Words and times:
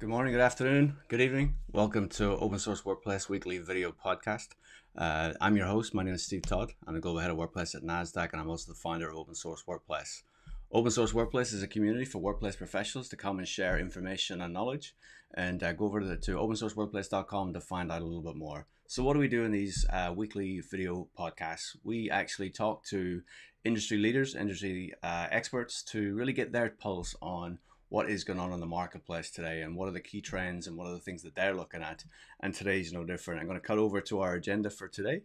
Good 0.00 0.10
morning, 0.10 0.32
good 0.32 0.40
afternoon, 0.40 0.96
good 1.08 1.20
evening. 1.20 1.56
Welcome 1.72 2.08
to 2.10 2.36
Open 2.36 2.60
Source 2.60 2.84
Workplace 2.84 3.28
Weekly 3.28 3.58
Video 3.58 3.90
Podcast. 3.90 4.50
Uh, 4.96 5.32
I'm 5.40 5.56
your 5.56 5.66
host. 5.66 5.92
My 5.92 6.04
name 6.04 6.14
is 6.14 6.22
Steve 6.22 6.42
Todd. 6.42 6.70
I'm 6.86 6.94
the 6.94 7.00
Global 7.00 7.18
Head 7.18 7.32
of 7.32 7.36
Workplace 7.36 7.74
at 7.74 7.82
NASDAQ, 7.82 8.30
and 8.30 8.40
I'm 8.40 8.48
also 8.48 8.70
the 8.70 8.78
founder 8.78 9.10
of 9.10 9.16
Open 9.16 9.34
Source 9.34 9.66
Workplace. 9.66 10.22
Open 10.70 10.92
Source 10.92 11.12
Workplace 11.12 11.52
is 11.52 11.64
a 11.64 11.66
community 11.66 12.04
for 12.04 12.20
workplace 12.20 12.54
professionals 12.54 13.08
to 13.08 13.16
come 13.16 13.38
and 13.38 13.48
share 13.48 13.76
information 13.76 14.40
and 14.40 14.54
knowledge. 14.54 14.94
And 15.34 15.60
uh, 15.64 15.72
go 15.72 15.86
over 15.86 15.98
to, 15.98 16.16
to 16.16 16.36
opensourceworkplace.com 16.36 17.54
to 17.54 17.60
find 17.60 17.90
out 17.90 18.00
a 18.00 18.04
little 18.04 18.22
bit 18.22 18.36
more. 18.36 18.66
So, 18.86 19.02
what 19.02 19.14
do 19.14 19.18
we 19.18 19.26
do 19.26 19.42
in 19.42 19.50
these 19.50 19.84
uh, 19.92 20.12
weekly 20.14 20.60
video 20.60 21.08
podcasts? 21.18 21.76
We 21.82 22.08
actually 22.08 22.50
talk 22.50 22.84
to 22.86 23.20
industry 23.64 23.98
leaders, 23.98 24.36
industry 24.36 24.92
uh, 25.02 25.26
experts 25.32 25.82
to 25.90 26.14
really 26.14 26.32
get 26.32 26.52
their 26.52 26.70
pulse 26.70 27.16
on 27.20 27.58
what 27.88 28.10
is 28.10 28.24
going 28.24 28.38
on 28.38 28.52
in 28.52 28.60
the 28.60 28.66
marketplace 28.66 29.30
today 29.30 29.62
and 29.62 29.74
what 29.74 29.88
are 29.88 29.92
the 29.92 30.00
key 30.00 30.20
trends 30.20 30.66
and 30.66 30.76
what 30.76 30.86
are 30.86 30.92
the 30.92 30.98
things 30.98 31.22
that 31.22 31.34
they're 31.34 31.54
looking 31.54 31.82
at. 31.82 32.04
And 32.40 32.54
today's 32.54 32.92
no 32.92 33.04
different. 33.04 33.40
I'm 33.40 33.46
going 33.46 33.60
to 33.60 33.66
cut 33.66 33.78
over 33.78 34.00
to 34.02 34.20
our 34.20 34.34
agenda 34.34 34.70
for 34.70 34.88
today. 34.88 35.22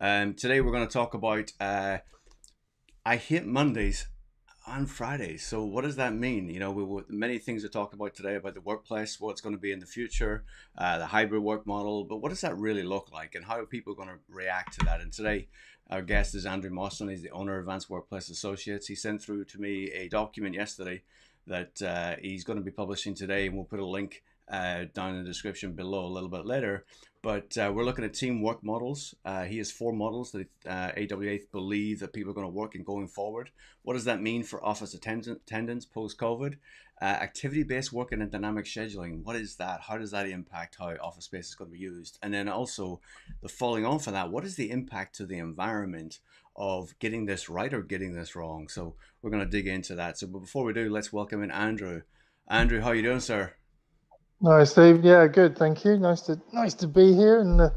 Um, 0.00 0.34
today 0.34 0.60
we're 0.60 0.72
going 0.72 0.86
to 0.86 0.92
talk 0.92 1.14
about 1.14 1.52
uh, 1.60 1.98
I 3.04 3.16
hate 3.16 3.46
Mondays 3.46 4.08
on 4.66 4.86
Fridays. 4.86 5.44
So 5.44 5.64
what 5.64 5.82
does 5.82 5.96
that 5.96 6.14
mean? 6.14 6.48
You 6.48 6.60
know, 6.60 6.70
we, 6.70 6.84
we, 6.84 7.02
many 7.08 7.38
things 7.38 7.64
are 7.64 7.68
talked 7.68 7.94
about 7.94 8.14
today 8.14 8.36
about 8.36 8.54
the 8.54 8.60
workplace, 8.60 9.18
what's 9.18 9.40
going 9.40 9.54
to 9.54 9.60
be 9.60 9.72
in 9.72 9.80
the 9.80 9.86
future, 9.86 10.44
uh, 10.78 10.98
the 10.98 11.06
hybrid 11.06 11.42
work 11.42 11.66
model, 11.66 12.04
but 12.04 12.18
what 12.18 12.28
does 12.28 12.42
that 12.42 12.56
really 12.56 12.82
look 12.82 13.10
like 13.12 13.34
and 13.34 13.44
how 13.44 13.58
are 13.58 13.66
people 13.66 13.94
going 13.94 14.08
to 14.08 14.18
react 14.28 14.78
to 14.78 14.84
that? 14.84 15.00
And 15.00 15.12
today 15.12 15.48
our 15.90 16.02
guest 16.02 16.34
is 16.34 16.46
Andrew 16.46 16.70
Mawson. 16.70 17.08
He's 17.08 17.22
the 17.22 17.30
owner 17.30 17.58
of 17.58 17.64
Advanced 17.64 17.90
Workplace 17.90 18.30
Associates. 18.30 18.86
He 18.86 18.94
sent 18.94 19.20
through 19.20 19.46
to 19.46 19.60
me 19.60 19.90
a 19.90 20.08
document 20.08 20.54
yesterday 20.54 21.02
that 21.46 21.82
uh, 21.82 22.16
he's 22.20 22.44
going 22.44 22.58
to 22.58 22.64
be 22.64 22.70
publishing 22.70 23.14
today, 23.14 23.46
and 23.46 23.54
we'll 23.54 23.64
put 23.64 23.80
a 23.80 23.86
link 23.86 24.22
uh, 24.50 24.84
down 24.92 25.14
in 25.14 25.22
the 25.22 25.28
description 25.28 25.72
below 25.72 26.06
a 26.06 26.12
little 26.12 26.28
bit 26.28 26.46
later. 26.46 26.84
But 27.22 27.56
uh, 27.56 27.72
we're 27.72 27.84
looking 27.84 28.04
at 28.04 28.14
teamwork 28.14 28.64
models. 28.64 29.14
Uh, 29.24 29.44
he 29.44 29.58
has 29.58 29.70
four 29.70 29.92
models 29.92 30.32
that 30.32 30.48
uh, 30.66 30.90
AWA 30.96 31.38
believe 31.52 32.00
that 32.00 32.12
people 32.12 32.32
are 32.32 32.34
going 32.34 32.46
to 32.46 32.52
work 32.52 32.74
in 32.74 32.82
going 32.82 33.06
forward. 33.06 33.50
What 33.82 33.94
does 33.94 34.04
that 34.06 34.20
mean 34.20 34.42
for 34.42 34.64
office 34.64 34.92
attendance 34.94 35.86
post 35.86 36.18
COVID? 36.18 36.56
Uh, 37.00 37.04
activity 37.04 37.64
based 37.64 37.92
working 37.92 38.20
and 38.22 38.30
dynamic 38.30 38.64
scheduling. 38.64 39.24
What 39.24 39.34
is 39.36 39.56
that? 39.56 39.80
How 39.80 39.98
does 39.98 40.12
that 40.12 40.28
impact 40.28 40.76
how 40.78 40.94
office 41.02 41.24
space 41.24 41.48
is 41.48 41.54
going 41.54 41.70
to 41.70 41.76
be 41.76 41.82
used? 41.82 42.18
And 42.22 42.34
then 42.34 42.48
also, 42.48 43.00
the 43.40 43.48
following 43.48 43.84
on 43.84 43.98
for 43.98 44.12
that, 44.12 44.30
what 44.30 44.44
is 44.44 44.54
the 44.54 44.70
impact 44.70 45.16
to 45.16 45.26
the 45.26 45.38
environment 45.38 46.20
of 46.56 46.98
getting 46.98 47.26
this 47.26 47.48
right 47.48 47.72
or 47.72 47.82
getting 47.82 48.14
this 48.14 48.36
wrong? 48.36 48.68
So 48.68 48.94
we're 49.20 49.30
going 49.30 49.44
to 49.44 49.50
dig 49.50 49.66
into 49.66 49.94
that. 49.96 50.18
So, 50.18 50.26
but 50.26 50.40
before 50.40 50.64
we 50.64 50.72
do, 50.72 50.90
let's 50.90 51.12
welcome 51.12 51.42
in 51.42 51.50
Andrew. 51.50 52.02
Andrew, 52.48 52.80
how 52.80 52.88
are 52.88 52.94
you 52.94 53.02
doing, 53.02 53.20
sir? 53.20 53.54
Nice, 54.40 54.72
Steve. 54.72 55.04
Yeah, 55.04 55.26
good. 55.28 55.56
Thank 55.56 55.84
you. 55.84 55.96
Nice 55.98 56.22
to 56.22 56.40
nice 56.52 56.74
to 56.74 56.88
be 56.88 57.14
here 57.14 57.40
and 57.40 57.60
uh, 57.60 57.70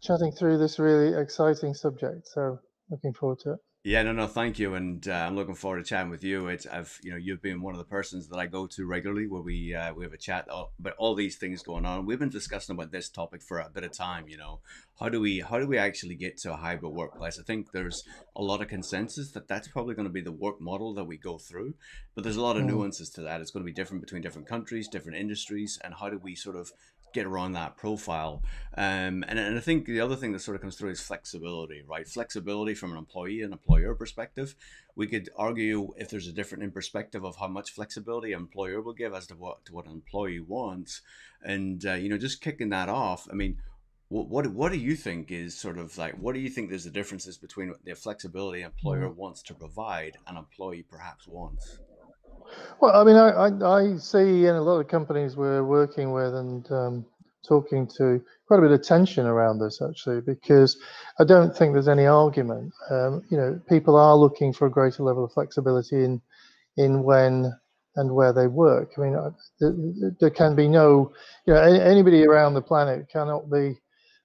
chatting 0.00 0.32
through 0.32 0.58
this 0.58 0.78
really 0.78 1.16
exciting 1.16 1.72
subject. 1.72 2.26
So 2.26 2.58
looking 2.90 3.12
forward 3.12 3.38
to 3.40 3.52
it. 3.52 3.58
Yeah, 3.82 4.02
no, 4.02 4.12
no, 4.12 4.26
thank 4.26 4.58
you, 4.58 4.74
and 4.74 5.08
uh, 5.08 5.12
I'm 5.12 5.36
looking 5.36 5.54
forward 5.54 5.78
to 5.78 5.88
chatting 5.88 6.10
with 6.10 6.22
you. 6.22 6.48
It's, 6.48 6.66
I've, 6.66 7.00
you 7.02 7.12
know, 7.12 7.16
you've 7.16 7.40
been 7.40 7.62
one 7.62 7.72
of 7.72 7.78
the 7.78 7.86
persons 7.86 8.28
that 8.28 8.36
I 8.36 8.44
go 8.44 8.66
to 8.66 8.84
regularly 8.84 9.26
where 9.26 9.40
we 9.40 9.74
uh, 9.74 9.94
we 9.94 10.04
have 10.04 10.12
a 10.12 10.18
chat 10.18 10.46
about 10.50 10.94
all 10.98 11.14
these 11.14 11.36
things 11.36 11.62
going 11.62 11.86
on. 11.86 12.04
We've 12.04 12.18
been 12.18 12.28
discussing 12.28 12.74
about 12.74 12.92
this 12.92 13.08
topic 13.08 13.40
for 13.40 13.58
a 13.58 13.70
bit 13.70 13.84
of 13.84 13.92
time. 13.92 14.28
You 14.28 14.36
know, 14.36 14.60
how 15.00 15.08
do 15.08 15.18
we 15.18 15.40
how 15.40 15.58
do 15.58 15.66
we 15.66 15.78
actually 15.78 16.14
get 16.14 16.36
to 16.40 16.52
a 16.52 16.56
hybrid 16.56 16.92
workplace? 16.92 17.38
I 17.40 17.42
think 17.42 17.72
there's 17.72 18.04
a 18.36 18.42
lot 18.42 18.60
of 18.60 18.68
consensus 18.68 19.30
that 19.30 19.48
that's 19.48 19.68
probably 19.68 19.94
going 19.94 20.08
to 20.08 20.12
be 20.12 20.20
the 20.20 20.30
work 20.30 20.60
model 20.60 20.92
that 20.92 21.04
we 21.04 21.16
go 21.16 21.38
through, 21.38 21.72
but 22.14 22.22
there's 22.22 22.36
a 22.36 22.42
lot 22.42 22.58
of 22.58 22.64
mm. 22.64 22.72
nuances 22.72 23.08
to 23.12 23.22
that. 23.22 23.40
It's 23.40 23.50
going 23.50 23.64
to 23.64 23.72
be 23.72 23.72
different 23.72 24.02
between 24.02 24.20
different 24.20 24.46
countries, 24.46 24.88
different 24.88 25.16
industries, 25.16 25.78
and 25.82 25.94
how 25.94 26.10
do 26.10 26.18
we 26.18 26.34
sort 26.34 26.56
of 26.56 26.70
get 27.12 27.26
around 27.26 27.52
that 27.52 27.76
profile. 27.76 28.42
Um, 28.76 29.24
and, 29.28 29.38
and 29.38 29.56
I 29.56 29.60
think 29.60 29.86
the 29.86 30.00
other 30.00 30.16
thing 30.16 30.32
that 30.32 30.40
sort 30.40 30.54
of 30.54 30.60
comes 30.60 30.76
through 30.76 30.90
is 30.90 31.00
flexibility, 31.00 31.82
right? 31.88 32.06
Flexibility 32.06 32.74
from 32.74 32.92
an 32.92 32.98
employee 32.98 33.42
and 33.42 33.52
employer 33.52 33.94
perspective. 33.94 34.54
We 34.96 35.06
could 35.06 35.28
argue 35.36 35.92
if 35.96 36.10
there's 36.10 36.28
a 36.28 36.32
different 36.32 36.64
in 36.64 36.70
perspective 36.70 37.24
of 37.24 37.36
how 37.36 37.48
much 37.48 37.72
flexibility 37.72 38.32
an 38.32 38.40
employer 38.40 38.80
will 38.80 38.92
give 38.92 39.14
as 39.14 39.26
to 39.28 39.34
what 39.34 39.64
to 39.66 39.72
what 39.72 39.86
an 39.86 39.92
employee 39.92 40.40
wants, 40.40 41.02
and 41.42 41.84
uh, 41.86 41.94
you 41.94 42.08
know 42.08 42.18
just 42.18 42.40
kicking 42.40 42.70
that 42.70 42.88
off. 42.88 43.26
I 43.30 43.34
mean, 43.34 43.58
what, 44.08 44.28
what 44.28 44.46
what 44.48 44.72
do 44.72 44.78
you 44.78 44.96
think 44.96 45.30
is 45.30 45.56
sort 45.56 45.78
of 45.78 45.96
like 45.96 46.14
what 46.14 46.34
do 46.34 46.40
you 46.40 46.50
think 46.50 46.68
there's 46.68 46.84
the 46.84 46.90
differences 46.90 47.38
between 47.38 47.72
the 47.84 47.94
flexibility 47.94 48.60
an 48.60 48.66
employer 48.66 49.08
mm-hmm. 49.08 49.20
wants 49.20 49.42
to 49.42 49.54
provide 49.54 50.16
and 50.26 50.36
employee 50.36 50.84
perhaps 50.88 51.26
wants? 51.26 51.78
Well, 52.80 52.96
I 52.96 53.04
mean, 53.04 53.16
I, 53.16 53.28
I, 53.30 53.78
I, 53.78 53.96
see 53.96 54.46
in 54.46 54.54
a 54.54 54.62
lot 54.62 54.80
of 54.80 54.88
companies 54.88 55.36
we're 55.36 55.64
working 55.64 56.12
with 56.12 56.34
and 56.34 56.70
um, 56.72 57.06
talking 57.46 57.86
to 57.98 58.22
quite 58.46 58.58
a 58.58 58.62
bit 58.62 58.70
of 58.70 58.82
tension 58.82 59.26
around 59.26 59.58
this 59.58 59.80
actually, 59.82 60.20
because 60.20 60.78
I 61.18 61.24
don't 61.24 61.54
think 61.54 61.72
there's 61.72 61.88
any 61.88 62.06
argument. 62.06 62.72
Um, 62.90 63.22
you 63.30 63.36
know, 63.36 63.60
people 63.68 63.96
are 63.96 64.16
looking 64.16 64.52
for 64.52 64.66
a 64.66 64.70
greater 64.70 65.02
level 65.02 65.24
of 65.24 65.32
flexibility 65.32 66.04
in 66.04 66.20
in 66.76 67.02
when 67.02 67.52
and 67.96 68.14
where 68.14 68.32
they 68.32 68.46
work. 68.46 68.92
I 68.96 69.00
mean, 69.00 69.34
there, 69.58 70.12
there 70.20 70.30
can 70.30 70.54
be 70.54 70.68
no, 70.68 71.12
you 71.46 71.54
know, 71.54 71.60
anybody 71.60 72.24
around 72.24 72.54
the 72.54 72.62
planet 72.62 73.08
cannot 73.12 73.50
be 73.50 73.78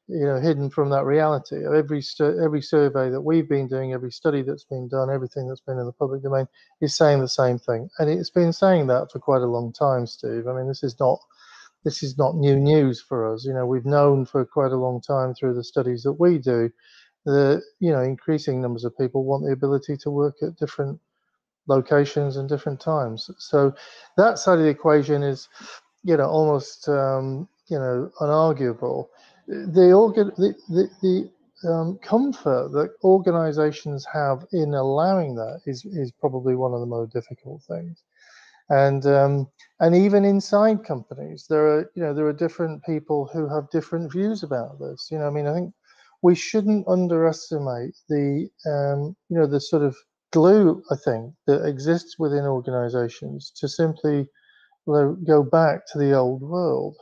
you 0.08 0.26
know 0.26 0.40
hidden 0.40 0.70
from 0.70 0.90
that 0.90 1.04
reality 1.04 1.66
every 1.66 2.04
every 2.44 2.62
survey 2.62 3.10
that 3.10 3.22
we've 3.22 3.50
been 3.50 3.68
doing 3.68 3.94
every 3.94 4.12
study 4.12 4.44
that's 4.44 4.64
been 4.64 4.88
done 4.88 5.10
everything 5.10 5.48
that's 5.48 5.62
been 5.62 5.80
in 5.80 5.86
the 5.86 5.92
public 5.92 6.22
domain 6.22 6.48
is 6.82 6.96
saying 6.96 7.20
the 7.20 7.28
same 7.28 7.58
thing. 7.58 7.90
And 7.98 8.10
it's 8.10 8.30
been 8.30 8.54
saying 8.54 8.88
that 8.88 9.12
for 9.12 9.20
quite 9.20 9.42
a 9.42 9.48
long 9.48 9.74
time 9.74 10.06
steve. 10.06 10.48
I 10.48 10.54
mean 10.54 10.68
this 10.68 10.84
is 10.84 11.00
not 11.00 11.20
this 11.84 12.04
is 12.04 12.18
not 12.18 12.36
new 12.36 12.56
news 12.56 13.02
for 13.02 13.34
us. 13.34 13.46
You 13.46 13.54
know 13.54 13.66
we've 13.66 13.86
known 13.86 14.26
for 14.26 14.46
quite 14.46 14.72
a 14.72 14.78
long 14.78 15.02
time 15.02 15.34
through 15.34 15.56
the 15.56 15.64
studies 15.64 16.04
that 16.04 16.14
we 16.14 16.38
do 16.38 16.70
that 17.26 17.64
you 17.80 17.92
know 17.92 18.02
increasing 18.02 18.62
numbers 18.62 18.86
of 18.86 18.96
people 18.98 19.24
want 19.24 19.44
the 19.44 19.52
ability 19.52 19.98
to 19.98 20.12
work 20.12 20.36
at 20.44 20.56
different 20.58 21.00
locations 21.68 22.38
and 22.38 22.48
different 22.48 22.80
times. 22.80 23.30
So 23.40 23.74
that 24.18 24.38
side 24.38 24.60
of 24.60 24.66
the 24.66 24.70
equation 24.70 25.24
is 25.24 25.50
you 26.04 26.16
know 26.16 26.28
almost 26.28 26.88
um, 26.88 27.48
you 27.68 27.80
know 27.80 28.12
unarguable 28.22 29.08
the 29.48 30.56
the 30.70 30.90
the, 31.02 31.32
um, 31.70 31.98
comfort 32.00 32.72
that 32.74 32.94
organizations 33.04 34.06
have 34.12 34.46
in 34.52 34.74
allowing 34.74 35.36
that 35.36 35.62
is 35.66 35.86
is 35.86 36.12
probably 36.12 36.56
one 36.56 36.74
of 36.74 36.80
the 36.80 36.86
more 36.86 37.08
difficult 37.08 37.64
things. 37.64 38.04
And 38.70 39.06
um, 39.06 39.48
and 39.80 39.96
even 39.96 40.26
inside 40.26 40.84
companies 40.84 41.46
there 41.50 41.66
are 41.68 41.92
you 41.96 42.04
know 42.04 42.14
there 42.14 42.28
are 42.28 42.34
different 42.34 42.84
people 42.84 43.30
who 43.32 43.48
have 43.48 43.70
different 43.70 44.12
views 44.12 44.44
about 44.44 44.80
this. 44.80 45.10
You 45.12 45.20
know 45.20 45.28
i 45.28 45.30
mean 45.30 45.48
i 45.48 45.54
think 45.54 45.74
we 46.22 46.34
shouldn't 46.36 46.88
underestimate 46.88 47.96
the 48.10 48.50
um, 48.66 49.16
you 49.30 49.38
know 49.38 49.46
the 49.48 49.62
sort 49.62 49.84
of 49.84 49.96
glue 50.32 50.82
i 50.92 50.96
think 51.06 51.34
that 51.48 51.66
exists 51.66 52.18
within 52.20 52.46
organizations 52.46 53.52
to 53.56 53.68
simply 53.68 54.28
go 54.88 55.44
back 55.44 55.82
to 55.92 55.98
the 55.98 56.14
old 56.14 56.42
world. 56.42 56.96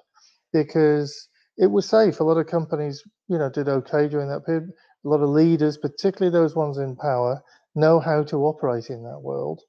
Because 0.52 1.30
it 1.58 1.68
was 1.68 1.88
safe. 1.88 2.20
A 2.20 2.24
lot 2.24 2.38
of 2.38 2.48
companies, 2.48 3.04
you 3.28 3.38
know, 3.38 3.50
did 3.50 3.70
okay 3.70 4.08
during 4.08 4.30
that 4.30 4.46
period. 4.46 4.72
A 5.06 5.10
lot 5.10 5.22
of 5.22 5.30
leaders, 5.30 5.78
particularly 5.78 6.32
those 6.32 6.56
ones 6.56 6.78
in 6.78 6.96
power, 6.96 7.42
know 7.76 8.00
how 8.00 8.24
to 8.24 8.46
operate 8.46 8.90
in 8.90 9.04
that 9.04 9.20
world. 9.22 9.62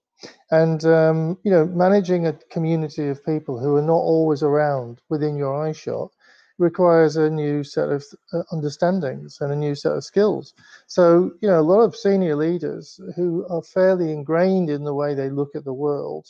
And 0.50 0.84
um, 0.84 1.38
you 1.42 1.50
know, 1.50 1.66
managing 1.66 2.26
a 2.26 2.38
community 2.50 3.08
of 3.08 3.24
people 3.24 3.58
who 3.58 3.76
are 3.76 3.82
not 3.82 3.94
always 3.94 4.42
around 4.42 5.00
within 5.10 5.36
your 5.36 5.66
eye 5.66 5.72
shot 5.72 6.10
requires 6.58 7.16
a 7.16 7.28
new 7.28 7.64
set 7.64 7.90
of 7.90 8.04
uh, 8.32 8.42
understandings 8.52 9.38
and 9.40 9.52
a 9.52 9.56
new 9.56 9.74
set 9.74 9.92
of 9.92 10.04
skills. 10.04 10.54
So, 10.86 11.32
you 11.40 11.48
know, 11.48 11.58
a 11.58 11.62
lot 11.62 11.80
of 11.80 11.96
senior 11.96 12.36
leaders 12.36 13.00
who 13.16 13.44
are 13.50 13.62
fairly 13.62 14.12
ingrained 14.12 14.70
in 14.70 14.84
the 14.84 14.94
way 14.94 15.14
they 15.14 15.30
look 15.30 15.56
at 15.56 15.64
the 15.64 15.74
world 15.74 16.26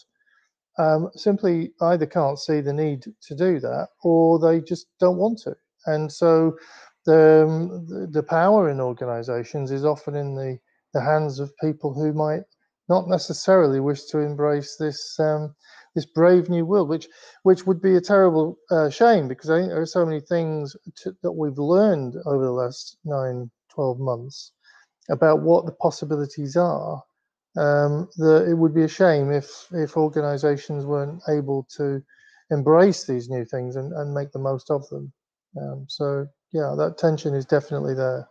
um, 0.78 1.10
simply 1.14 1.72
either 1.80 2.06
can't 2.06 2.38
see 2.38 2.60
the 2.60 2.72
need 2.72 3.02
to 3.02 3.34
do 3.34 3.60
that 3.60 3.88
or 4.02 4.38
they 4.38 4.60
just 4.60 4.86
don't 4.98 5.18
want 5.18 5.38
to. 5.44 5.54
And 5.86 6.10
so 6.10 6.56
the, 7.06 7.44
um, 7.46 8.10
the 8.12 8.22
power 8.22 8.70
in 8.70 8.80
organizations 8.80 9.70
is 9.70 9.84
often 9.84 10.14
in 10.16 10.34
the, 10.34 10.58
the 10.92 11.00
hands 11.00 11.38
of 11.38 11.52
people 11.60 11.92
who 11.92 12.12
might 12.12 12.42
not 12.88 13.08
necessarily 13.08 13.80
wish 13.80 14.04
to 14.04 14.18
embrace 14.18 14.76
this 14.76 15.18
um, 15.18 15.54
this 15.94 16.06
brave 16.06 16.48
new 16.48 16.66
world, 16.66 16.88
which 16.88 17.08
which 17.42 17.66
would 17.66 17.80
be 17.80 17.96
a 17.96 18.00
terrible 18.00 18.58
uh, 18.70 18.90
shame 18.90 19.28
because 19.28 19.48
I 19.48 19.58
think 19.58 19.70
there 19.70 19.80
are 19.80 19.86
so 19.86 20.04
many 20.04 20.20
things 20.20 20.76
to, 21.02 21.16
that 21.22 21.32
we've 21.32 21.58
learned 21.58 22.16
over 22.26 22.44
the 22.44 22.52
last 22.52 22.98
nine, 23.04 23.50
12 23.70 23.98
months 24.00 24.52
about 25.10 25.42
what 25.42 25.66
the 25.66 25.72
possibilities 25.72 26.56
are 26.56 27.02
um, 27.56 28.08
that 28.16 28.46
it 28.48 28.54
would 28.54 28.74
be 28.74 28.84
a 28.84 28.88
shame 28.88 29.30
if 29.30 29.66
if 29.72 29.96
organisations 29.96 30.84
weren't 30.84 31.22
able 31.28 31.66
to 31.76 32.02
embrace 32.50 33.06
these 33.06 33.28
new 33.28 33.44
things 33.44 33.76
and, 33.76 33.92
and 33.92 34.12
make 34.12 34.32
the 34.32 34.38
most 34.38 34.70
of 34.70 34.88
them. 34.88 35.12
Um, 35.60 35.86
so 35.88 36.26
yeah, 36.52 36.74
that 36.76 36.98
tension 36.98 37.34
is 37.34 37.46
definitely 37.46 37.94
there. 37.94 38.28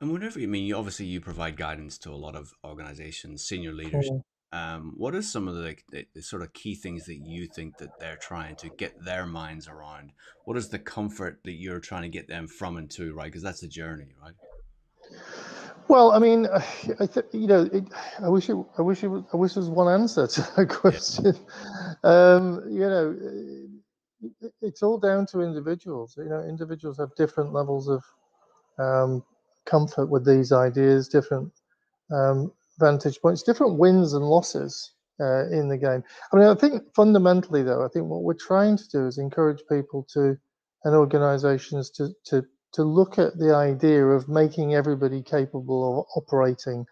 And 0.00 0.12
whenever 0.12 0.38
you 0.38 0.48
mean, 0.48 0.72
obviously 0.74 1.06
you 1.06 1.20
provide 1.20 1.56
guidance 1.56 1.96
to 1.98 2.10
a 2.10 2.16
lot 2.16 2.36
of 2.36 2.52
organizations, 2.64 3.44
senior 3.44 3.72
leaders. 3.72 4.10
um, 4.52 4.92
what 4.96 5.14
are 5.14 5.22
some 5.22 5.48
of 5.48 5.54
the, 5.54 5.76
the, 5.90 6.06
the, 6.14 6.22
sort 6.22 6.42
of 6.42 6.52
key 6.52 6.74
things 6.74 7.06
that 7.06 7.16
you 7.16 7.46
think 7.46 7.78
that 7.78 7.98
they're 7.98 8.18
trying 8.18 8.56
to 8.56 8.68
get 8.68 9.02
their 9.04 9.26
minds 9.26 9.68
around? 9.68 10.12
What 10.44 10.58
is 10.58 10.68
the 10.68 10.78
comfort 10.78 11.40
that 11.44 11.52
you're 11.52 11.80
trying 11.80 12.02
to 12.02 12.08
get 12.08 12.28
them 12.28 12.46
from 12.46 12.76
and 12.76 12.90
to, 12.92 13.14
right? 13.14 13.26
Because 13.26 13.42
that's 13.42 13.60
the 13.60 13.68
journey, 13.68 14.14
right? 14.22 14.34
Well, 15.88 16.12
I 16.12 16.18
mean, 16.18 16.46
I 17.00 17.06
th- 17.06 17.26
you 17.32 17.46
know, 17.46 17.68
it, 17.72 17.84
I 18.22 18.28
wish 18.28 18.48
it, 18.50 18.56
I 18.78 18.82
wish 18.82 19.04
it, 19.04 19.10
I 19.32 19.36
wish 19.36 19.54
there 19.54 19.60
was 19.62 19.70
one 19.70 19.92
answer 19.92 20.26
to 20.26 20.40
that 20.56 20.68
question. 20.68 21.34
Um, 22.04 22.62
you 22.70 22.80
know, 22.80 23.16
it, 24.40 24.52
it's 24.62 24.82
all 24.82 24.98
down 24.98 25.26
to 25.26 25.42
individuals. 25.42 26.14
You 26.16 26.24
know, 26.28 26.42
individuals 26.42 26.98
have 26.98 27.14
different 27.16 27.52
levels 27.52 27.88
of 27.88 28.02
um, 28.78 29.24
comfort 29.66 30.06
with 30.06 30.26
these 30.26 30.52
ideas, 30.52 31.08
different 31.08 31.52
um, 32.12 32.52
vantage 32.78 33.20
points, 33.20 33.42
different 33.42 33.78
wins 33.78 34.14
and 34.14 34.24
losses 34.24 34.92
uh, 35.20 35.48
in 35.50 35.68
the 35.68 35.78
game. 35.78 36.04
I 36.32 36.36
mean, 36.36 36.46
I 36.48 36.54
think 36.54 36.82
fundamentally, 36.94 37.62
though, 37.62 37.84
I 37.84 37.88
think 37.88 38.06
what 38.06 38.22
we're 38.22 38.34
trying 38.34 38.76
to 38.78 38.88
do 38.88 39.06
is 39.06 39.18
encourage 39.18 39.62
people 39.70 40.06
to 40.14 40.36
and 40.84 40.94
organisations 40.94 41.90
to 41.90 42.10
to 42.26 42.44
to 42.72 42.82
look 42.82 43.18
at 43.18 43.38
the 43.38 43.54
idea 43.54 44.04
of 44.06 44.28
making 44.28 44.74
everybody 44.74 45.22
capable 45.22 46.00
of 46.00 46.22
operating 46.22 46.86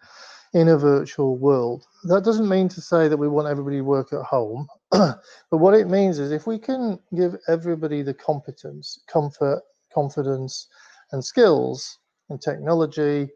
in 0.53 0.69
a 0.69 0.77
virtual 0.77 1.37
world. 1.37 1.85
That 2.05 2.23
doesn't 2.23 2.47
mean 2.47 2.69
to 2.69 2.81
say 2.81 3.07
that 3.07 3.17
we 3.17 3.27
want 3.27 3.47
everybody 3.49 3.77
to 3.77 3.83
work 3.83 4.13
at 4.13 4.23
home, 4.23 4.67
but 4.91 5.19
what 5.49 5.73
it 5.73 5.89
means 5.89 6.17
is 6.17 6.31
if 6.31 6.47
we 6.47 6.57
can 6.57 6.97
give 7.15 7.35
everybody 7.49 8.01
the 8.01 8.13
competence, 8.13 8.99
comfort, 9.07 9.61
confidence, 9.93 10.67
and 11.11 11.23
skills 11.23 11.99
and 12.29 12.41
technology 12.41 13.29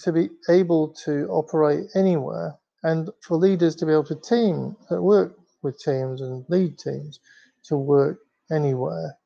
to 0.00 0.12
be 0.12 0.28
able 0.50 0.88
to 0.88 1.26
operate 1.28 1.86
anywhere 1.94 2.54
and 2.82 3.10
for 3.20 3.36
leaders 3.36 3.74
to 3.76 3.86
be 3.86 3.92
able 3.92 4.04
to 4.04 4.14
team 4.16 4.76
uh, 4.92 5.00
work 5.00 5.36
with 5.62 5.78
teams 5.78 6.20
and 6.20 6.44
lead 6.48 6.78
teams 6.78 7.20
to 7.64 7.76
work 7.76 8.18
anywhere 8.50 9.16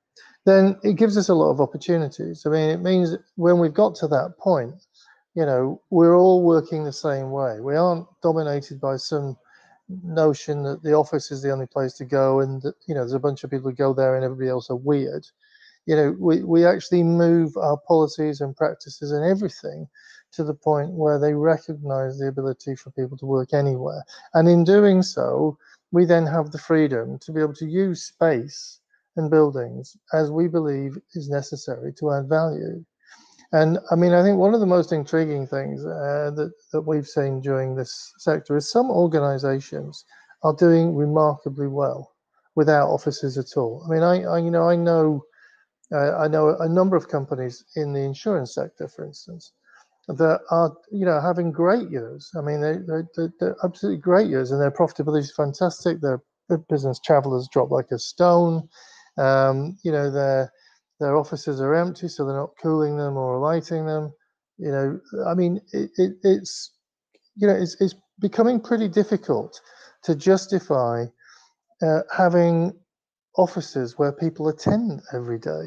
then 0.47 0.79
it 0.83 0.95
gives 0.95 1.17
us 1.17 1.29
a 1.29 1.35
lot 1.35 1.51
of 1.51 1.61
opportunities. 1.61 2.45
I 2.47 2.51
mean 2.51 2.71
it 2.71 2.81
means 2.81 3.17
when 3.37 3.59
we've 3.59 3.75
got 3.75 3.95
to 3.97 4.09
that 4.09 4.35
point 4.39 4.87
you 5.35 5.47
know 5.47 5.81
we're 5.91 6.17
all 6.17 6.43
working 6.43 6.85
the 6.85 6.93
same 6.93 7.31
way. 7.31 7.61
We 7.61 7.77
aren't 7.77 8.07
dominated 8.23 8.81
by 8.81 8.97
some 8.97 9.37
notion 10.05 10.63
that 10.63 10.83
the 10.83 10.93
office 10.93 11.31
is 11.31 11.43
the 11.43 11.51
only 11.51 11.67
place 11.67 11.95
to 11.95 12.05
go 12.05 12.41
and 12.41 12.63
that 12.63 12.75
you 12.87 12.95
know 12.95 13.01
there's 13.01 13.13
a 13.13 13.19
bunch 13.19 13.45
of 13.45 13.51
people 13.51 13.71
who 13.71 13.77
go 13.77 13.93
there 13.95 14.17
and 14.17 14.25
everybody 14.25 14.49
else 14.49 14.71
are 14.71 14.77
weird. 14.77 15.27
You 15.87 15.97
know 15.97 16.17
we, 16.19 16.43
we 16.43 16.65
actually 16.67 17.03
move 17.03 17.57
our 17.57 17.77
policies 17.89 18.41
and 18.41 18.57
practices 18.57 19.13
and 19.13 19.25
everything 19.25 19.89
to 20.33 20.45
the 20.45 20.55
point 20.55 20.93
where 20.93 21.19
they 21.19 21.35
recognize 21.35 22.19
the 22.19 22.29
ability 22.29 22.77
for 22.77 22.91
people 22.93 23.17
to 23.19 23.27
work 23.27 23.53
anywhere. 23.53 24.05
And 24.35 24.49
in 24.49 24.63
doing 24.65 25.03
so, 25.03 25.59
we 25.91 26.05
then 26.05 26.27
have 26.27 26.53
the 26.53 26.59
freedom 26.59 27.19
to 27.21 27.33
be 27.33 27.41
able 27.41 27.55
to 27.55 27.67
use 27.67 28.05
space 28.05 28.80
and 29.17 29.31
buildings 29.31 29.97
as 30.13 30.31
we 30.31 30.49
believe 30.49 30.97
is 31.15 31.29
necessary 31.29 31.93
to 31.99 32.13
add 32.13 32.29
value. 32.29 32.85
And 33.53 33.79
I 33.91 33.97
mean, 33.97 34.13
I 34.13 34.23
think 34.23 34.39
one 34.39 34.55
of 34.55 34.61
the 34.61 34.67
most 34.67 34.93
intriguing 34.93 35.47
things 35.47 35.85
uh, 35.85 36.31
that, 36.37 36.53
that 36.73 36.83
we've 36.83 37.07
seen 37.07 37.41
during 37.41 37.75
this 37.75 38.13
sector 38.19 38.57
is 38.57 38.71
some 38.71 38.91
organizations 38.91 40.05
are 40.45 40.55
doing 40.55 40.95
remarkably 40.95 41.67
well 41.67 42.13
without 42.55 42.89
offices 42.89 43.39
at 43.39 43.57
all. 43.57 43.85
I 43.87 43.93
mean, 43.93 44.03
I, 44.03 44.23
I 44.23 44.39
you 44.39 44.51
know, 44.51 44.69
I 44.69 44.77
know, 44.77 45.25
uh, 45.93 46.17
I 46.17 46.29
know 46.29 46.57
a 46.61 46.69
number 46.69 46.97
of 46.97 47.09
companies 47.09 47.65
in 47.75 47.93
the 47.93 48.01
insurance 48.01 48.55
sector, 48.55 48.87
for 48.87 49.05
instance, 49.05 49.53
that 50.07 50.41
are 50.51 50.77
you 50.91 51.05
know 51.05 51.21
having 51.21 51.51
great 51.53 51.91
years. 51.91 52.31
I 52.37 52.41
mean, 52.41 52.61
they, 52.61 52.75
they, 53.17 53.29
they're 53.39 53.57
absolutely 53.65 54.01
great 54.01 54.29
years, 54.29 54.51
and 54.53 54.61
their 54.61 54.71
profitability 54.71 55.21
is 55.21 55.33
fantastic. 55.35 56.01
Their 56.01 56.23
business 56.69 57.01
travel 57.01 57.37
has 57.37 57.49
dropped 57.49 57.73
like 57.73 57.91
a 57.93 57.99
stone. 57.99 58.69
Um, 59.21 59.79
you 59.85 59.93
know, 59.93 60.11
their 60.11 60.53
their 61.01 61.17
offices 61.17 61.61
are 61.61 61.75
empty, 61.75 62.09
so 62.09 62.27
they're 62.27 62.37
not 62.37 62.57
cooling 62.63 62.99
them 62.99 63.17
or 63.19 63.41
lighting 63.41 63.87
them. 63.87 64.13
You 64.59 64.73
know, 64.73 65.01
I 65.29 65.35
mean, 65.35 65.61
it, 65.73 65.91
it, 65.99 66.13
it's 66.25 66.73
you 67.37 67.49
know, 67.49 67.55
it's, 67.55 67.77
it's 67.81 67.95
becoming 68.21 68.61
pretty 68.61 68.89
difficult 68.89 69.61
to 70.05 70.17
justify 70.17 71.07
uh, 71.83 72.03
having 72.17 72.75
offices 73.37 73.99
where 73.99 74.13
people 74.13 74.49
attend 74.49 75.03
every 75.15 75.39
day 75.39 75.67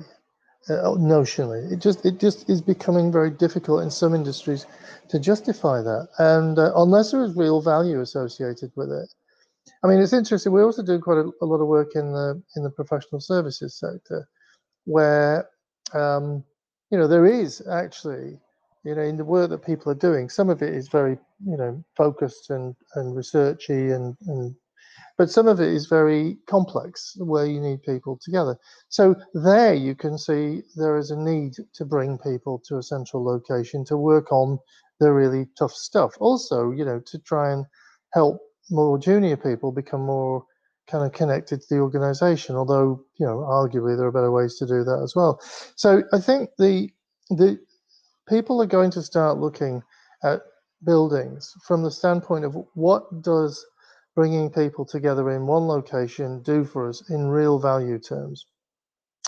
uh, 0.69 0.95
notionally. 0.97 1.71
It 1.71 1.79
just 1.79 2.05
it 2.05 2.19
just 2.19 2.49
is 2.49 2.61
becoming 2.61 3.11
very 3.11 3.31
difficult 3.31 3.83
in 3.83 3.91
some 3.91 4.15
industries 4.15 4.65
to 5.09 5.19
justify 5.19 5.81
that, 5.81 6.09
and 6.19 6.59
uh, 6.59 6.73
unless 6.75 7.11
there 7.11 7.23
is 7.23 7.35
real 7.35 7.61
value 7.61 8.01
associated 8.01 8.71
with 8.75 8.91
it. 8.91 9.09
I 9.83 9.87
mean, 9.87 9.99
it's 9.99 10.13
interesting. 10.13 10.51
We 10.51 10.61
also 10.61 10.83
do 10.83 10.99
quite 10.99 11.17
a, 11.17 11.31
a 11.41 11.45
lot 11.45 11.61
of 11.61 11.67
work 11.67 11.95
in 11.95 12.11
the 12.11 12.41
in 12.55 12.63
the 12.63 12.69
professional 12.69 13.21
services 13.21 13.77
sector, 13.79 14.27
where 14.85 15.49
um, 15.93 16.43
you 16.89 16.97
know 16.97 17.07
there 17.07 17.25
is 17.25 17.65
actually 17.69 18.39
you 18.83 18.95
know 18.95 19.01
in 19.01 19.17
the 19.17 19.25
work 19.25 19.49
that 19.49 19.65
people 19.65 19.91
are 19.91 19.95
doing, 19.95 20.29
some 20.29 20.49
of 20.49 20.61
it 20.61 20.73
is 20.73 20.87
very 20.87 21.17
you 21.45 21.57
know 21.57 21.83
focused 21.95 22.49
and 22.49 22.75
and 22.95 23.15
researchy 23.15 23.95
and 23.95 24.15
and 24.27 24.55
but 25.17 25.29
some 25.29 25.47
of 25.47 25.59
it 25.59 25.69
is 25.69 25.85
very 25.85 26.37
complex 26.47 27.15
where 27.17 27.45
you 27.45 27.59
need 27.59 27.83
people 27.83 28.17
together. 28.21 28.57
So 28.89 29.15
there 29.33 29.73
you 29.73 29.95
can 29.95 30.17
see 30.17 30.63
there 30.75 30.97
is 30.97 31.11
a 31.11 31.17
need 31.17 31.53
to 31.73 31.85
bring 31.85 32.17
people 32.17 32.61
to 32.67 32.77
a 32.77 32.83
central 32.83 33.23
location 33.23 33.85
to 33.85 33.97
work 33.97 34.31
on 34.31 34.59
the 34.99 35.11
really 35.11 35.47
tough 35.57 35.73
stuff. 35.73 36.15
Also, 36.19 36.71
you 36.71 36.83
know, 36.83 36.99
to 37.05 37.19
try 37.19 37.51
and 37.51 37.65
help 38.13 38.39
more 38.69 38.97
junior 38.97 39.37
people 39.37 39.71
become 39.71 40.01
more 40.01 40.45
kind 40.89 41.05
of 41.05 41.13
connected 41.13 41.61
to 41.61 41.75
the 41.75 41.81
organization, 41.81 42.55
although, 42.55 43.03
you 43.19 43.25
know, 43.25 43.37
arguably 43.37 43.97
there 43.97 44.07
are 44.07 44.11
better 44.11 44.31
ways 44.31 44.57
to 44.57 44.65
do 44.65 44.83
that 44.83 45.01
as 45.03 45.15
well. 45.15 45.39
So 45.75 46.03
I 46.13 46.19
think 46.19 46.49
the 46.57 46.89
the 47.29 47.59
people 48.27 48.61
are 48.61 48.67
going 48.67 48.91
to 48.91 49.01
start 49.01 49.37
looking 49.37 49.81
at 50.23 50.41
buildings 50.85 51.53
from 51.65 51.83
the 51.83 51.91
standpoint 51.91 52.45
of 52.45 52.57
what 52.73 53.21
does 53.21 53.65
bringing 54.15 54.49
people 54.49 54.85
together 54.85 55.31
in 55.31 55.47
one 55.47 55.67
location 55.67 56.41
do 56.43 56.63
for 56.63 56.89
us 56.89 57.09
in 57.09 57.27
real 57.29 57.59
value 57.59 57.97
terms, 57.97 58.45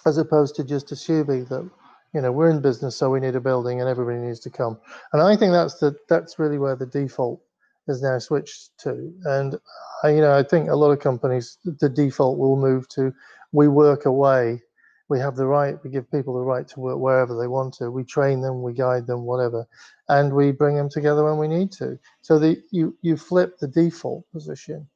as 0.06 0.18
opposed 0.18 0.56
to 0.56 0.63
just 0.63 0.92
assuming 0.92 1.46
that 1.46 1.70
you 2.13 2.22
know 2.22 2.32
we're 2.32 2.50
in 2.50 2.62
business, 2.62 2.98
so 2.98 3.10
we 3.10 3.20
need 3.22 3.36
a 3.36 3.42
building 3.42 3.80
and 3.80 3.89
everybody 3.89 4.18
needs 4.20 4.42
to 4.42 4.50
come. 4.50 4.77
And 5.13 5.22
I 5.22 5.36
think 5.38 5.54
that's 5.54 5.80
the 5.80 5.96
that's 6.10 6.38
really 6.38 6.60
where 6.60 6.75
the 6.75 6.86
default 6.86 7.42
is 7.88 8.01
now 8.01 8.20
switched 8.20 8.77
to. 8.80 9.13
And 9.25 9.60
I, 10.04 10.10
you 10.10 10.22
know 10.22 10.38
I 10.38 10.44
think 10.44 10.70
a 10.70 10.75
lot 10.75 10.92
of 10.92 11.00
companies 11.00 11.58
the 11.63 11.89
default 11.89 12.38
will 12.38 12.58
move 12.58 12.88
to 12.89 13.13
we 13.51 13.68
work 13.68 14.06
away. 14.06 14.62
We 15.08 15.20
have 15.20 15.36
the 15.36 15.46
right. 15.46 15.77
We 15.84 15.92
give 15.92 16.10
people 16.12 16.34
the 16.34 16.42
right 16.42 16.68
to 16.68 16.80
work 16.80 16.98
wherever 16.98 17.39
they 17.39 17.48
want 17.48 17.75
to. 17.75 17.92
We 17.92 18.04
train 18.04 18.42
them. 18.42 18.63
We 18.63 18.74
guide 18.74 19.06
them. 19.06 19.24
Whatever 19.24 19.68
and 20.10 20.34
we 20.34 20.51
bring 20.51 20.75
them 20.75 20.89
together 20.89 21.24
when 21.24 21.38
we 21.38 21.48
need 21.48 21.72
to. 21.74 21.98
So 22.22 22.39
the 22.39 22.62
you 22.72 22.96
you 23.01 23.18
flip 23.18 23.58
the 23.60 23.68
default 23.68 24.30
position. 24.32 24.88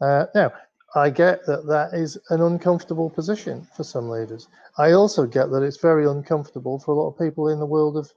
Uh, 0.00 0.26
now 0.34 0.52
I 0.94 1.10
get 1.10 1.44
that 1.46 1.66
that 1.66 1.92
is 1.92 2.18
an 2.30 2.40
uncomfortable 2.40 3.10
position 3.10 3.66
for 3.76 3.84
some 3.84 4.08
leaders. 4.08 4.48
I 4.78 4.92
also 4.92 5.26
get 5.26 5.50
that 5.50 5.62
it's 5.62 5.80
very 5.80 6.06
uncomfortable 6.06 6.78
for 6.78 6.92
a 6.92 6.94
lot 6.94 7.08
of 7.08 7.18
people 7.18 7.48
in 7.48 7.58
the 7.58 7.66
world 7.66 7.96
of 7.96 8.12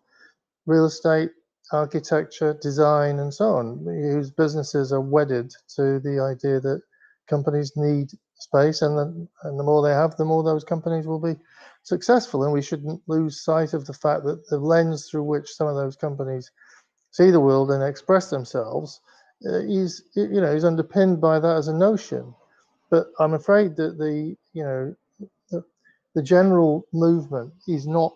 real 0.66 0.86
estate, 0.86 1.32
architecture, 1.72 2.58
design, 2.62 3.20
and 3.20 3.34
so 3.34 3.56
on, 3.56 3.84
whose 3.86 4.32
businesses 4.32 4.92
are 4.92 5.02
wedded 5.02 5.52
to 5.76 6.00
the 6.00 6.20
idea 6.20 6.60
that 6.60 6.82
companies 7.28 7.74
need 7.76 8.10
space, 8.36 8.82
and 8.82 8.98
the, 8.98 9.28
and 9.44 9.60
the 9.60 9.64
more 9.64 9.82
they 9.82 9.94
have, 9.94 10.16
the 10.16 10.26
more 10.26 10.44
those 10.44 10.64
companies 10.64 11.06
will 11.06 11.20
be 11.20 11.36
successful. 11.84 12.44
And 12.44 12.54
we 12.54 12.62
shouldn't 12.62 13.02
lose 13.08 13.42
sight 13.44 13.74
of 13.74 13.86
the 13.86 13.94
fact 13.94 14.24
that 14.24 14.48
the 14.50 14.60
lens 14.60 15.10
through 15.10 15.24
which 15.24 15.52
some 15.54 15.68
of 15.68 15.76
those 15.76 15.96
companies 15.96 16.52
see 17.12 17.32
the 17.32 17.40
world 17.40 17.72
and 17.72 17.84
express 17.84 18.30
themselves 18.30 19.02
uh, 19.46 19.60
is, 19.60 20.04
you 20.16 20.42
know, 20.42 20.52
is 20.52 20.66
underpinned 20.66 21.20
by 21.20 21.40
that 21.40 21.58
as 21.58 21.68
a 21.68 21.74
notion. 21.74 22.34
But 22.90 23.08
I'm 23.20 23.34
afraid 23.34 23.76
that 23.78 23.98
the, 23.98 24.36
you 24.54 24.64
know, 24.64 24.96
the, 25.52 25.64
the 26.16 26.24
general 26.24 26.86
movement 26.94 27.54
is 27.68 27.88
not 27.88 28.16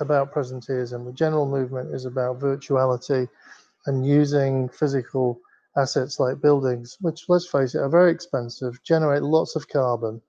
about 0.00 0.32
presenteeism. 0.32 1.04
The 1.04 1.12
general 1.12 1.46
movement 1.46 1.94
is 1.94 2.04
about 2.04 2.40
virtuality 2.40 3.28
and 3.86 4.06
using 4.06 4.68
physical 4.68 5.40
assets 5.76 6.18
like 6.18 6.40
buildings, 6.40 6.96
which 7.00 7.24
let's 7.28 7.46
face 7.46 7.74
it, 7.74 7.80
are 7.80 7.88
very 7.88 8.10
expensive, 8.10 8.82
generate 8.82 9.22
lots 9.22 9.56
of 9.56 9.68
carbon, 9.68 10.20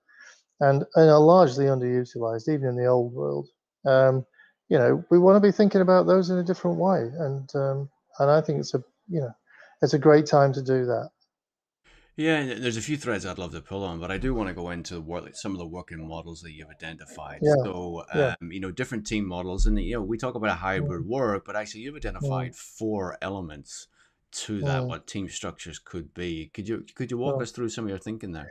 and, 0.60 0.84
and 0.94 1.10
are 1.10 1.18
largely 1.18 1.66
underutilized, 1.66 2.48
even 2.48 2.68
in 2.68 2.76
the 2.76 2.86
old 2.86 3.12
world. 3.12 3.48
Um, 3.86 4.24
you 4.68 4.78
know, 4.78 5.04
we 5.10 5.18
want 5.18 5.36
to 5.36 5.46
be 5.46 5.52
thinking 5.52 5.80
about 5.80 6.06
those 6.06 6.30
in 6.30 6.38
a 6.38 6.44
different 6.44 6.78
way, 6.78 7.00
and 7.18 7.54
um, 7.56 7.90
and 8.18 8.30
I 8.30 8.40
think 8.40 8.60
it's 8.60 8.74
a 8.74 8.84
you 9.08 9.20
know, 9.20 9.34
it's 9.82 9.94
a 9.94 9.98
great 9.98 10.26
time 10.26 10.52
to 10.52 10.62
do 10.62 10.86
that. 10.86 11.10
Yeah, 12.16 12.54
there's 12.54 12.76
a 12.76 12.82
few 12.82 12.96
threads 12.96 13.24
I'd 13.24 13.38
love 13.38 13.52
to 13.52 13.60
pull 13.60 13.82
on, 13.82 13.98
but 13.98 14.10
I 14.10 14.18
do 14.18 14.34
want 14.34 14.48
to 14.48 14.54
go 14.54 14.70
into 14.70 15.00
work, 15.00 15.24
like 15.24 15.36
some 15.36 15.52
of 15.52 15.58
the 15.58 15.66
working 15.66 16.06
models 16.06 16.42
that 16.42 16.52
you've 16.52 16.68
identified. 16.68 17.38
Yeah. 17.40 17.54
So, 17.64 18.04
um, 18.12 18.18
yeah. 18.18 18.34
you 18.42 18.60
know, 18.60 18.70
different 18.70 19.06
team 19.06 19.26
models, 19.26 19.66
and 19.66 19.78
you 19.80 19.94
know, 19.94 20.02
we 20.02 20.18
talk 20.18 20.34
about 20.34 20.50
a 20.50 20.54
hybrid 20.54 21.06
work, 21.06 21.44
but 21.46 21.56
actually, 21.56 21.82
you've 21.82 21.96
identified 21.96 22.54
four 22.54 23.16
elements 23.22 23.86
to 24.32 24.60
that, 24.60 24.84
what 24.84 25.06
team 25.06 25.28
structures 25.28 25.78
could 25.78 26.12
be. 26.14 26.50
Could 26.54 26.68
you 26.68 26.84
could 26.94 27.10
you 27.10 27.18
walk 27.18 27.42
us 27.42 27.50
through 27.50 27.68
some 27.70 27.84
of 27.84 27.90
your 27.90 27.98
thinking 27.98 28.32
there? 28.32 28.50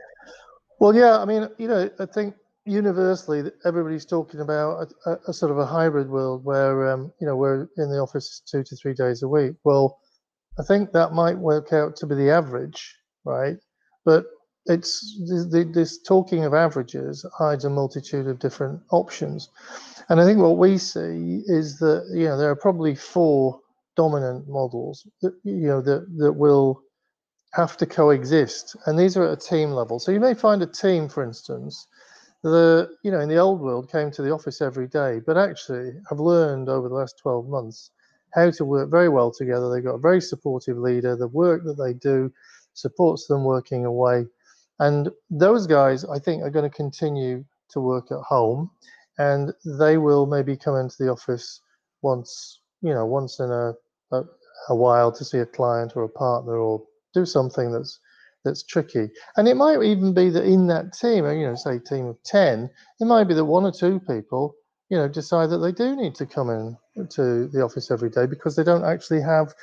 Well, 0.78 0.94
yeah, 0.94 1.18
I 1.18 1.24
mean, 1.24 1.48
you 1.58 1.68
know, 1.68 1.90
I 1.98 2.06
think 2.06 2.34
universally 2.66 3.50
everybody's 3.64 4.04
talking 4.04 4.40
about 4.40 4.92
a, 5.06 5.16
a, 5.28 5.32
sort 5.32 5.50
of 5.50 5.58
a 5.58 5.66
hybrid 5.66 6.08
world 6.08 6.44
where 6.44 6.90
um, 6.90 7.12
you 7.20 7.26
know 7.26 7.36
we're 7.36 7.62
in 7.76 7.90
the 7.90 7.98
office 7.98 8.42
two 8.50 8.62
to 8.62 8.76
three 8.76 8.94
days 8.94 9.22
a 9.22 9.28
week. 9.28 9.52
Well, 9.64 9.98
I 10.58 10.62
think 10.62 10.92
that 10.92 11.12
might 11.12 11.38
work 11.38 11.72
out 11.72 11.96
to 11.96 12.06
be 12.06 12.14
the 12.14 12.30
average, 12.30 12.96
right? 13.24 13.56
But 14.04 14.26
it's 14.66 15.18
this 15.20 16.02
talking 16.02 16.44
of 16.44 16.54
averages 16.54 17.24
hides 17.36 17.64
a 17.64 17.70
multitude 17.70 18.26
of 18.26 18.38
different 18.38 18.80
options, 18.90 19.48
and 20.08 20.20
I 20.20 20.24
think 20.24 20.38
what 20.38 20.58
we 20.58 20.78
see 20.78 21.42
is 21.46 21.78
that 21.78 22.06
you 22.12 22.24
know 22.24 22.36
there 22.36 22.50
are 22.50 22.56
probably 22.56 22.94
four 22.94 23.60
dominant 23.96 24.48
models 24.48 25.06
that 25.22 25.32
you 25.44 25.66
know 25.66 25.80
that 25.80 26.06
that 26.18 26.32
will 26.32 26.82
have 27.52 27.76
to 27.78 27.86
coexist, 27.86 28.76
and 28.86 28.98
these 28.98 29.16
are 29.16 29.24
at 29.24 29.32
a 29.32 29.48
team 29.48 29.70
level. 29.70 29.98
So 29.98 30.12
you 30.12 30.20
may 30.20 30.34
find 30.34 30.62
a 30.62 30.66
team, 30.66 31.08
for 31.08 31.24
instance, 31.24 31.86
the 32.42 32.90
you 33.02 33.10
know 33.10 33.20
in 33.20 33.28
the 33.28 33.38
old 33.38 33.60
world 33.60 33.90
came 33.90 34.10
to 34.12 34.22
the 34.22 34.32
office 34.32 34.60
every 34.60 34.88
day, 34.88 35.20
but 35.26 35.36
actually 35.36 35.92
have 36.08 36.20
learned 36.20 36.68
over 36.68 36.88
the 36.88 36.94
last 36.94 37.18
12 37.18 37.48
months 37.48 37.90
how 38.34 38.50
to 38.50 38.64
work 38.64 38.90
very 38.90 39.08
well 39.08 39.32
together. 39.32 39.70
They've 39.70 39.84
got 39.84 39.96
a 39.96 39.98
very 39.98 40.20
supportive 40.20 40.78
leader. 40.78 41.16
The 41.16 41.28
work 41.28 41.64
that 41.64 41.74
they 41.74 41.94
do 41.94 42.32
supports 42.74 43.26
them 43.26 43.44
working 43.44 43.84
away, 43.84 44.26
and 44.78 45.10
those 45.30 45.66
guys 45.66 46.04
I 46.04 46.18
think 46.18 46.42
are 46.42 46.50
going 46.50 46.68
to 46.68 46.76
continue 46.76 47.44
to 47.70 47.80
work 47.80 48.10
at 48.10 48.18
home, 48.18 48.70
and 49.18 49.52
they 49.64 49.96
will 49.98 50.26
maybe 50.26 50.56
come 50.56 50.76
into 50.76 50.96
the 50.98 51.10
office 51.10 51.60
once 52.02 52.60
you 52.82 52.94
know 52.94 53.06
once 53.06 53.40
in 53.40 53.50
a, 53.50 53.72
a, 54.12 54.22
a 54.68 54.74
while 54.74 55.12
to 55.12 55.24
see 55.24 55.38
a 55.38 55.46
client 55.46 55.92
or 55.96 56.04
a 56.04 56.08
partner 56.08 56.56
or 56.56 56.82
do 57.14 57.26
something 57.26 57.72
that's 57.72 58.00
that's 58.44 58.62
tricky. 58.62 59.10
And 59.36 59.48
it 59.48 59.56
might 59.56 59.82
even 59.82 60.14
be 60.14 60.30
that 60.30 60.44
in 60.44 60.66
that 60.68 60.92
team, 60.92 61.26
you 61.26 61.46
know, 61.46 61.54
say 61.54 61.78
team 61.78 62.06
of 62.06 62.22
10, 62.24 62.70
it 63.00 63.04
might 63.04 63.24
be 63.24 63.34
that 63.34 63.44
one 63.44 63.64
or 63.64 63.72
two 63.72 64.00
people, 64.00 64.54
you 64.88 64.96
know, 64.96 65.08
decide 65.08 65.50
that 65.50 65.58
they 65.58 65.72
do 65.72 65.94
need 65.94 66.14
to 66.16 66.26
come 66.26 66.50
in 66.50 66.76
to 67.10 67.48
the 67.48 67.62
office 67.62 67.90
every 67.90 68.10
day 68.10 68.26
because 68.26 68.56
they 68.56 68.64
don't 68.64 68.84
actually 68.84 69.20
have 69.20 69.54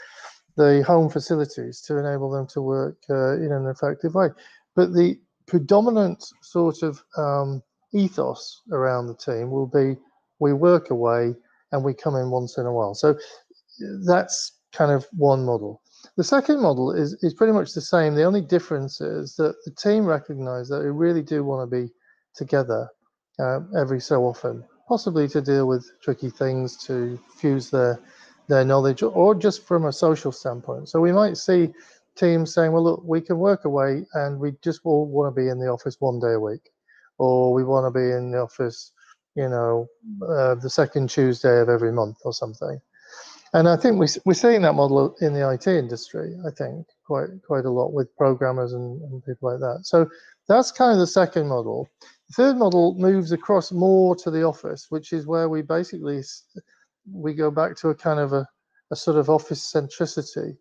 the 0.57 0.83
home 0.85 1.09
facilities 1.09 1.81
to 1.81 1.97
enable 1.97 2.29
them 2.29 2.47
to 2.47 2.61
work 2.61 2.97
uh, 3.09 3.35
in 3.37 3.51
an 3.51 3.67
effective 3.67 4.15
way. 4.15 4.29
But 4.75 4.93
the 4.93 5.19
predominant 5.45 6.23
sort 6.41 6.83
of 6.83 7.01
um, 7.15 7.63
ethos 7.93 8.63
around 8.71 9.07
the 9.07 9.15
team 9.15 9.49
will 9.49 9.67
be 9.67 9.95
we 10.39 10.53
work 10.53 10.89
away 10.89 11.33
and 11.71 11.83
we 11.83 11.93
come 11.93 12.15
in 12.15 12.29
once 12.29 12.57
in 12.57 12.65
a 12.65 12.73
while. 12.73 12.93
So 12.93 13.17
that's 14.05 14.53
kind 14.73 14.91
of 14.91 15.05
one 15.11 15.45
model. 15.45 15.81
The 16.15 16.23
second 16.23 16.61
model 16.61 16.91
is, 16.91 17.13
is 17.21 17.33
pretty 17.33 17.53
much 17.53 17.73
the 17.73 17.81
same. 17.81 18.15
The 18.15 18.23
only 18.23 18.41
difference 18.41 19.01
is 19.01 19.35
that 19.35 19.55
the 19.65 19.71
team 19.71 20.05
recognize 20.05 20.67
that 20.69 20.79
they 20.79 20.89
really 20.89 21.23
do 21.23 21.43
want 21.43 21.69
to 21.69 21.75
be 21.81 21.91
together 22.35 22.89
uh, 23.39 23.59
every 23.75 23.99
so 23.99 24.23
often, 24.25 24.63
possibly 24.87 25.27
to 25.29 25.41
deal 25.41 25.67
with 25.67 25.89
tricky 26.01 26.29
things, 26.29 26.77
to 26.85 27.19
fuse 27.37 27.69
their 27.69 27.99
their 28.47 28.65
knowledge, 28.65 29.03
or 29.03 29.35
just 29.35 29.65
from 29.65 29.85
a 29.85 29.93
social 29.93 30.31
standpoint. 30.31 30.89
So 30.89 30.99
we 30.99 31.11
might 31.11 31.37
see 31.37 31.73
teams 32.15 32.53
saying, 32.53 32.71
well, 32.71 32.83
look, 32.83 33.03
we 33.03 33.21
can 33.21 33.37
work 33.37 33.65
away 33.65 34.05
and 34.13 34.39
we 34.39 34.53
just 34.63 34.81
all 34.83 35.05
want 35.05 35.33
to 35.33 35.41
be 35.41 35.49
in 35.49 35.59
the 35.59 35.67
office 35.67 35.97
one 35.99 36.19
day 36.19 36.33
a 36.33 36.39
week, 36.39 36.69
or 37.17 37.53
we 37.53 37.63
want 37.63 37.85
to 37.85 37.97
be 37.97 38.11
in 38.11 38.31
the 38.31 38.39
office, 38.39 38.91
you 39.35 39.49
know, 39.49 39.87
uh, 40.23 40.55
the 40.55 40.69
second 40.69 41.09
Tuesday 41.09 41.59
of 41.59 41.69
every 41.69 41.91
month 41.91 42.17
or 42.25 42.33
something. 42.33 42.79
And 43.53 43.69
I 43.69 43.77
think 43.77 43.97
we, 43.97 44.07
we're 44.25 44.33
seeing 44.33 44.61
that 44.63 44.73
model 44.73 45.15
in 45.21 45.33
the 45.33 45.49
IT 45.49 45.67
industry, 45.67 46.37
I 46.45 46.51
think, 46.51 46.85
quite 47.05 47.29
quite 47.45 47.65
a 47.65 47.69
lot 47.69 47.93
with 47.93 48.15
programmers 48.17 48.73
and, 48.73 49.01
and 49.03 49.23
people 49.23 49.51
like 49.51 49.59
that. 49.59 49.85
So 49.85 50.09
that's 50.47 50.71
kind 50.71 50.91
of 50.91 50.99
the 50.99 51.07
second 51.07 51.47
model. 51.47 51.87
The 52.29 52.33
third 52.33 52.57
model 52.57 52.95
moves 52.95 53.31
across 53.31 53.71
more 53.71 54.15
to 54.17 54.31
the 54.31 54.43
office, 54.43 54.87
which 54.89 55.13
is 55.13 55.25
where 55.25 55.47
we 55.47 55.61
basically 55.61 56.21
we 57.11 57.33
go 57.33 57.51
back 57.51 57.75
to 57.77 57.89
a 57.89 57.95
kind 57.95 58.19
of 58.19 58.33
a, 58.33 58.47
a 58.91 58.95
sort 58.95 59.17
of 59.17 59.29
office 59.29 59.71
centricity, 59.71 60.57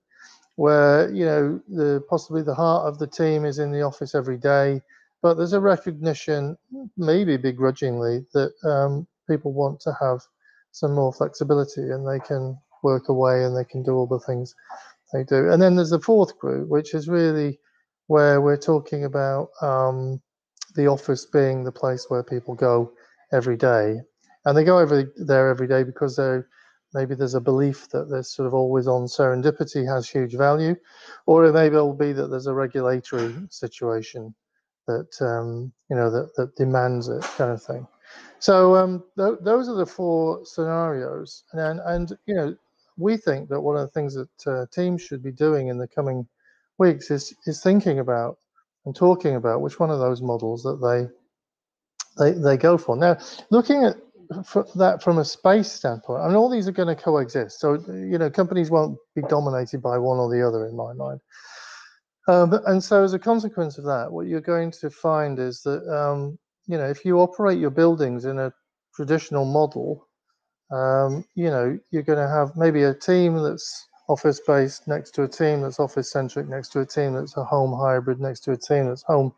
where 0.57 1.11
you 1.13 1.25
know 1.25 1.61
the 1.69 2.03
possibly 2.09 2.43
the 2.43 2.55
heart 2.55 2.87
of 2.87 2.99
the 2.99 3.07
team 3.07 3.45
is 3.45 3.59
in 3.59 3.73
the 3.73 3.83
office 3.83 4.15
every 4.15 4.39
day, 4.39 4.81
but 5.23 5.35
there's 5.35 5.53
a 5.53 5.61
recognition, 5.61 6.57
maybe 6.97 7.37
begrudgingly, 7.37 8.27
that 8.33 8.53
um, 8.65 9.07
people 9.29 9.53
want 9.53 9.81
to 9.81 9.97
have 10.01 10.21
some 10.73 10.95
more 10.95 11.13
flexibility 11.13 11.81
and 11.81 12.07
they 12.07 12.21
can 12.21 12.59
work 12.83 13.09
away 13.09 13.45
and 13.45 13.57
they 13.57 13.65
can 13.65 13.83
do 13.83 13.93
all 13.95 14.07
the 14.07 14.21
things 14.21 14.55
they 15.13 15.25
do. 15.25 15.51
And 15.51 15.61
then 15.61 15.77
there's 15.77 15.91
the 15.91 16.01
fourth 16.01 16.39
group, 16.39 16.69
which 16.69 16.95
is 16.95 17.09
really 17.09 17.59
where 18.09 18.41
we're 18.41 18.57
talking 18.57 19.05
about 19.05 19.49
um, 19.63 20.21
the 20.75 20.87
office 20.87 21.25
being 21.25 21.65
the 21.65 21.73
place 21.73 22.07
where 22.09 22.23
people 22.23 22.55
go 22.55 22.93
every 23.33 23.57
day. 23.57 24.01
And 24.47 24.57
they 24.57 24.65
go 24.65 24.79
every 24.79 25.07
there 25.17 25.51
every 25.51 25.69
day 25.69 25.83
because 25.83 26.17
they're 26.17 26.49
maybe 26.95 27.15
there's 27.15 27.35
a 27.35 27.41
belief 27.41 27.89
that 27.91 28.09
there's 28.09 28.31
sort 28.31 28.47
of 28.47 28.55
always 28.55 28.87
on 28.87 29.07
serendipity 29.07 29.87
has 29.87 30.09
huge 30.09 30.35
value, 30.35 30.75
or 31.27 31.45
it 31.45 31.53
may 31.53 31.69
well 31.69 31.93
be 31.93 32.13
that 32.13 32.29
there's 32.29 32.47
a 32.47 32.55
regulatory 32.55 33.35
situation 33.51 34.35
that 34.87 35.11
um, 35.21 35.73
you 35.91 35.97
know 35.97 36.11
that, 36.11 36.35
that 36.37 36.57
demands 36.57 37.09
it 37.09 37.23
kind 37.37 37.53
of 37.53 37.63
thing. 37.63 37.87
So 38.39 38.77
um, 38.77 39.05
th- 39.19 39.39
those 39.43 39.69
are 39.69 39.75
the 39.75 39.85
four 39.85 40.47
scenarios, 40.47 41.43
and 41.53 41.81
and 41.85 42.17
you 42.27 42.35
know 42.35 42.57
we 42.97 43.17
think 43.17 43.49
that 43.49 43.61
one 43.61 43.77
of 43.77 43.83
the 43.83 43.89
things 43.93 44.15
that 44.15 44.47
uh, 44.47 44.67
teams 44.73 45.03
should 45.03 45.23
be 45.23 45.33
doing 45.33 45.69
in 45.69 45.79
the 45.79 45.89
coming 45.89 46.27
weeks 46.79 47.11
is 47.11 47.35
is 47.47 47.61
thinking 47.61 47.99
about 47.99 48.39
and 48.85 48.95
talking 48.95 49.35
about 49.35 49.61
which 49.61 49.81
one 49.81 49.91
of 49.91 49.99
those 49.99 50.23
models 50.23 50.63
that 50.63 50.81
they 50.81 51.09
they 52.23 52.33
they 52.33 52.57
go 52.57 52.79
for. 52.79 52.97
Now, 52.97 53.19
looking 53.51 53.85
at 53.85 53.97
that 54.75 55.03
from 55.03 55.19
a 55.19 55.25
space 55.25 55.71
standpoint, 55.71 56.23
I 56.23 56.27
mean, 56.27 56.37
all 56.37 56.51
these 56.51 56.69
are 56.69 56.73
going 56.73 56.95
to 56.95 57.01
coexist. 57.01 57.61
So 57.61 57.75
you 57.89 58.19
know, 58.19 58.31
companies 58.31 58.71
won't 58.71 58.99
be 59.15 59.23
dominated 59.23 59.83
by 59.83 59.99
one 59.99 60.19
or 60.19 60.31
the 60.31 60.47
other, 60.47 60.67
in 60.67 60.77
my 60.77 60.93
mind. 60.93 61.21
Um, 62.29 62.59
and 62.67 62.83
so, 62.83 63.05
as 63.05 63.15
a 63.15 63.19
consequence 63.19 63.79
of 63.79 63.85
that, 63.85 64.11
what 64.11 64.27
you're 64.27 64.41
going 64.41 64.73
to 64.73 64.91
find 64.91 65.39
is 65.39 65.63
that 65.63 65.87
um, 65.89 66.39
you 66.67 66.77
know, 66.77 66.87
if 66.87 67.05
you 67.05 67.19
operate 67.19 67.59
your 67.59 67.71
buildings 67.71 68.25
in 68.25 68.39
a 68.39 68.53
traditional 68.95 69.45
model, 69.45 70.09
um, 70.73 71.25
you 71.35 71.51
know, 71.51 71.79
you're 71.91 72.03
going 72.03 72.19
to 72.19 72.29
have 72.29 72.57
maybe 72.57 72.83
a 72.83 72.95
team 72.95 73.37
that's 73.37 73.87
office 74.09 74.41
based 74.47 74.87
next 74.89 75.13
to 75.13 75.23
a 75.25 75.29
team 75.29 75.61
that's 75.61 75.81
office 75.81 76.11
centric, 76.11 76.49
next 76.49 76.69
to 76.69 76.81
a 76.81 76.87
team 76.87 77.15
that's 77.15 77.37
a 77.37 77.45
home 77.45 77.79
hybrid, 77.79 78.21
next 78.21 78.41
to 78.41 78.53
a 78.53 78.57
team 78.57 78.87
that's 78.87 79.03
home 79.03 79.33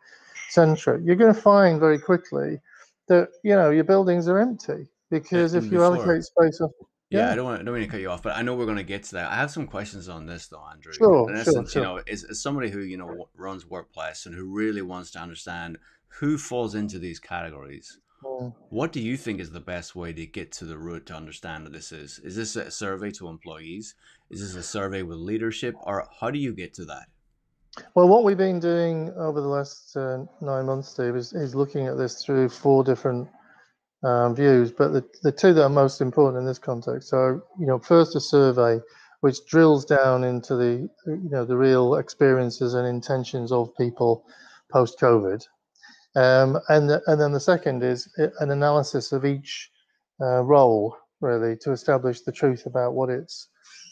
centric. 0.49 1.01
You're 1.03 1.15
going 1.15 1.33
to 1.33 1.39
find 1.39 1.79
very 1.79 1.99
quickly 1.99 2.59
that 3.09 3.29
you 3.43 3.55
know 3.55 3.69
your 3.69 3.83
buildings 3.83 4.27
are 4.27 4.39
empty 4.39 4.87
because 5.11 5.53
if 5.53 5.71
you 5.71 5.83
allocate 5.83 6.23
space. 6.23 6.61
Off, 6.61 6.71
yeah, 7.09 7.25
yeah, 7.25 7.31
I 7.31 7.35
don't 7.35 7.45
want 7.45 7.61
I 7.61 7.63
don't 7.63 7.73
want 7.73 7.83
to 7.83 7.89
cut 7.89 8.01
you 8.01 8.09
off, 8.09 8.23
but 8.23 8.35
I 8.35 8.41
know 8.41 8.55
we're 8.55 8.65
going 8.65 8.77
to 8.77 8.83
get 8.83 9.03
to 9.03 9.15
that. 9.15 9.31
I 9.31 9.35
have 9.35 9.51
some 9.51 9.67
questions 9.67 10.07
on 10.07 10.25
this 10.25 10.47
though, 10.47 10.63
Andrew. 10.71 10.93
Sure, 10.93 11.29
In 11.29 11.35
essence, 11.35 11.71
sure, 11.71 11.81
sure. 11.81 11.81
you 11.81 11.87
know, 11.87 12.03
as, 12.07 12.23
as 12.23 12.41
somebody 12.41 12.69
who 12.69 12.79
you 12.79 12.97
know 12.97 13.29
runs 13.35 13.65
workplace 13.65 14.25
and 14.25 14.35
who 14.35 14.45
really 14.45 14.81
wants 14.81 15.11
to 15.11 15.19
understand 15.19 15.77
who 16.07 16.37
falls 16.37 16.75
into 16.75 16.97
these 16.99 17.19
categories 17.19 17.99
Mm. 18.23 18.53
What 18.69 18.91
do 18.91 18.99
you 18.99 19.15
think 19.15 19.39
is 19.39 19.51
the 19.51 19.59
best 19.59 19.95
way 19.95 20.11
to 20.13 20.25
get 20.25 20.51
to 20.53 20.65
the 20.65 20.77
root 20.77 21.05
to 21.07 21.15
understand 21.15 21.63
what 21.63 21.73
this 21.73 21.91
is? 21.91 22.19
Is 22.19 22.35
this 22.35 22.55
a 22.55 22.69
survey 22.69 23.11
to 23.11 23.27
employees? 23.27 23.95
Is 24.29 24.41
this 24.41 24.55
a 24.55 24.67
survey 24.67 25.03
with 25.03 25.17
leadership? 25.17 25.75
Or 25.83 26.07
how 26.19 26.29
do 26.31 26.39
you 26.39 26.53
get 26.53 26.73
to 26.75 26.85
that? 26.85 27.07
Well, 27.95 28.07
what 28.07 28.23
we've 28.23 28.37
been 28.37 28.59
doing 28.59 29.11
over 29.17 29.41
the 29.41 29.47
last 29.47 29.95
uh, 29.95 30.25
nine 30.41 30.65
months, 30.65 30.89
Steve, 30.89 31.15
is, 31.15 31.33
is 31.33 31.55
looking 31.55 31.87
at 31.87 31.97
this 31.97 32.23
through 32.23 32.49
four 32.49 32.83
different 32.83 33.27
um, 34.03 34.35
views. 34.35 34.71
But 34.71 34.93
the, 34.93 35.03
the 35.23 35.31
two 35.31 35.53
that 35.53 35.63
are 35.63 35.69
most 35.69 36.01
important 36.01 36.39
in 36.39 36.45
this 36.45 36.59
context 36.59 37.13
are, 37.13 37.43
you 37.59 37.65
know, 37.67 37.79
first 37.79 38.15
a 38.15 38.19
survey 38.19 38.79
which 39.21 39.45
drills 39.47 39.83
down 39.85 40.23
into 40.23 40.55
the, 40.55 40.89
you 41.07 41.29
know, 41.29 41.43
the 41.43 41.57
real 41.57 41.95
experiences 41.95 42.73
and 42.73 42.87
intentions 42.87 43.51
of 43.51 43.75
people 43.75 44.25
post 44.71 44.99
COVID. 44.99 45.45
Um, 46.15 46.57
and, 46.69 46.89
the, 46.89 47.01
and 47.07 47.19
then 47.19 47.33
the 47.33 47.39
second 47.39 47.83
is 47.83 48.09
an 48.17 48.51
analysis 48.51 49.11
of 49.11 49.25
each 49.25 49.69
uh, 50.21 50.41
role, 50.41 50.95
really, 51.21 51.55
to 51.57 51.71
establish 51.71 52.21
the 52.21 52.31
truth 52.31 52.65
about 52.65 52.93
what 52.93 53.09
it's, 53.09 53.49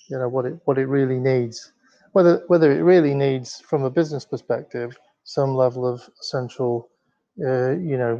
you 0.09 0.17
know, 0.17 0.29
what 0.29 0.45
it 0.45 0.57
what 0.63 0.77
it 0.77 0.87
really 0.87 1.19
needs, 1.19 1.73
whether 2.17 2.43
whether 2.47 2.71
it 2.71 2.81
really 2.81 3.13
needs, 3.13 3.61
from 3.69 3.83
a 3.83 3.91
business 3.91 4.25
perspective, 4.25 4.97
some 5.23 5.53
level 5.55 5.85
of 5.85 6.01
central, 6.19 6.89
uh, 7.45 7.73
you 7.73 7.95
know, 7.95 8.15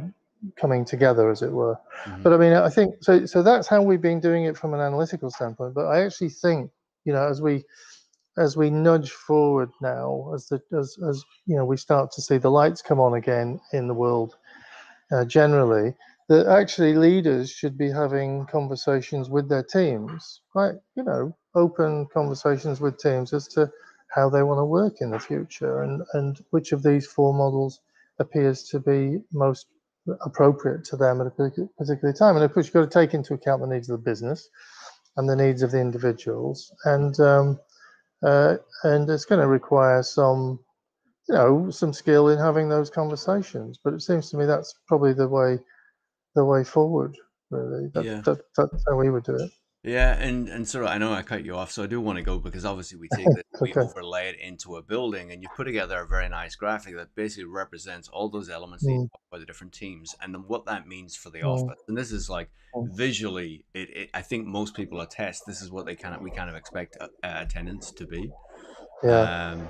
coming 0.54 0.84
together, 0.84 1.28
as 1.32 1.42
it 1.42 1.50
were. 1.50 1.76
Mm-hmm. 2.04 2.22
But 2.22 2.32
I 2.32 2.36
mean, 2.36 2.52
I 2.52 2.68
think 2.68 2.94
so. 3.00 3.26
So 3.26 3.42
that's 3.42 3.66
how 3.66 3.82
we've 3.82 4.00
been 4.00 4.20
doing 4.20 4.44
it 4.44 4.56
from 4.56 4.72
an 4.72 4.78
analytical 4.78 5.32
standpoint. 5.32 5.74
But 5.74 5.86
I 5.86 6.04
actually 6.04 6.28
think, 6.28 6.70
you 7.06 7.12
know, 7.12 7.26
as 7.26 7.42
we 7.42 7.64
as 8.36 8.56
we 8.56 8.70
nudge 8.70 9.10
forward 9.10 9.70
now, 9.80 10.30
as 10.32 10.46
the 10.46 10.60
as 10.78 10.96
as 11.10 11.24
you 11.46 11.56
know, 11.56 11.64
we 11.64 11.76
start 11.76 12.12
to 12.12 12.22
see 12.22 12.38
the 12.38 12.52
lights 12.60 12.80
come 12.80 13.00
on 13.00 13.14
again 13.14 13.60
in 13.72 13.88
the 13.88 13.94
world 14.04 14.36
uh, 15.10 15.24
generally, 15.24 15.92
that 16.28 16.46
actually 16.46 16.94
leaders 16.94 17.50
should 17.50 17.76
be 17.76 17.90
having 17.90 18.46
conversations 18.46 19.28
with 19.28 19.48
their 19.48 19.64
teams, 19.64 20.42
quite 20.52 20.76
you 20.94 21.02
know, 21.02 21.36
open 21.56 22.06
conversations 22.14 22.80
with 22.80 22.96
teams 22.98 23.32
as 23.32 23.48
to 23.48 23.68
how 24.14 24.28
they 24.28 24.42
want 24.42 24.58
to 24.58 24.64
work 24.64 24.96
in 25.00 25.10
the 25.10 25.20
future 25.20 25.82
and, 25.82 26.02
and 26.14 26.44
which 26.50 26.72
of 26.72 26.82
these 26.82 27.06
four 27.06 27.34
models 27.34 27.80
appears 28.18 28.64
to 28.64 28.80
be 28.80 29.18
most 29.32 29.66
appropriate 30.24 30.84
to 30.84 30.96
them 30.96 31.20
at 31.20 31.26
a 31.26 31.30
particular 31.30 32.12
time. 32.12 32.36
And 32.36 32.44
of 32.44 32.52
course, 32.52 32.66
you've 32.66 32.74
got 32.74 32.90
to 32.90 33.00
take 33.00 33.14
into 33.14 33.34
account 33.34 33.60
the 33.60 33.68
needs 33.68 33.90
of 33.90 33.98
the 33.98 34.10
business 34.10 34.48
and 35.16 35.28
the 35.28 35.36
needs 35.36 35.62
of 35.62 35.70
the 35.70 35.80
individuals. 35.80 36.72
And 36.84 37.18
um, 37.20 37.60
uh, 38.22 38.56
and 38.84 39.08
it's 39.08 39.24
going 39.24 39.40
to 39.40 39.46
require 39.46 40.02
some, 40.02 40.58
you 41.28 41.34
know, 41.34 41.70
some 41.70 41.92
skill 41.92 42.28
in 42.30 42.38
having 42.38 42.68
those 42.68 42.90
conversations. 42.90 43.78
But 43.82 43.94
it 43.94 44.02
seems 44.02 44.30
to 44.30 44.36
me 44.36 44.46
that's 44.46 44.74
probably 44.86 45.12
the 45.12 45.28
way, 45.28 45.58
the 46.34 46.44
way 46.44 46.64
forward. 46.64 47.16
Really, 47.50 47.88
that, 47.94 48.04
Yeah. 48.04 48.20
that, 48.22 48.40
that's 48.56 48.84
how 48.88 48.96
we 48.96 49.10
would 49.10 49.24
do 49.24 49.36
it. 49.36 49.50
Yeah, 49.84 50.18
and 50.18 50.48
and 50.48 50.66
sort 50.66 50.84
of, 50.84 50.90
I 50.90 50.98
know 50.98 51.12
I 51.12 51.22
cut 51.22 51.44
you 51.44 51.54
off, 51.54 51.70
so 51.70 51.84
I 51.84 51.86
do 51.86 52.00
want 52.00 52.16
to 52.18 52.22
go 52.22 52.38
because 52.38 52.64
obviously 52.64 52.98
we 52.98 53.08
take 53.14 53.26
this, 53.34 53.44
we 53.60 53.72
overlay 53.74 54.30
it 54.30 54.40
into 54.40 54.76
a 54.76 54.82
building, 54.82 55.30
and 55.30 55.40
you 55.40 55.48
put 55.56 55.64
together 55.64 56.00
a 56.00 56.06
very 56.06 56.28
nice 56.28 56.56
graphic 56.56 56.96
that 56.96 57.14
basically 57.14 57.44
represents 57.44 58.08
all 58.08 58.28
those 58.28 58.50
elements 58.50 58.84
Mm, 58.84 59.08
about 59.30 59.40
the 59.40 59.46
different 59.46 59.72
teams, 59.72 60.16
and 60.20 60.34
then 60.34 60.42
what 60.48 60.66
that 60.66 60.88
means 60.88 61.14
for 61.14 61.30
the 61.30 61.40
mm, 61.40 61.46
office. 61.46 61.80
And 61.86 61.96
this 61.96 62.10
is 62.10 62.28
like 62.28 62.50
mm. 62.74 62.88
visually, 62.96 63.64
it, 63.72 63.88
it 63.90 64.10
I 64.14 64.22
think 64.22 64.46
most 64.46 64.74
people 64.74 65.00
attest. 65.00 65.44
This 65.46 65.62
is 65.62 65.70
what 65.70 65.86
they 65.86 65.94
kind 65.94 66.14
of 66.14 66.22
we 66.22 66.30
kind 66.32 66.50
of 66.50 66.56
expect 66.56 66.96
uh, 67.00 67.06
uh, 67.22 67.36
attendance 67.40 67.92
to 67.92 68.06
be. 68.06 68.32
Yeah, 69.04 69.20
Um, 69.20 69.68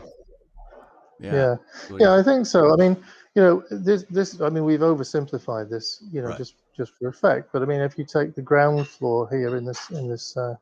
yeah. 1.21 1.33
yeah, 1.35 1.57
yeah. 1.99 2.15
I 2.15 2.23
think 2.23 2.47
so. 2.47 2.73
I 2.73 2.77
mean, 2.77 2.97
you 3.39 3.45
know, 3.45 3.63
this, 3.71 4.03
this. 4.11 4.41
I 4.41 4.49
mean, 4.49 4.65
we've 4.65 4.81
oversimplified 4.81 5.71
this, 5.71 6.03
you 6.13 6.23
know, 6.23 6.31
Right. 6.31 6.39
just 6.39 6.57
just 6.77 6.93
for 6.99 7.07
effect. 7.09 7.51
But 7.53 7.63
I 7.63 7.67
mean, 7.67 7.81
if 7.81 7.97
you 7.97 8.05
take 8.05 8.35
the 8.35 8.43
ground 8.43 8.89
floor 8.89 9.29
here 9.31 9.55
in 9.57 9.65
this 9.65 9.91
in 9.91 10.09
this 10.09 10.37
uh, 10.37 10.57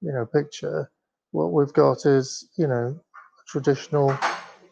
you 0.00 0.12
know 0.12 0.24
picture, 0.24 0.88
what 1.32 1.52
we've 1.52 1.72
got 1.72 2.06
is 2.06 2.48
you 2.56 2.68
know 2.68 2.96
a 2.96 3.44
traditional 3.48 4.16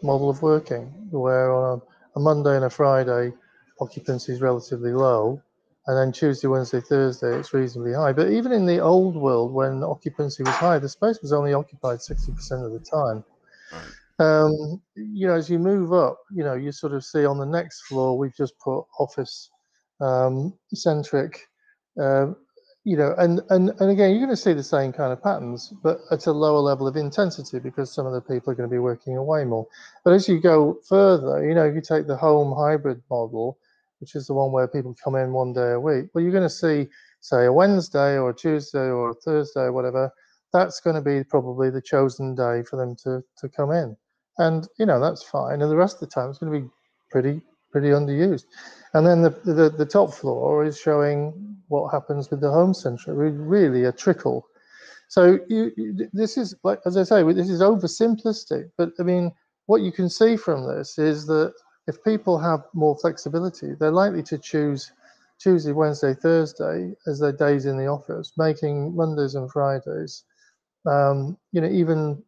model 0.05 0.31
of 0.31 0.43
working 0.43 0.85
where 1.11 1.53
on 1.53 1.81
a, 1.81 2.19
a 2.19 2.23
Monday 2.23 2.55
and 2.55 2.67
a 2.67 2.71
Friday 2.71 3.33
occupancy 3.81 4.33
is 4.33 4.41
relatively 4.41 4.93
low, 4.93 5.43
and 5.89 5.99
then 5.99 6.13
Tuesday, 6.13 6.47
Wednesday, 6.47 6.83
Thursday 6.83 7.37
it's 7.37 7.53
reasonably 7.53 7.95
high. 7.95 8.13
But 8.13 8.31
even 8.31 8.53
in 8.53 8.65
the 8.65 8.79
old 8.79 9.17
world, 9.17 9.53
when 9.53 9.83
occupancy 9.83 10.45
was 10.45 10.55
high, 10.55 10.79
the 10.79 10.89
space 10.89 11.19
was 11.21 11.33
only 11.33 11.53
occupied 11.53 12.01
sixty 12.01 12.31
percent 12.31 12.65
of 12.65 12.71
the 12.71 12.79
time. 12.79 13.25
Right. 13.73 13.93
Um, 14.19 14.81
you 14.95 15.27
know, 15.27 15.35
as 15.35 15.51
you 15.51 15.59
move 15.59 15.93
up, 15.93 16.19
you 16.33 16.45
know, 16.45 16.55
you 16.55 16.73
sort 16.73 16.93
of 16.93 17.05
see 17.05 17.25
on 17.25 17.39
the 17.39 17.47
next 17.47 17.83
floor 17.83 18.17
we've 18.17 18.37
just 18.37 18.59
put 18.59 18.85
office 18.99 19.51
um, 20.01 20.55
centric. 20.73 21.41
Uh, 22.01 22.27
you 22.85 22.99
know, 22.99 23.15
and, 23.17 23.41
and 23.49 23.71
and 23.81 23.91
again, 23.91 24.11
you're 24.11 24.19
going 24.19 24.29
to 24.29 24.37
see 24.37 24.53
the 24.53 24.63
same 24.63 24.93
kind 24.93 25.11
of 25.11 25.23
patterns, 25.23 25.73
but 25.83 26.01
at 26.11 26.27
a 26.27 26.33
lower 26.33 26.59
level 26.59 26.87
of 26.87 26.97
intensity 26.97 27.59
because 27.59 27.91
some 27.91 28.05
of 28.07 28.13
the 28.13 28.21
people 28.21 28.53
are 28.53 28.55
going 28.55 28.69
to 28.69 28.75
be 28.75 28.79
working 28.79 29.17
away 29.17 29.45
more. 29.45 29.67
But 30.05 30.13
as 30.13 30.29
you 30.29 30.39
go 30.39 30.79
further, 30.87 31.47
you 31.49 31.55
know, 31.55 31.65
if 31.65 31.75
you 31.75 31.81
take 31.81 32.07
the 32.07 32.17
home 32.17 32.55
hybrid 32.55 33.01
model, 33.11 33.59
which 34.01 34.15
is 34.15 34.27
the 34.27 34.35
one 34.35 34.53
where 34.53 34.69
people 34.69 34.95
come 35.03 35.15
in 35.17 35.33
one 35.33 35.55
day 35.55 35.73
a 35.73 35.81
week, 35.81 36.11
well, 36.13 36.23
you're 36.23 36.33
going 36.33 36.43
to 36.43 36.51
see, 36.51 36.89
say, 37.21 37.47
a 37.47 37.53
Wednesday 37.53 38.19
or 38.19 38.31
a 38.31 38.35
Tuesday 38.35 38.91
or 38.91 39.11
a 39.11 39.15
Thursday 39.15 39.63
or 39.63 39.73
whatever. 39.73 40.11
That's 40.53 40.81
going 40.81 40.97
to 40.97 41.03
be 41.03 41.25
probably 41.25 41.71
the 41.71 41.81
chosen 41.81 42.35
day 42.35 42.63
for 42.69 42.77
them 42.77 42.95
to 43.05 43.23
to 43.39 43.49
come 43.49 43.73
in, 43.73 43.97
and 44.39 44.69
you 44.79 44.87
know 44.87 45.01
that's 45.01 45.23
fine. 45.23 45.63
And 45.63 45.71
the 45.71 45.77
rest 45.77 45.97
of 45.97 46.01
the 46.01 46.15
time, 46.15 46.31
it's 46.31 46.39
going 46.39 46.53
to 46.53 46.61
be 46.61 46.71
pretty 47.11 47.41
pretty 47.71 47.89
underused. 47.89 48.45
And 48.93 49.05
then 49.05 49.23
the, 49.23 49.31
the, 49.31 49.69
the 49.69 49.85
top 49.85 50.15
floor 50.15 50.65
is 50.65 50.79
showing 50.79 51.57
what 51.67 51.91
happens 51.91 52.31
with 52.31 52.41
the 52.41 52.51
home 52.51 52.73
center, 52.73 53.13
really 53.13 53.85
a 53.85 53.91
trickle. 53.91 54.47
So 55.09 55.41
you, 55.49 55.73
this 56.13 56.39
is 56.39 56.55
like 56.63 56.81
as 56.87 56.97
I 56.97 57.03
say, 57.03 57.23
this 57.33 57.51
is 57.51 57.61
oversimplistic, 57.61 58.71
but 58.79 58.93
I 59.01 59.03
mean, 59.03 59.33
what 59.67 59.83
you 59.83 59.91
can 59.93 60.09
see 60.09 60.37
from 60.37 60.67
this 60.67 60.99
is 60.99 61.27
that 61.27 61.53
if 61.87 62.03
people 62.05 62.39
have 62.39 62.63
more 62.75 62.97
flexibility, 62.97 63.75
they're 63.75 63.91
likely 63.91 64.23
to 64.25 64.39
choose 64.39 64.93
Tuesday, 65.39 65.73
Wednesday, 65.73 66.15
Thursday 66.15 66.95
as 67.07 67.19
their 67.19 67.33
days 67.33 67.67
in 67.67 67.77
the 67.77 67.87
office, 67.87 68.33
making 68.39 68.95
Mondays 68.97 69.35
and 69.35 69.51
Fridays, 69.51 70.25
um, 70.87 71.37
you 71.53 71.61
know, 71.61 71.69
even 71.69 72.23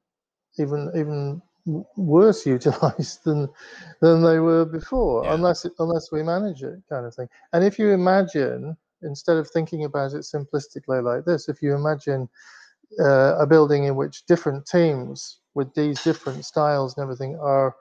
even 0.59 0.91
even 0.97 1.41
worse 1.67 2.47
utilized 2.57 3.25
than 3.25 3.49
than 4.01 4.23
they 4.23 4.39
were 4.39 4.65
before, 4.65 5.25
Yeah. 5.25 5.35
unless 5.35 5.67
unless 5.79 6.13
we 6.13 6.23
manage 6.23 6.63
it, 6.63 6.81
kind 6.89 7.07
of 7.07 7.15
thing. 7.15 7.29
And 7.53 7.65
if 7.65 7.79
you 7.79 7.91
imagine, 7.91 8.77
instead 9.03 9.37
of 9.37 9.51
thinking 9.51 9.85
about 9.85 10.13
it 10.15 10.25
simplistically 10.25 11.03
like 11.03 11.25
this, 11.25 11.49
if 11.49 11.63
you 11.63 11.75
imagine 11.75 12.29
uh, 13.01 13.37
a 13.39 13.47
building 13.47 13.85
in 13.85 13.97
which 13.97 14.27
different 14.27 14.67
teams 14.67 15.41
with 15.55 15.73
these 15.75 16.03
different 16.03 16.45
styles 16.45 16.97
and 16.97 17.03
everything 17.03 17.39
are 17.41 17.75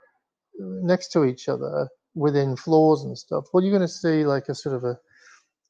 next 0.60 1.10
to 1.14 1.26
each 1.26 1.50
other 1.50 1.88
within 2.16 2.56
floors 2.56 3.04
and 3.04 3.18
stuff, 3.18 3.46
well, 3.54 3.64
you're 3.64 3.78
going 3.78 3.88
to 3.88 3.94
see 3.94 4.26
like 4.26 4.50
a 4.50 4.56
sort 4.56 4.76
of 4.76 4.84
a 4.84 4.98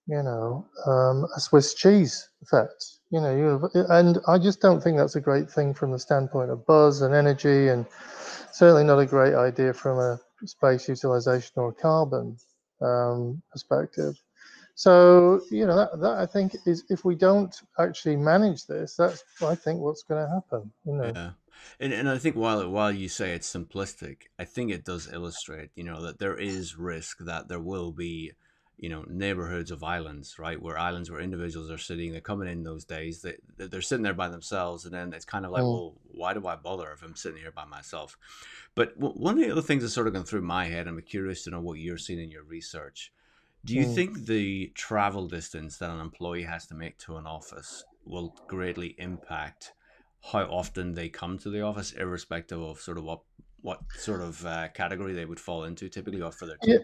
you 0.08 0.22
know, 0.22 0.66
um, 0.86 1.28
a 1.36 1.40
Swiss 1.40 1.74
cheese 1.74 2.30
effect. 2.42 2.86
You 3.12 3.22
know, 3.22 3.36
you 3.36 3.86
and 3.90 4.20
I 4.28 4.38
just 4.38 4.62
don't 4.62 4.82
think 4.82 4.98
that's 4.98 5.16
a 5.16 5.22
great 5.22 5.50
thing 5.50 5.74
from 5.74 5.92
the 5.92 6.00
standpoint 6.00 6.52
of 6.52 6.66
buzz 6.66 7.02
and 7.02 7.14
energy, 7.14 7.70
and 7.70 7.86
certainly 8.52 8.84
not 8.84 9.00
a 9.00 9.06
great 9.06 9.36
idea 9.36 9.74
from 9.74 10.00
a 10.00 10.20
space 10.46 10.88
utilization 10.88 11.54
or 11.56 11.74
carbon 11.74 12.38
um, 12.82 13.42
perspective. 13.52 14.16
So, 14.76 15.42
you 15.50 15.66
know, 15.66 15.76
that, 15.78 16.00
that 16.02 16.18
I 16.18 16.26
think 16.26 16.56
is 16.66 16.84
if 16.90 17.06
we 17.06 17.16
don't 17.16 17.56
actually 17.80 18.18
manage 18.18 18.66
this, 18.66 18.96
that's 18.98 19.24
I 19.42 19.56
think 19.56 19.80
what's 19.80 20.04
going 20.04 20.26
to 20.26 20.30
happen. 20.30 20.72
You 20.86 20.94
know, 20.94 21.12
Yeah. 21.16 21.32
And 21.80 21.94
and 21.94 22.10
I 22.10 22.18
think 22.18 22.36
while 22.36 22.70
while 22.70 22.92
you 22.92 23.10
say 23.10 23.32
it's 23.32 23.52
simplistic, 23.52 24.24
I 24.38 24.46
think 24.46 24.72
it 24.72 24.86
does 24.86 25.12
illustrate, 25.12 25.72
you 25.76 25.84
know, 25.84 26.02
that 26.02 26.20
there 26.20 26.36
is 26.36 26.78
risk 26.78 27.20
that 27.20 27.48
there 27.48 27.60
will 27.60 27.92
be, 27.92 28.34
you 28.78 28.90
know, 28.90 29.04
neighborhoods 29.08 29.72
of 29.72 29.84
islands, 29.84 30.38
right? 30.38 30.62
Where 30.62 30.78
islands 30.78 31.10
where 31.10 31.22
individuals 31.22 31.72
are 31.72 31.78
sitting, 31.78 32.12
they're 32.12 32.22
coming 32.22 32.48
in 32.50 32.64
those 32.64 32.86
days, 32.86 33.22
they 33.22 33.38
they- 33.58 33.68
they're 33.68 33.82
sitting 33.82 34.04
there 34.04 34.14
by 34.14 34.30
themselves, 34.30 34.86
and 34.86 34.94
then 34.94 35.14
it's 35.14 35.26
kind 35.26 35.46
of 35.46 35.52
like, 35.52 35.66
Mm. 35.66 35.72
well, 35.72 35.98
why 36.04 36.34
do 36.34 36.46
I 36.48 36.56
bother 36.58 36.92
if 36.92 37.02
I'm 37.04 37.16
sitting 37.16 37.42
here 37.42 37.52
by 37.52 37.66
myself? 37.66 38.18
But 38.76 38.98
one 38.98 39.38
of 39.38 39.44
the 39.44 39.52
other 39.52 39.62
things 39.62 39.84
that's 39.84 39.94
sort 39.94 40.08
of 40.08 40.14
gone 40.14 40.26
through 40.26 40.42
my 40.42 40.66
head, 40.66 40.88
I'm 40.88 41.02
curious 41.02 41.44
to 41.44 41.52
know 41.52 41.62
what 41.62 41.80
you're 41.80 41.98
seeing 41.98 42.20
in 42.20 42.32
your 42.32 42.44
research. 42.44 43.12
Do 43.66 43.76
you 43.76 43.86
Mm. 43.86 43.86
think 43.86 44.26
the 44.26 44.70
travel 44.76 45.28
distance 45.28 45.78
that 45.80 45.90
an 45.90 46.00
employee 46.00 46.44
has 46.44 46.68
to 46.68 46.76
make 46.76 46.98
to 47.00 47.18
an 47.18 47.28
office 47.28 47.86
will 48.06 48.36
greatly 48.48 48.96
impact 49.00 49.74
how 50.32 50.44
often 50.46 50.94
they 50.94 51.10
come 51.10 51.38
to 51.40 51.50
the 51.50 51.62
office, 51.62 51.92
irrespective 51.94 52.62
of 52.62 52.80
sort 52.80 52.98
of 52.98 53.04
what 53.04 53.24
what 53.62 53.84
sort 53.96 54.22
of 54.22 54.46
uh, 54.46 54.70
category 54.70 55.14
they 55.14 55.26
would 55.26 55.40
fall 55.40 55.64
into 55.64 55.90
typically, 55.90 56.22
or 56.22 56.32
for 56.32 56.46
their 56.46 56.58
team? 56.58 56.76
yeah, 56.76 56.80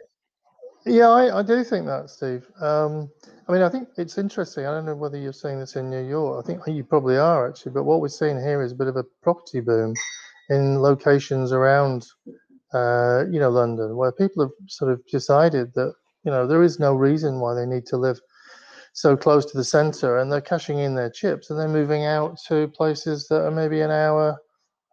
I, 0.87 1.39
I 1.39 1.43
do 1.43 1.63
think 1.63 1.85
that, 1.85 2.09
Steve. 2.09 2.45
Um, 2.61 3.09
I 3.47 3.51
mean, 3.53 3.61
I 3.61 3.69
think 3.69 3.89
it's 3.97 4.17
interesting. 4.17 4.65
I 4.65 4.71
don't 4.71 4.85
know 4.85 4.95
whether 4.95 5.17
you're 5.17 5.33
seeing 5.33 5.59
this 5.59 5.75
in 5.75 5.89
New 5.89 6.07
York. 6.07 6.43
I 6.43 6.47
think 6.47 6.61
you 6.67 6.83
probably 6.83 7.17
are 7.17 7.47
actually, 7.47 7.73
but 7.73 7.83
what 7.83 8.01
we're 8.01 8.07
seeing 8.07 8.39
here 8.39 8.61
is 8.61 8.71
a 8.71 8.75
bit 8.75 8.87
of 8.87 8.95
a 8.95 9.03
property 9.21 9.59
boom 9.61 9.93
in 10.49 10.81
locations 10.81 11.51
around, 11.51 12.07
uh, 12.73 13.25
you 13.31 13.39
know, 13.39 13.49
London, 13.49 13.95
where 13.95 14.11
people 14.11 14.43
have 14.43 14.51
sort 14.67 14.91
of 14.91 15.05
decided 15.07 15.73
that 15.75 15.93
you 16.23 16.31
know 16.31 16.47
there 16.47 16.63
is 16.63 16.79
no 16.79 16.93
reason 16.95 17.39
why 17.39 17.53
they 17.53 17.65
need 17.65 17.85
to 17.87 17.97
live 17.97 18.19
so 18.93 19.15
close 19.17 19.45
to 19.45 19.57
the 19.57 19.63
center, 19.63 20.17
and 20.19 20.31
they're 20.31 20.41
cashing 20.41 20.79
in 20.79 20.95
their 20.95 21.09
chips, 21.09 21.49
and 21.49 21.59
they're 21.59 21.67
moving 21.67 22.05
out 22.05 22.37
to 22.47 22.67
places 22.69 23.27
that 23.27 23.45
are 23.45 23.51
maybe 23.51 23.81
an 23.81 23.91
hour, 23.91 24.37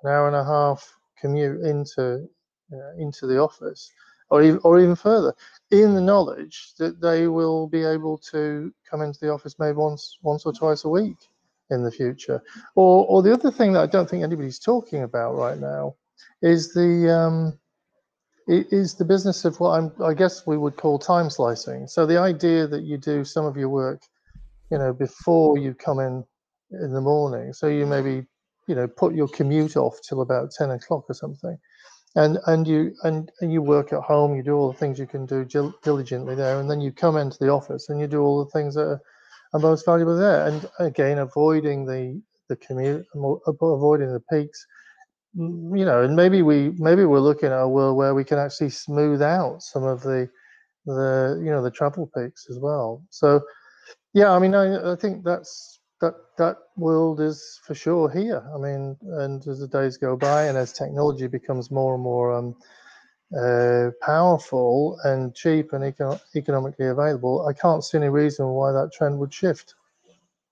an 0.02 0.10
hour 0.10 0.26
and 0.26 0.36
a 0.36 0.44
half 0.44 0.86
commute 1.20 1.62
into 1.64 2.28
uh, 2.72 2.92
into 2.98 3.26
the 3.26 3.38
office, 3.38 3.90
or 4.30 4.42
even, 4.42 4.60
or 4.64 4.78
even 4.80 4.96
further, 4.96 5.34
in 5.70 5.94
the 5.94 6.00
knowledge 6.00 6.72
that 6.78 7.00
they 7.00 7.28
will 7.28 7.66
be 7.66 7.84
able 7.84 8.18
to 8.18 8.72
come 8.90 9.02
into 9.02 9.18
the 9.20 9.30
office 9.30 9.56
maybe 9.58 9.76
once 9.76 10.18
once 10.22 10.46
or 10.46 10.52
twice 10.52 10.84
a 10.84 10.88
week 10.88 11.16
in 11.70 11.82
the 11.82 11.90
future. 11.90 12.42
Or 12.74 13.06
or 13.06 13.22
the 13.22 13.32
other 13.32 13.50
thing 13.50 13.72
that 13.72 13.82
I 13.82 13.86
don't 13.86 14.08
think 14.08 14.22
anybody's 14.22 14.58
talking 14.58 15.02
about 15.02 15.36
right 15.36 15.58
now 15.58 15.94
is 16.42 16.72
the 16.72 17.12
um, 17.12 17.58
is 18.46 18.94
the 18.94 19.04
business 19.04 19.44
of 19.44 19.60
what 19.60 19.78
I'm, 19.78 19.92
I 20.02 20.14
guess 20.14 20.46
we 20.46 20.56
would 20.56 20.76
call 20.76 20.98
time 20.98 21.28
slicing. 21.28 21.86
So 21.86 22.06
the 22.06 22.18
idea 22.18 22.66
that 22.66 22.82
you 22.82 22.96
do 22.96 23.24
some 23.24 23.44
of 23.44 23.56
your 23.58 23.68
work, 23.68 24.00
you 24.70 24.78
know, 24.78 24.92
before 24.92 25.58
you 25.58 25.74
come 25.74 25.98
in 26.00 26.24
in 26.70 26.92
the 26.92 27.00
morning. 27.00 27.52
So 27.52 27.66
you 27.66 27.84
maybe, 27.86 28.24
you 28.66 28.74
know, 28.74 28.88
put 28.88 29.14
your 29.14 29.28
commute 29.28 29.76
off 29.76 29.98
till 30.06 30.22
about 30.22 30.50
ten 30.50 30.70
o'clock 30.70 31.04
or 31.08 31.14
something, 31.14 31.58
and 32.18 32.38
and 32.46 32.68
you 32.68 32.94
and, 33.04 33.32
and 33.40 33.52
you 33.52 33.62
work 33.62 33.92
at 33.92 34.02
home. 34.02 34.36
You 34.36 34.42
do 34.42 34.56
all 34.56 34.72
the 34.72 34.78
things 34.78 34.98
you 34.98 35.06
can 35.06 35.26
do 35.26 35.44
dil- 35.44 35.74
diligently 35.82 36.34
there, 36.34 36.60
and 36.60 36.70
then 36.70 36.80
you 36.80 36.92
come 36.92 37.16
into 37.16 37.38
the 37.40 37.50
office 37.50 37.88
and 37.88 38.00
you 38.00 38.06
do 38.06 38.22
all 38.22 38.44
the 38.44 38.50
things 38.50 38.74
that 38.76 38.86
are, 38.86 39.02
are 39.54 39.60
most 39.60 39.86
valuable 39.86 40.16
there. 40.18 40.46
And 40.46 40.68
again, 40.80 41.18
avoiding 41.18 41.86
the 41.86 42.22
the 42.50 42.56
commute, 42.56 43.06
avoiding 43.14 44.12
the 44.12 44.22
peaks 44.32 44.66
you 45.34 45.84
know, 45.84 46.02
and 46.02 46.16
maybe 46.16 46.42
we 46.42 46.72
maybe 46.78 47.04
we're 47.04 47.20
looking 47.20 47.50
at 47.50 47.62
a 47.62 47.68
world 47.68 47.96
where 47.96 48.14
we 48.14 48.24
can 48.24 48.38
actually 48.38 48.70
smooth 48.70 49.22
out 49.22 49.62
some 49.62 49.84
of 49.84 50.02
the 50.02 50.28
the 50.86 51.40
you 51.44 51.50
know 51.50 51.62
the 51.62 51.70
travel 51.70 52.10
peaks 52.16 52.46
as 52.50 52.58
well. 52.60 53.02
So 53.10 53.42
yeah, 54.14 54.32
I 54.32 54.38
mean, 54.40 54.54
I, 54.54 54.92
I 54.92 54.96
think 54.96 55.24
that's 55.24 55.77
that 56.00 56.14
that 56.36 56.58
world 56.76 57.20
is 57.20 57.60
for 57.64 57.74
sure 57.74 58.08
here. 58.08 58.42
I 58.54 58.58
mean, 58.58 58.96
and 59.02 59.46
as 59.46 59.60
the 59.60 59.68
days 59.68 59.96
go 59.96 60.16
by, 60.16 60.44
and 60.44 60.56
as 60.56 60.72
technology 60.72 61.26
becomes 61.26 61.70
more 61.70 61.94
and 61.94 62.02
more 62.02 62.34
um, 62.36 62.56
uh, 63.36 63.90
powerful 64.00 64.98
and 65.04 65.34
cheap 65.34 65.72
and 65.72 65.84
eco- 65.84 66.20
economically 66.34 66.86
available, 66.86 67.46
I 67.46 67.52
can't 67.52 67.84
see 67.84 67.98
any 67.98 68.08
reason 68.08 68.46
why 68.48 68.72
that 68.72 68.92
trend 68.92 69.18
would 69.18 69.32
shift. 69.32 69.74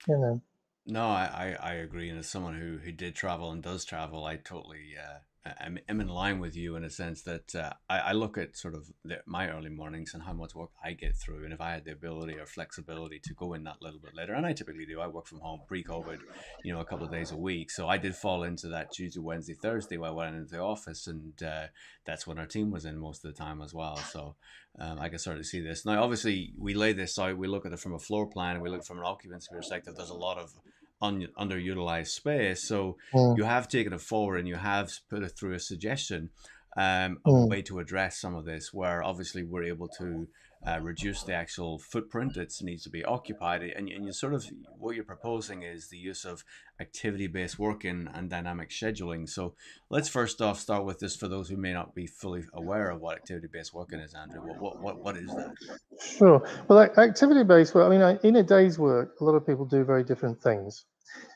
You 0.09 0.19
know. 0.19 0.41
No, 0.87 1.09
I, 1.09 1.57
I, 1.61 1.71
I 1.71 1.73
agree. 1.75 2.09
And 2.11 2.19
as 2.19 2.29
someone 2.29 2.55
who, 2.55 2.79
who 2.79 2.93
did 2.93 3.15
travel 3.17 3.51
and 3.51 3.63
does 3.63 3.85
travel, 3.85 4.25
I 4.25 4.37
totally 4.37 4.95
uh, 4.97 5.19
I'm, 5.61 5.79
I'm 5.89 6.01
in 6.01 6.09
line 6.09 6.41
with 6.41 6.57
you 6.57 6.77
in 6.77 6.85
a 6.85 6.91
sense 6.91 7.23
that 7.23 7.55
uh, 7.55 7.73
I, 7.89 7.99
I 7.99 8.13
look 8.13 8.39
at 8.39 8.57
sort 8.57 8.75
of 8.75 8.91
the, 9.05 9.19
my 9.27 9.51
early 9.51 9.71
mornings 9.71 10.15
and 10.15 10.23
how 10.23 10.33
much 10.33 10.55
work 10.55 10.71
I 10.85 10.93
get 10.93 11.17
through. 11.17 11.45
And 11.45 11.53
if 11.53 11.61
I 11.61 11.73
had 11.73 11.85
the 11.85 11.93
ability 11.93 12.35
or 12.39 12.47
flexibility 12.47 13.19
to 13.21 13.35
go 13.35 13.55
in 13.55 13.65
that 13.65 13.83
little 13.83 14.01
bit 14.01 14.15
later, 14.15 14.35
and 14.35 14.47
I 14.47 14.53
typically 14.53 14.87
do, 14.87 15.01
I 15.01 15.07
work 15.07 15.27
from 15.27 15.41
home 15.41 15.61
pre 15.67 15.83
COVID, 15.83 16.19
you 16.65 16.73
know, 16.73 16.81
a 16.81 16.85
couple 16.85 17.07
of 17.07 17.13
days 17.13 17.31
a 17.31 17.37
week. 17.37 17.71
So 17.71 17.89
I 17.89 17.99
did 17.99 18.15
fall 18.15 18.43
into 18.45 18.69
that 18.69 18.93
Tuesday, 18.93 19.21
Wednesday, 19.21 19.55
Thursday 19.55 19.97
where 19.97 20.11
I 20.11 20.15
went 20.15 20.37
into 20.37 20.55
the 20.55 20.61
office. 20.61 21.07
And 21.07 21.43
uh, 21.43 21.67
that's 22.05 22.27
when 22.27 22.39
our 22.39 22.47
team 22.47 22.71
was 22.71 22.85
in 22.85 22.99
most 22.99 23.25
of 23.25 23.35
the 23.35 23.39
time 23.39 23.63
as 23.63 23.75
well. 23.75 23.97
So 23.97 24.37
um, 24.79 24.99
I 25.01 25.09
can 25.09 25.19
sort 25.19 25.39
of 25.39 25.47
see 25.47 25.61
this. 25.61 25.87
Now, 25.87 26.03
obviously, 26.03 26.53
we 26.59 26.75
lay 26.75 26.93
this 26.93 27.19
out, 27.19 27.39
we 27.39 27.49
look 27.49 27.67
at 27.67 27.73
it 27.73 27.81
from 27.81 27.95
a 27.95 27.99
floor 27.99 28.27
plan, 28.27 28.61
we 28.61 28.69
look 28.69 28.85
from 28.85 28.99
an 28.99 29.05
occupancy 29.05 29.49
perspective. 29.51 29.95
There's 29.97 30.11
a 30.11 30.15
lot 30.15 30.39
of 30.39 30.53
un- 31.01 31.29
underutilized 31.39 32.09
space. 32.09 32.63
So 32.63 32.97
mm. 33.13 33.37
you 33.37 33.45
have 33.45 33.69
taken 33.69 33.93
it 33.93 34.01
forward 34.01 34.39
and 34.39 34.49
you 34.49 34.57
have 34.57 34.93
put 35.09 35.23
it 35.23 35.33
through 35.39 35.55
a 35.55 35.61
suggestion 35.61 36.31
um, 36.77 37.19
of 37.25 37.35
mm. 37.35 37.45
a 37.45 37.47
way 37.47 37.63
to 37.63 37.79
address 37.79 38.21
some 38.21 38.35
of 38.35 38.45
this, 38.45 38.73
where 38.73 39.03
obviously 39.03 39.43
we're 39.43 39.65
able 39.65 39.89
to 39.99 40.29
uh, 40.65 40.79
reduce 40.81 41.23
the 41.23 41.33
actual 41.35 41.79
footprint 41.79 42.35
that 42.35 42.53
needs 42.63 42.83
to 42.85 42.91
be 42.91 43.05
occupied. 43.05 43.63
And, 43.63 43.89
and 43.89 44.05
you 44.05 44.13
sort 44.13 44.35
of, 44.35 44.47
what 44.79 44.95
you're 44.95 45.05
proposing 45.05 45.63
is 45.63 45.89
the 45.89 45.97
use 45.97 46.25
of 46.25 46.45
activity 46.81 47.27
based 47.27 47.59
working 47.59 48.09
and 48.13 48.29
dynamic 48.29 48.71
scheduling. 48.71 49.29
So 49.29 49.55
let's 49.91 50.09
first 50.09 50.41
off 50.43 50.61
start 50.61 50.85
with 50.85 50.99
this 50.99 51.17
for 51.17 51.29
those 51.29 51.49
who 51.49 51.57
may 51.57 51.73
not 51.73 51.95
be 51.95 52.07
fully 52.07 52.45
aware 52.53 52.91
of 52.91 53.01
what 53.01 53.17
activity 53.17 53.49
based 53.53 53.75
working 53.75 54.01
is, 54.01 54.15
Andrew. 54.15 54.41
What, 54.41 54.61
what, 54.61 54.81
what, 54.81 54.99
what 54.99 55.17
is 55.17 55.29
that? 55.29 55.55
Sure. 56.01 56.47
Well, 56.69 56.81
activity 56.81 57.45
based 57.45 57.75
work, 57.75 57.87
I 57.87 57.97
mean, 57.97 58.19
in 58.23 58.37
a 58.37 58.43
day's 58.43 58.79
work, 58.79 59.15
a 59.21 59.25
lot 59.25 59.35
of 59.35 59.47
people 59.47 59.65
do 59.65 59.85
very 59.85 60.05
different 60.05 60.43
things. 60.43 60.85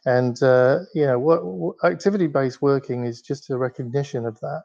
And, 0.04 0.42
uh, 0.42 0.80
you 0.94 1.06
know, 1.06 1.18
what, 1.18 1.44
what 1.44 1.76
activity 1.84 2.26
based 2.26 2.60
working 2.60 3.04
is 3.04 3.22
just 3.22 3.50
a 3.50 3.56
recognition 3.56 4.26
of 4.26 4.38
that. 4.40 4.64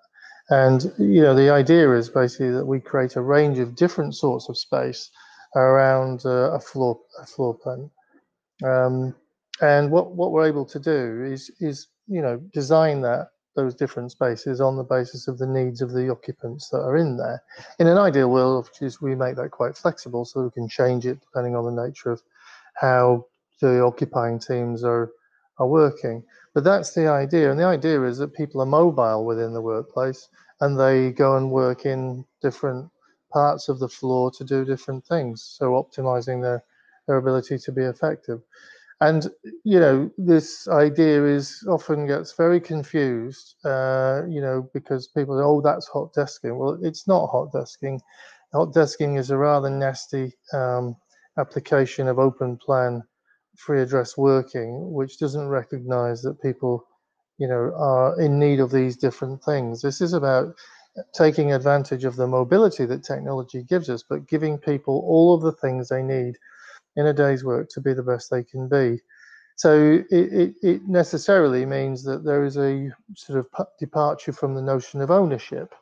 And 0.50 0.94
you 0.98 1.22
know, 1.22 1.34
the 1.34 1.50
idea 1.50 1.92
is 1.94 2.10
basically 2.10 2.52
that 2.52 2.66
we 2.66 2.80
create 2.80 3.16
a 3.16 3.22
range 3.22 3.60
of 3.60 3.76
different 3.76 4.16
sorts 4.16 4.48
of 4.50 4.58
space 4.58 5.10
around 5.56 6.26
uh, 6.26 6.52
a 6.52 6.60
floor 6.60 7.00
a 7.22 7.26
floor 7.26 7.56
plan. 7.56 7.90
Um, 8.64 9.16
and 9.62 9.90
what 9.90 10.12
what 10.12 10.32
we're 10.32 10.48
able 10.48 10.66
to 10.66 10.80
do 10.80 11.24
is 11.24 11.50
is 11.60 11.88
you 12.08 12.22
know 12.22 12.38
design 12.54 13.02
that 13.02 13.30
those 13.56 13.74
different 13.74 14.12
spaces 14.12 14.60
on 14.60 14.76
the 14.76 14.84
basis 14.84 15.28
of 15.28 15.38
the 15.38 15.48
needs 15.48 15.82
of 15.82 15.94
the 15.94 16.10
occupants 16.10 16.70
that 16.70 16.82
are 16.82 16.98
in 16.98 17.16
there. 17.16 17.42
In 17.80 17.88
an 17.88 17.98
ideal 17.98 18.30
world, 18.30 18.70
we 19.02 19.16
make 19.16 19.38
that 19.38 19.52
quite 19.52 19.78
flexible 19.78 20.26
so 20.26 20.44
we 20.44 20.52
can 20.52 20.68
change 20.68 21.06
it 21.06 21.22
depending 21.22 21.56
on 21.56 21.64
the 21.64 21.84
nature 21.84 22.12
of 22.12 22.22
how 22.76 23.26
the 23.62 23.82
occupying 23.82 24.40
teams 24.40 24.84
are 24.84 25.10
are 25.58 25.68
working. 25.68 26.24
But 26.54 26.64
that's 26.64 26.94
the 26.94 27.08
idea. 27.08 27.52
And 27.52 27.60
the 27.60 27.66
idea 27.66 28.02
is 28.04 28.18
that 28.18 28.34
people 28.34 28.62
are 28.62 28.66
mobile 28.66 29.26
within 29.26 29.54
the 29.54 29.62
workplace 29.62 30.30
and 30.62 30.80
they 30.80 31.12
go 31.12 31.38
and 31.38 31.52
work 31.52 31.86
in 31.86 32.26
different 32.42 32.90
parts 33.32 33.68
of 33.68 33.80
the 33.80 33.90
floor 33.90 34.32
to 34.32 34.44
do 34.44 34.64
different 34.64 35.06
things. 35.06 35.44
So 35.58 35.72
optimizing 35.72 36.42
their, 36.42 36.64
their 37.08 37.18
ability 37.18 37.58
to 37.58 37.72
be 37.72 37.84
effective. 37.84 38.42
And, 39.02 39.28
you 39.66 39.80
know, 39.80 40.10
this 40.18 40.70
idea 40.70 41.26
is 41.26 41.66
often 41.68 42.08
gets 42.08 42.32
very 42.32 42.62
confused, 42.62 43.56
uh, 43.66 44.22
you 44.30 44.40
know, 44.40 44.70
because 44.74 45.08
people 45.08 45.38
say, 45.38 45.44
oh, 45.44 45.60
that's 45.60 45.88
hot 45.88 46.14
desking. 46.14 46.58
Well, 46.58 46.80
it's 46.82 47.06
not 47.06 47.28
hot 47.28 47.52
desking. 47.52 48.00
Hot 48.54 48.74
desking 48.74 49.20
is 49.20 49.32
a 49.32 49.38
rather 49.38 49.70
nasty 49.70 50.34
um, 50.54 50.96
application 51.38 52.08
of 52.08 52.20
open 52.20 52.56
plan 52.56 53.04
free 53.58 53.82
address 53.82 54.18
working, 54.18 54.92
which 54.92 55.20
doesn't 55.20 55.48
recognize 55.48 56.22
that 56.22 56.42
people, 56.42 56.86
you 57.38 57.48
know, 57.48 57.74
are 57.76 58.20
in 58.20 58.40
need 58.40 58.60
of 58.60 58.72
these 58.72 58.98
different 58.98 59.44
things. 59.44 59.82
This 59.82 60.02
is 60.02 60.14
about 60.14 60.56
taking 61.14 61.54
advantage 61.54 62.06
of 62.06 62.16
the 62.16 62.28
mobility 62.28 62.86
that 62.86 63.04
technology 63.04 63.64
gives 63.64 63.90
us, 63.90 64.04
but 64.04 64.28
giving 64.28 64.58
people 64.58 65.04
all 65.06 65.34
of 65.34 65.42
the 65.42 65.52
things 65.52 65.90
they 65.90 66.04
need 66.04 66.38
in 66.96 67.08
a 67.08 67.14
day's 67.14 67.44
work 67.44 67.70
to 67.70 67.82
be 67.82 67.94
the 67.94 68.04
best 68.04 68.30
they 68.30 68.44
can 68.44 68.68
be. 68.68 69.02
So 69.58 70.04
it, 70.10 70.34
it, 70.34 70.56
it 70.62 70.88
necessarily 70.88 71.66
means 71.66 72.04
that 72.04 72.24
there 72.24 72.44
is 72.44 72.58
a 72.58 72.90
sort 73.16 73.40
of 73.40 73.68
departure 73.80 74.34
from 74.34 74.54
the 74.54 74.62
notion 74.62 75.02
of 75.02 75.12
ownership 75.12 75.74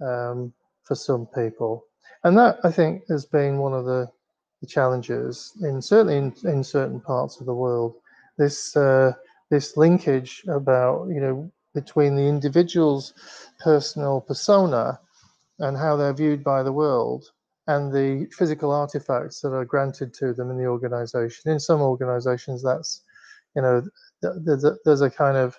um, 0.00 0.52
for 0.84 0.94
some 0.94 1.26
people. 1.26 1.84
And 2.24 2.36
that, 2.38 2.58
I 2.64 2.70
think, 2.70 3.02
has 3.08 3.24
been 3.24 3.58
one 3.58 3.72
of 3.72 3.84
the 3.84 4.08
the 4.60 4.66
challenges 4.66 5.52
in 5.62 5.82
certainly 5.82 6.16
in, 6.16 6.34
in 6.44 6.64
certain 6.64 7.00
parts 7.00 7.40
of 7.40 7.46
the 7.46 7.54
world. 7.54 7.94
This 8.38 8.76
uh, 8.76 9.12
this 9.50 9.76
linkage 9.76 10.44
about 10.48 11.08
you 11.08 11.20
know 11.20 11.50
between 11.74 12.16
the 12.16 12.26
individual's 12.26 13.12
personal 13.60 14.20
persona 14.20 14.98
and 15.58 15.76
how 15.76 15.96
they're 15.96 16.14
viewed 16.14 16.42
by 16.42 16.62
the 16.62 16.72
world 16.72 17.24
and 17.66 17.92
the 17.92 18.26
physical 18.32 18.70
artifacts 18.70 19.40
that 19.40 19.52
are 19.52 19.64
granted 19.64 20.14
to 20.14 20.32
them 20.32 20.50
in 20.50 20.56
the 20.56 20.66
organization. 20.66 21.50
In 21.50 21.60
some 21.60 21.80
organizations, 21.80 22.62
that's 22.62 23.02
you 23.54 23.62
know 23.62 23.82
there's 24.22 24.64
a, 24.64 24.76
there's 24.84 25.02
a 25.02 25.10
kind 25.10 25.36
of 25.36 25.58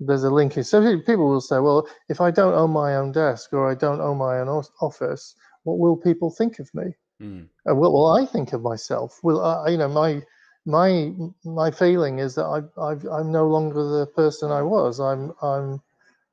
there's 0.00 0.24
a 0.24 0.30
linkage. 0.30 0.66
So 0.66 0.80
people 1.00 1.28
will 1.28 1.40
say, 1.40 1.58
well, 1.58 1.88
if 2.08 2.20
I 2.20 2.30
don't 2.30 2.54
own 2.54 2.70
my 2.70 2.96
own 2.96 3.12
desk 3.12 3.52
or 3.52 3.70
I 3.70 3.74
don't 3.74 4.00
own 4.00 4.18
my 4.18 4.38
own 4.38 4.48
office, 4.80 5.34
what 5.64 5.78
will 5.78 5.96
people 5.96 6.30
think 6.30 6.60
of 6.60 6.72
me? 6.74 6.94
Mm. 7.20 7.48
Uh, 7.68 7.74
what 7.74 7.92
will 7.92 8.06
I 8.06 8.24
think 8.24 8.52
of 8.52 8.62
myself? 8.62 9.18
Will 9.22 9.44
I, 9.44 9.68
you 9.70 9.78
know, 9.78 9.88
my 9.88 10.22
my 10.66 11.12
my 11.44 11.70
feeling 11.70 12.18
is 12.18 12.34
that 12.36 12.44
I 12.44 12.58
I've, 12.80 13.04
I'm 13.06 13.32
no 13.32 13.48
longer 13.48 13.82
the 13.82 14.06
person 14.06 14.50
I 14.52 14.62
was. 14.62 15.00
I'm 15.00 15.32
I'm 15.42 15.82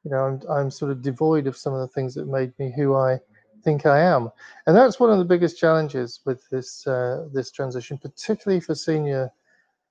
you 0.03 0.11
know 0.11 0.25
I'm 0.25 0.41
I'm 0.49 0.71
sort 0.71 0.91
of 0.91 1.01
devoid 1.01 1.47
of 1.47 1.57
some 1.57 1.73
of 1.73 1.79
the 1.79 1.87
things 1.87 2.13
that 2.15 2.27
made 2.27 2.53
me 2.59 2.71
who 2.75 2.95
I 2.95 3.19
think 3.63 3.85
I 3.85 3.99
am, 3.99 4.29
and 4.67 4.75
that's 4.75 4.99
one 4.99 5.11
of 5.11 5.17
the 5.17 5.25
biggest 5.25 5.57
challenges 5.57 6.19
with 6.25 6.47
this 6.49 6.85
uh, 6.85 7.27
this 7.33 7.51
transition, 7.51 7.97
particularly 7.97 8.61
for 8.61 8.75
senior, 8.75 9.31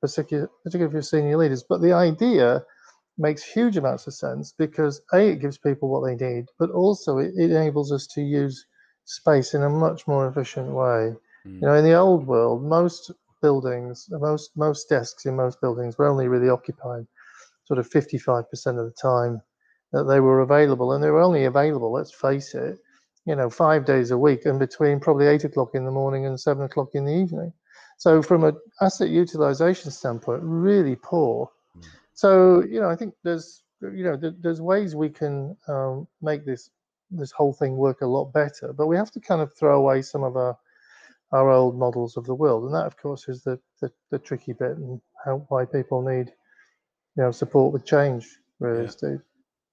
particularly 0.01 0.49
particularly 0.63 0.97
for 0.97 1.03
senior 1.03 1.37
leaders. 1.37 1.65
But 1.69 1.81
the 1.81 1.93
idea 1.93 2.65
makes 3.19 3.43
huge 3.43 3.77
amounts 3.77 4.07
of 4.07 4.15
sense 4.15 4.53
because 4.53 5.01
a 5.13 5.31
it 5.31 5.41
gives 5.41 5.59
people 5.59 5.89
what 5.89 6.07
they 6.07 6.15
need, 6.15 6.47
but 6.59 6.71
also 6.71 7.19
it, 7.19 7.33
it 7.37 7.51
enables 7.51 7.93
us 7.93 8.07
to 8.09 8.21
use 8.21 8.67
space 9.05 9.55
in 9.55 9.63
a 9.63 9.71
much 9.71 10.07
more 10.07 10.29
efficient 10.29 10.69
way. 10.69 11.15
Mm. 11.47 11.55
You 11.55 11.61
know, 11.61 11.75
in 11.75 11.85
the 11.85 11.95
old 11.95 12.27
world, 12.27 12.63
most 12.63 13.11
buildings, 13.43 14.09
most 14.11 14.57
most 14.57 14.89
desks 14.89 15.27
in 15.27 15.37
most 15.37 15.61
buildings 15.61 15.99
were 15.99 16.07
only 16.07 16.29
really 16.29 16.49
occupied 16.49 17.07
sort 17.65 17.79
of 17.79 17.89
55% 17.89 18.45
of 18.79 18.85
the 18.85 18.95
time 19.01 19.41
that 19.93 20.05
they 20.05 20.21
were 20.21 20.41
available, 20.41 20.93
and 20.93 21.03
they 21.03 21.11
were 21.11 21.23
only 21.23 21.45
available, 21.45 21.93
let's 21.93 22.13
face 22.13 22.55
it, 22.55 22.79
you 23.27 23.35
know, 23.35 23.49
five 23.49 23.87
days 23.87 24.11
a 24.11 24.19
week, 24.19 24.45
and 24.45 24.59
between 24.59 25.01
probably 25.01 25.27
eight 25.27 25.45
o'clock 25.45 25.71
in 25.75 25.85
the 25.85 25.91
morning 25.91 26.27
and 26.27 26.39
seven 26.39 26.65
o'clock 26.65 26.91
in 26.95 27.05
the 27.05 27.13
evening. 27.13 27.53
So, 27.97 28.23
from 28.23 28.45
an 28.45 28.57
asset 28.81 29.09
utilization 29.09 29.91
standpoint, 29.91 30.43
really 30.43 30.97
poor. 30.97 31.51
Mm. 31.79 31.85
So, 32.13 32.65
you 32.65 32.81
know, 32.81 32.91
I 32.91 32.97
think 32.97 33.15
there's 33.23 33.63
you 33.81 34.05
know 34.05 34.19
there's 34.41 34.61
ways 34.61 34.95
we 34.95 35.11
can 35.11 35.57
um, 35.69 36.07
make 36.23 36.45
this 36.45 36.71
this 37.17 37.33
whole 37.33 37.53
thing 37.53 37.77
work 37.77 38.01
a 38.01 38.07
lot 38.07 38.33
better. 38.33 38.73
But 38.73 38.87
we 38.87 38.97
have 38.97 39.11
to 39.13 39.21
kind 39.21 39.41
of 39.41 39.53
throw 39.55 39.79
away 39.79 40.03
some 40.03 40.23
of 40.23 40.37
our 40.37 40.57
our 41.33 41.51
old 41.51 41.77
models 41.77 42.17
of 42.17 42.25
the 42.27 42.35
world, 42.35 42.65
and 42.65 42.75
that, 42.75 42.87
of 42.87 42.97
course, 42.97 43.29
is 43.29 43.43
the 43.43 43.59
the, 43.81 43.91
the 44.11 44.19
tricky 44.19 44.53
bit 44.53 44.77
and 44.77 45.01
how 45.25 45.45
why 45.49 45.65
people 45.65 46.03
need 46.03 46.33
you 47.17 47.23
know 47.23 47.31
support 47.31 47.73
with 47.73 47.85
change. 47.85 48.27
Really, 48.61 48.85
yeah. 48.85 48.91
Steve. 48.91 49.21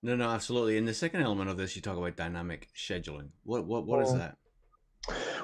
No, 0.04 0.16
no, 0.16 0.30
absolutely. 0.30 0.78
And 0.78 0.88
the 0.88 0.94
second 0.94 1.22
element 1.22 1.50
of 1.50 1.58
this, 1.58 1.76
you 1.76 1.82
talk 1.82 1.98
about 1.98 2.16
dynamic 2.16 2.70
scheduling. 2.76 3.30
What 3.44 3.66
what 3.66 3.86
what 3.86 4.02
is 4.02 4.14
that? 4.14 4.38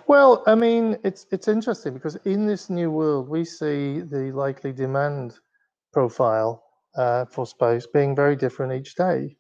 Well, 0.08 0.44
I 0.48 0.56
mean, 0.56 0.98
it's 1.04 1.26
it's 1.32 1.48
interesting 1.48 1.94
because 1.94 2.16
in 2.26 2.46
this 2.48 2.70
new 2.70 2.90
world, 2.92 3.30
we 3.30 3.44
see 3.46 4.02
the 4.02 4.32
likely 4.34 4.72
demand 4.72 5.36
profile 5.94 6.64
uh, 6.96 7.26
for 7.26 7.46
space 7.46 7.88
being 7.88 8.16
very 8.16 8.36
different 8.36 8.74
each 8.74 8.96
day. 8.96 9.36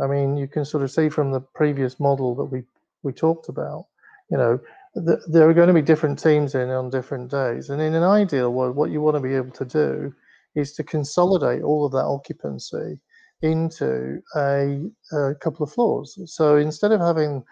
I 0.00 0.06
mean, 0.06 0.36
you 0.36 0.46
can 0.48 0.64
sort 0.64 0.82
of 0.82 0.90
see 0.90 1.08
from 1.08 1.32
the 1.32 1.40
previous 1.40 1.98
model 2.00 2.34
that 2.36 2.44
we 2.44 2.62
we 3.02 3.12
talked 3.12 3.48
about, 3.48 3.86
you 4.30 4.36
know, 4.36 4.58
th- 5.06 5.20
there 5.28 5.48
are 5.48 5.54
going 5.54 5.68
to 5.68 5.74
be 5.74 5.82
different 5.82 6.18
teams 6.18 6.54
in 6.54 6.70
on 6.70 6.90
different 6.90 7.30
days. 7.30 7.70
And 7.70 7.80
in 7.80 7.94
an 7.94 8.02
ideal 8.02 8.52
world, 8.52 8.76
what 8.76 8.90
you 8.90 9.00
want 9.00 9.16
to 9.16 9.20
be 9.22 9.34
able 9.34 9.52
to 9.52 9.64
do 9.64 10.12
is 10.54 10.72
to 10.74 10.82
consolidate 10.82 11.62
all 11.62 11.86
of 11.86 11.92
that 11.92 12.04
occupancy 12.04 12.98
into 13.42 14.20
a, 14.34 14.82
a 15.12 15.34
couple 15.36 15.62
of 15.62 15.72
floors. 15.72 16.18
So 16.26 16.56
instead 16.56 16.92
of 16.92 17.00
having, 17.00 17.44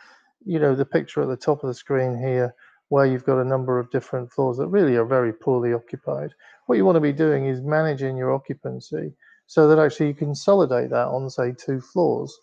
you 0.45 0.59
know, 0.59 0.75
the 0.75 0.87
picture 0.87 1.23
at 1.23 1.29
the 1.29 1.37
top 1.37 1.63
of 1.63 1.69
the 1.69 1.75
screen 1.75 2.19
here, 2.19 2.55
where 2.89 3.07
you've 3.07 3.25
got 3.25 3.41
a 3.41 3.45
number 3.45 3.79
of 3.79 3.91
different 3.91 4.31
floors 4.33 4.57
that 4.57 4.69
really 4.69 4.97
are 4.97 5.07
very 5.07 5.33
poorly 5.33 5.73
occupied. 5.73 6.31
What 6.67 6.77
you 6.77 6.85
want 6.85 6.97
to 6.97 7.01
be 7.01 7.13
doing 7.13 7.47
is 7.47 7.61
managing 7.61 8.17
your 8.17 8.33
occupancy 8.33 9.13
so 9.47 9.69
that 9.69 9.79
actually 9.79 10.09
you 10.09 10.15
consolidate 10.15 10.91
that 10.91 11.09
on, 11.09 11.29
say, 11.31 11.53
two 11.53 11.81
floors. 11.81 12.39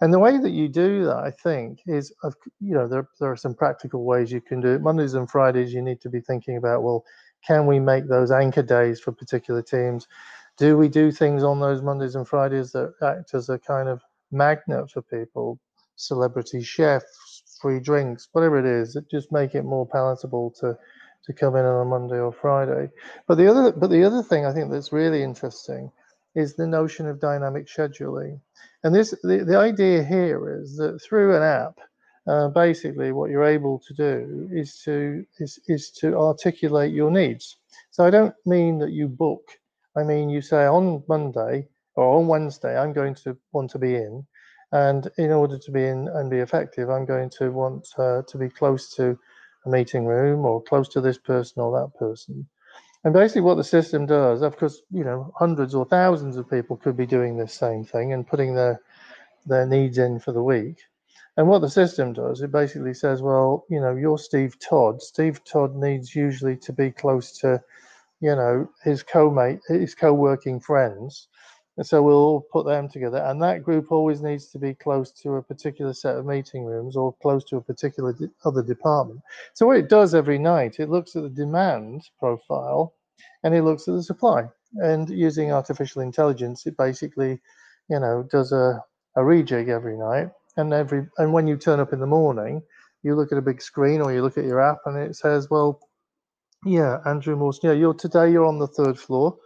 And 0.00 0.12
the 0.12 0.18
way 0.18 0.38
that 0.38 0.50
you 0.50 0.68
do 0.68 1.04
that, 1.06 1.16
I 1.16 1.30
think, 1.30 1.80
is, 1.86 2.12
you 2.60 2.74
know, 2.74 2.86
there, 2.86 3.08
there 3.18 3.30
are 3.30 3.36
some 3.36 3.54
practical 3.54 4.04
ways 4.04 4.30
you 4.30 4.40
can 4.40 4.60
do 4.60 4.68
it. 4.68 4.82
Mondays 4.82 5.14
and 5.14 5.30
Fridays, 5.30 5.72
you 5.72 5.80
need 5.80 6.00
to 6.02 6.10
be 6.10 6.20
thinking 6.20 6.56
about, 6.56 6.82
well, 6.82 7.04
can 7.46 7.66
we 7.66 7.80
make 7.80 8.08
those 8.08 8.30
anchor 8.30 8.62
days 8.62 9.00
for 9.00 9.12
particular 9.12 9.62
teams? 9.62 10.06
Do 10.58 10.76
we 10.76 10.88
do 10.88 11.10
things 11.10 11.42
on 11.42 11.60
those 11.60 11.82
Mondays 11.82 12.14
and 12.14 12.28
Fridays 12.28 12.72
that 12.72 12.92
act 13.02 13.34
as 13.34 13.48
a 13.48 13.58
kind 13.58 13.88
of 13.88 14.02
magnet 14.30 14.90
for 14.90 15.02
people? 15.02 15.58
Celebrity 15.96 16.62
chefs, 16.62 17.58
free 17.60 17.80
drinks, 17.80 18.28
whatever 18.32 18.58
it 18.58 18.66
is, 18.66 18.92
that 18.94 19.10
just 19.10 19.32
make 19.32 19.54
it 19.54 19.64
more 19.64 19.86
palatable 19.86 20.50
to 20.60 20.76
to 21.24 21.32
come 21.32 21.54
in 21.54 21.64
on 21.64 21.86
a 21.86 21.88
Monday 21.88 22.18
or 22.18 22.32
Friday. 22.32 22.90
But 23.28 23.36
the 23.36 23.48
other 23.48 23.72
but 23.72 23.90
the 23.90 24.04
other 24.04 24.22
thing 24.22 24.44
I 24.44 24.52
think 24.52 24.70
that's 24.70 24.92
really 24.92 25.22
interesting 25.22 25.90
is 26.34 26.54
the 26.54 26.66
notion 26.66 27.06
of 27.06 27.20
dynamic 27.20 27.66
scheduling. 27.66 28.40
And 28.84 28.94
this 28.94 29.10
the, 29.22 29.44
the 29.44 29.56
idea 29.56 30.02
here 30.02 30.60
is 30.60 30.76
that 30.76 31.00
through 31.02 31.36
an 31.36 31.42
app, 31.42 31.78
uh, 32.26 32.48
basically 32.48 33.12
what 33.12 33.30
you're 33.30 33.44
able 33.44 33.80
to 33.86 33.94
do 33.94 34.48
is 34.52 34.80
to 34.84 35.24
is, 35.38 35.58
is 35.68 35.90
to 36.00 36.16
articulate 36.16 36.92
your 36.92 37.10
needs. 37.10 37.56
So 37.90 38.04
I 38.04 38.10
don't 38.10 38.34
mean 38.46 38.78
that 38.78 38.92
you 38.92 39.08
book. 39.08 39.42
I 39.96 40.02
mean 40.02 40.30
you 40.30 40.40
say 40.40 40.66
on 40.66 41.04
Monday 41.08 41.68
or 41.96 42.18
on 42.18 42.26
Wednesday 42.28 42.78
I'm 42.78 42.92
going 42.92 43.14
to 43.16 43.36
want 43.52 43.70
to 43.72 43.78
be 43.78 43.96
in, 43.96 44.26
and 44.72 45.10
in 45.18 45.32
order 45.32 45.58
to 45.58 45.70
be 45.70 45.84
in 45.84 46.08
and 46.08 46.30
be 46.30 46.38
effective, 46.38 46.88
I'm 46.90 47.04
going 47.04 47.30
to 47.38 47.50
want 47.50 47.86
uh, 47.98 48.22
to 48.28 48.38
be 48.38 48.48
close 48.48 48.94
to 48.96 49.18
a 49.66 49.70
meeting 49.70 50.06
room 50.06 50.44
or 50.46 50.62
close 50.62 50.88
to 50.90 51.00
this 51.00 51.18
person 51.18 51.62
or 51.62 51.78
that 51.78 51.98
person. 51.98 52.48
And 53.04 53.12
basically, 53.12 53.42
what 53.42 53.56
the 53.56 53.64
system 53.64 54.06
does, 54.06 54.42
of 54.42 54.56
course, 54.56 54.80
you 54.90 55.02
know, 55.02 55.32
hundreds 55.36 55.74
or 55.74 55.84
thousands 55.84 56.36
of 56.36 56.48
people 56.48 56.76
could 56.76 56.96
be 56.96 57.06
doing 57.06 57.36
this 57.36 57.52
same 57.52 57.84
thing 57.84 58.12
and 58.12 58.26
putting 58.26 58.54
their 58.54 58.80
their 59.46 59.66
needs 59.66 59.98
in 59.98 60.20
for 60.20 60.32
the 60.32 60.42
week. 60.42 60.78
And 61.36 61.48
what 61.48 61.60
the 61.60 61.70
system 61.70 62.12
does, 62.12 62.42
it 62.42 62.52
basically 62.52 62.94
says, 62.94 63.22
well, 63.22 63.64
you 63.68 63.80
know, 63.80 63.96
you're 63.96 64.18
Steve 64.18 64.56
Todd. 64.60 65.02
Steve 65.02 65.42
Todd 65.44 65.74
needs 65.74 66.14
usually 66.14 66.56
to 66.58 66.72
be 66.72 66.90
close 66.90 67.32
to, 67.38 67.60
you 68.20 68.36
know, 68.36 68.68
his 68.84 69.02
co-mate, 69.02 69.60
his 69.66 69.94
co-working 69.94 70.60
friends. 70.60 71.28
And 71.78 71.86
so 71.86 72.02
we'll 72.02 72.16
all 72.16 72.46
put 72.52 72.66
them 72.66 72.88
together. 72.88 73.18
And 73.18 73.42
that 73.42 73.62
group 73.62 73.90
always 73.90 74.20
needs 74.20 74.48
to 74.48 74.58
be 74.58 74.74
close 74.74 75.10
to 75.22 75.36
a 75.36 75.42
particular 75.42 75.94
set 75.94 76.16
of 76.16 76.26
meeting 76.26 76.64
rooms 76.64 76.96
or 76.96 77.14
close 77.22 77.44
to 77.44 77.56
a 77.56 77.62
particular 77.62 78.12
de- 78.12 78.30
other 78.44 78.62
department. 78.62 79.20
So 79.54 79.66
what 79.66 79.78
it 79.78 79.88
does 79.88 80.14
every 80.14 80.38
night, 80.38 80.80
it 80.80 80.90
looks 80.90 81.16
at 81.16 81.22
the 81.22 81.30
demand 81.30 82.02
profile 82.18 82.94
and 83.42 83.54
it 83.54 83.62
looks 83.62 83.88
at 83.88 83.94
the 83.94 84.02
supply. 84.02 84.44
And 84.74 85.08
using 85.08 85.52
artificial 85.52 86.02
intelligence, 86.02 86.66
it 86.66 86.76
basically, 86.76 87.40
you 87.88 87.98
know, 87.98 88.26
does 88.30 88.52
a, 88.52 88.82
a 89.16 89.20
rejig 89.20 89.68
every 89.68 89.96
night. 89.96 90.28
And 90.58 90.74
every 90.74 91.06
and 91.16 91.32
when 91.32 91.46
you 91.46 91.56
turn 91.56 91.80
up 91.80 91.94
in 91.94 92.00
the 92.00 92.06
morning, 92.06 92.62
you 93.02 93.14
look 93.14 93.32
at 93.32 93.38
a 93.38 93.42
big 93.42 93.62
screen 93.62 94.02
or 94.02 94.12
you 94.12 94.22
look 94.22 94.36
at 94.36 94.44
your 94.44 94.60
app 94.60 94.78
and 94.84 94.98
it 94.98 95.16
says, 95.16 95.48
well, 95.50 95.80
yeah, 96.64 96.98
Andrew 97.06 97.34
Mawson, 97.34 97.70
yeah, 97.70 97.76
you're 97.76 97.94
today 97.94 98.30
you're 98.30 98.46
on 98.46 98.58
the 98.58 98.66
third 98.66 98.98
floor 98.98 99.36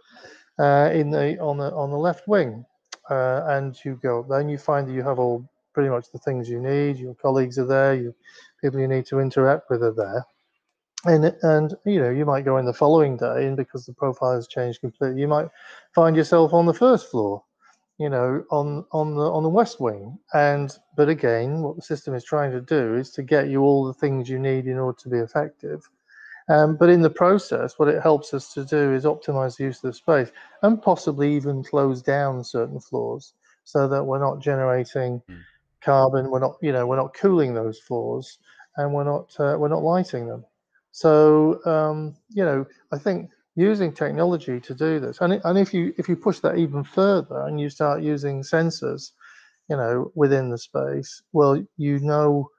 uh, 0.59 0.89
in 0.93 1.09
the 1.11 1.39
on 1.39 1.57
the 1.57 1.71
on 1.73 1.91
the 1.91 1.97
left 1.97 2.27
wing, 2.27 2.65
uh, 3.09 3.43
and 3.47 3.75
you 3.83 3.99
go 4.01 4.25
then 4.29 4.49
you 4.49 4.57
find 4.57 4.87
that 4.87 4.93
you 4.93 5.03
have 5.03 5.19
all 5.19 5.47
pretty 5.73 5.89
much 5.89 6.11
the 6.11 6.19
things 6.19 6.49
you 6.49 6.59
need. 6.59 6.97
Your 6.97 7.15
colleagues 7.15 7.59
are 7.59 7.65
there. 7.65 7.95
You 7.95 8.13
people 8.61 8.79
you 8.79 8.87
need 8.87 9.05
to 9.07 9.19
interact 9.19 9.69
with 9.69 9.83
are 9.83 9.93
there. 9.93 10.25
And, 11.05 11.25
and 11.43 11.75
you 11.85 12.01
know 12.01 12.09
you 12.09 12.25
might 12.25 12.43
go 12.43 12.57
in 12.57 12.65
the 12.65 12.73
following 12.73 13.17
day 13.17 13.45
and 13.45 13.55
because 13.55 13.85
the 13.85 13.93
profile 13.93 14.33
has 14.33 14.47
changed 14.47 14.81
completely 14.81 15.21
you 15.21 15.27
might 15.27 15.47
find 15.93 16.15
yourself 16.15 16.53
on 16.53 16.65
the 16.65 16.73
first 16.73 17.11
floor 17.11 17.43
you 17.99 18.09
know 18.09 18.43
on 18.49 18.83
on 18.91 19.15
the 19.15 19.21
on 19.21 19.43
the 19.43 19.49
west 19.49 19.79
wing 19.79 20.17
and 20.33 20.77
but 20.95 21.07
again 21.07 21.61
what 21.61 21.75
the 21.75 21.81
system 21.81 22.15
is 22.15 22.23
trying 22.23 22.51
to 22.51 22.61
do 22.61 22.95
is 22.95 23.11
to 23.11 23.23
get 23.23 23.47
you 23.47 23.61
all 23.61 23.85
the 23.85 23.93
things 23.93 24.27
you 24.27 24.39
need 24.39 24.65
in 24.65 24.79
order 24.79 24.97
to 24.99 25.07
be 25.07 25.19
effective 25.19 25.87
um, 26.49 26.77
but 26.77 26.89
in 26.89 27.01
the 27.01 27.09
process, 27.09 27.77
what 27.77 27.89
it 27.89 28.01
helps 28.01 28.33
us 28.33 28.53
to 28.53 28.63
do 28.63 28.93
is 28.93 29.03
optimize 29.03 29.57
the 29.57 29.65
use 29.65 29.77
of 29.83 29.89
the 29.89 29.93
space 29.93 30.31
and 30.61 30.81
possibly 30.81 31.35
even 31.35 31.63
close 31.63 32.01
down 32.01 32.43
certain 32.43 32.79
floors 32.79 33.33
so 33.63 33.87
that 33.87 34.03
we're 34.03 34.19
not 34.19 34.39
generating 34.39 35.21
mm. 35.29 35.39
carbon, 35.81 36.31
we're 36.31 36.39
not, 36.39 36.55
you 36.61 36.71
know, 36.71 36.87
we're 36.87 36.95
not 36.95 37.13
cooling 37.13 37.53
those 37.53 37.79
floors 37.79 38.39
and 38.77 38.93
we're 38.93 39.03
not, 39.03 39.35
uh, 39.39 39.57
we're 39.59 39.67
not 39.67 39.83
lighting 39.83 40.27
them. 40.27 40.45
So, 40.91 41.63
um, 41.65 42.15
you 42.29 42.45
know, 42.45 42.65
I 42.91 42.97
think 42.97 43.29
using 43.55 43.91
technology 43.91 44.59
to 44.61 44.73
do 44.73 44.99
this, 44.99 45.19
and, 45.19 45.41
and 45.43 45.57
if 45.57 45.73
you 45.73 45.93
if 45.97 46.07
you 46.07 46.15
push 46.15 46.39
that 46.39 46.57
even 46.57 46.83
further 46.83 47.41
and 47.41 47.59
you 47.59 47.69
start 47.69 48.01
using 48.01 48.41
sensors, 48.41 49.11
you 49.69 49.75
know, 49.75 50.11
within 50.15 50.49
the 50.49 50.57
space, 50.57 51.21
well, 51.33 51.61
you 51.75 51.99
know 51.99 52.49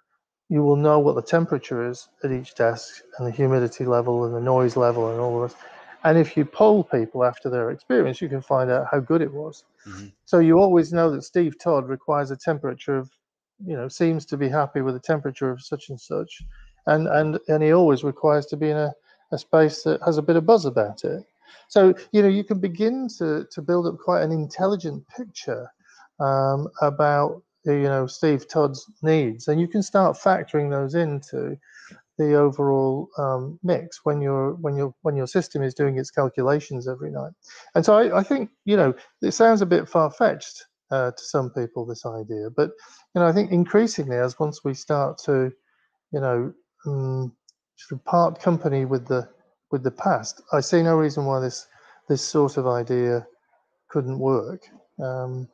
you 0.49 0.63
will 0.63 0.77
know 0.77 0.99
what 0.99 1.15
the 1.15 1.23
temperature 1.23 1.89
is 1.89 2.09
at 2.25 2.33
each 2.33 2.55
desk 2.55 3.03
and 3.19 3.27
the 3.27 3.31
humidity 3.31 3.85
level 3.85 4.25
and 4.25 4.35
the 4.35 4.41
noise 4.41 4.77
level 4.77 5.11
and 5.11 5.21
all 5.21 5.43
of 5.43 5.51
this. 5.51 5.61
And 6.05 6.17
if 6.17 6.37
you 6.37 6.45
poll 6.45 6.85
people 6.85 7.25
after 7.25 7.51
their 7.51 7.71
experience, 7.71 8.23
you 8.23 8.29
can 8.29 8.41
find 8.41 8.71
out 8.71 8.87
how 8.91 9.01
good 9.01 9.21
it 9.21 9.33
was. 9.33 9.65
Mm-hmm. 9.87 10.07
So 10.25 10.39
you 10.39 10.59
always 10.59 10.93
know 10.93 11.11
that 11.11 11.23
Steve 11.23 11.59
Todd 11.59 11.89
requires 11.89 12.31
a 12.31 12.37
temperature 12.37 12.97
of, 12.97 13.11
you 13.67 13.77
know, 13.77 13.89
seems 13.89 14.25
to 14.27 14.37
be 14.37 14.49
happy 14.49 14.81
with 14.81 14.97
a 14.97 15.01
temperature 15.01 15.51
of 15.51 15.61
such 15.61 15.89
and 15.91 16.01
such. 16.01 16.43
And 16.87 17.09
and 17.09 17.39
and 17.49 17.63
he 17.63 17.73
always 17.73 18.05
requires 18.05 18.47
to 18.47 18.57
be 18.57 18.71
in 18.71 18.77
a, 18.77 18.93
a 19.33 19.39
space 19.39 19.83
that 19.83 20.01
has 20.07 20.19
a 20.19 20.23
bit 20.23 20.37
of 20.37 20.47
buzz 20.47 20.65
about 20.65 21.05
it. 21.05 21.25
So, 21.69 21.95
you 22.13 22.23
know, 22.23 22.29
you 22.29 22.45
can 22.45 22.61
begin 22.61 23.09
to, 23.19 23.47
to 23.51 23.63
build 23.63 23.87
up 23.87 23.99
quite 23.99 24.23
an 24.23 24.33
intelligent 24.33 25.07
picture 25.09 25.69
um, 26.21 26.69
about 26.81 27.43
you 27.73 27.85
know 27.85 28.07
Steve 28.07 28.49
Todd's 28.49 28.91
needs, 29.03 29.49
and 29.49 29.61
you 29.61 29.69
can 29.69 29.83
start 29.83 30.17
factoring 30.17 30.71
those 30.71 30.95
into 30.95 31.57
the 32.19 32.35
overall 32.35 33.09
um, 33.17 33.59
mix 33.63 34.01
when 34.05 34.21
your 34.21 34.55
when 34.55 34.77
your 34.77 34.95
when 35.03 35.17
your 35.17 35.27
system 35.27 35.63
is 35.63 35.75
doing 35.75 35.99
its 35.99 36.11
calculations 36.11 36.89
every 36.89 37.11
night. 37.11 37.33
And 37.75 37.85
so 37.85 37.97
I, 37.97 38.19
I 38.19 38.23
think 38.23 38.51
you 38.65 38.77
know 38.77 38.95
it 39.23 39.33
sounds 39.33 39.63
a 39.63 39.67
bit 39.67 39.89
far 39.89 40.11
fetched 40.11 40.65
uh, 40.91 41.13
to 41.13 41.23
some 41.23 41.51
people 41.51 41.87
this 41.87 42.05
idea, 42.05 42.51
but 42.55 42.71
you 43.15 43.21
know 43.21 43.27
I 43.27 43.33
think 43.33 43.53
increasingly 43.53 44.17
as 44.17 44.39
once 44.39 44.65
we 44.65 44.75
start 44.75 45.19
to 45.25 45.53
you 46.13 46.21
know 46.21 46.53
um, 46.87 47.33
sort 47.77 48.01
of 48.01 48.05
part 48.05 48.41
company 48.41 48.85
with 48.85 49.07
the 49.07 49.29
with 49.71 49.83
the 49.83 49.91
past, 49.91 50.43
I 50.53 50.61
see 50.61 50.83
no 50.83 50.97
reason 50.97 51.25
why 51.25 51.41
this 51.41 51.67
this 52.09 52.23
sort 52.23 52.57
of 52.57 52.67
idea 52.67 53.27
couldn't 53.89 54.19
work. 54.19 54.63
Um, 55.03 55.49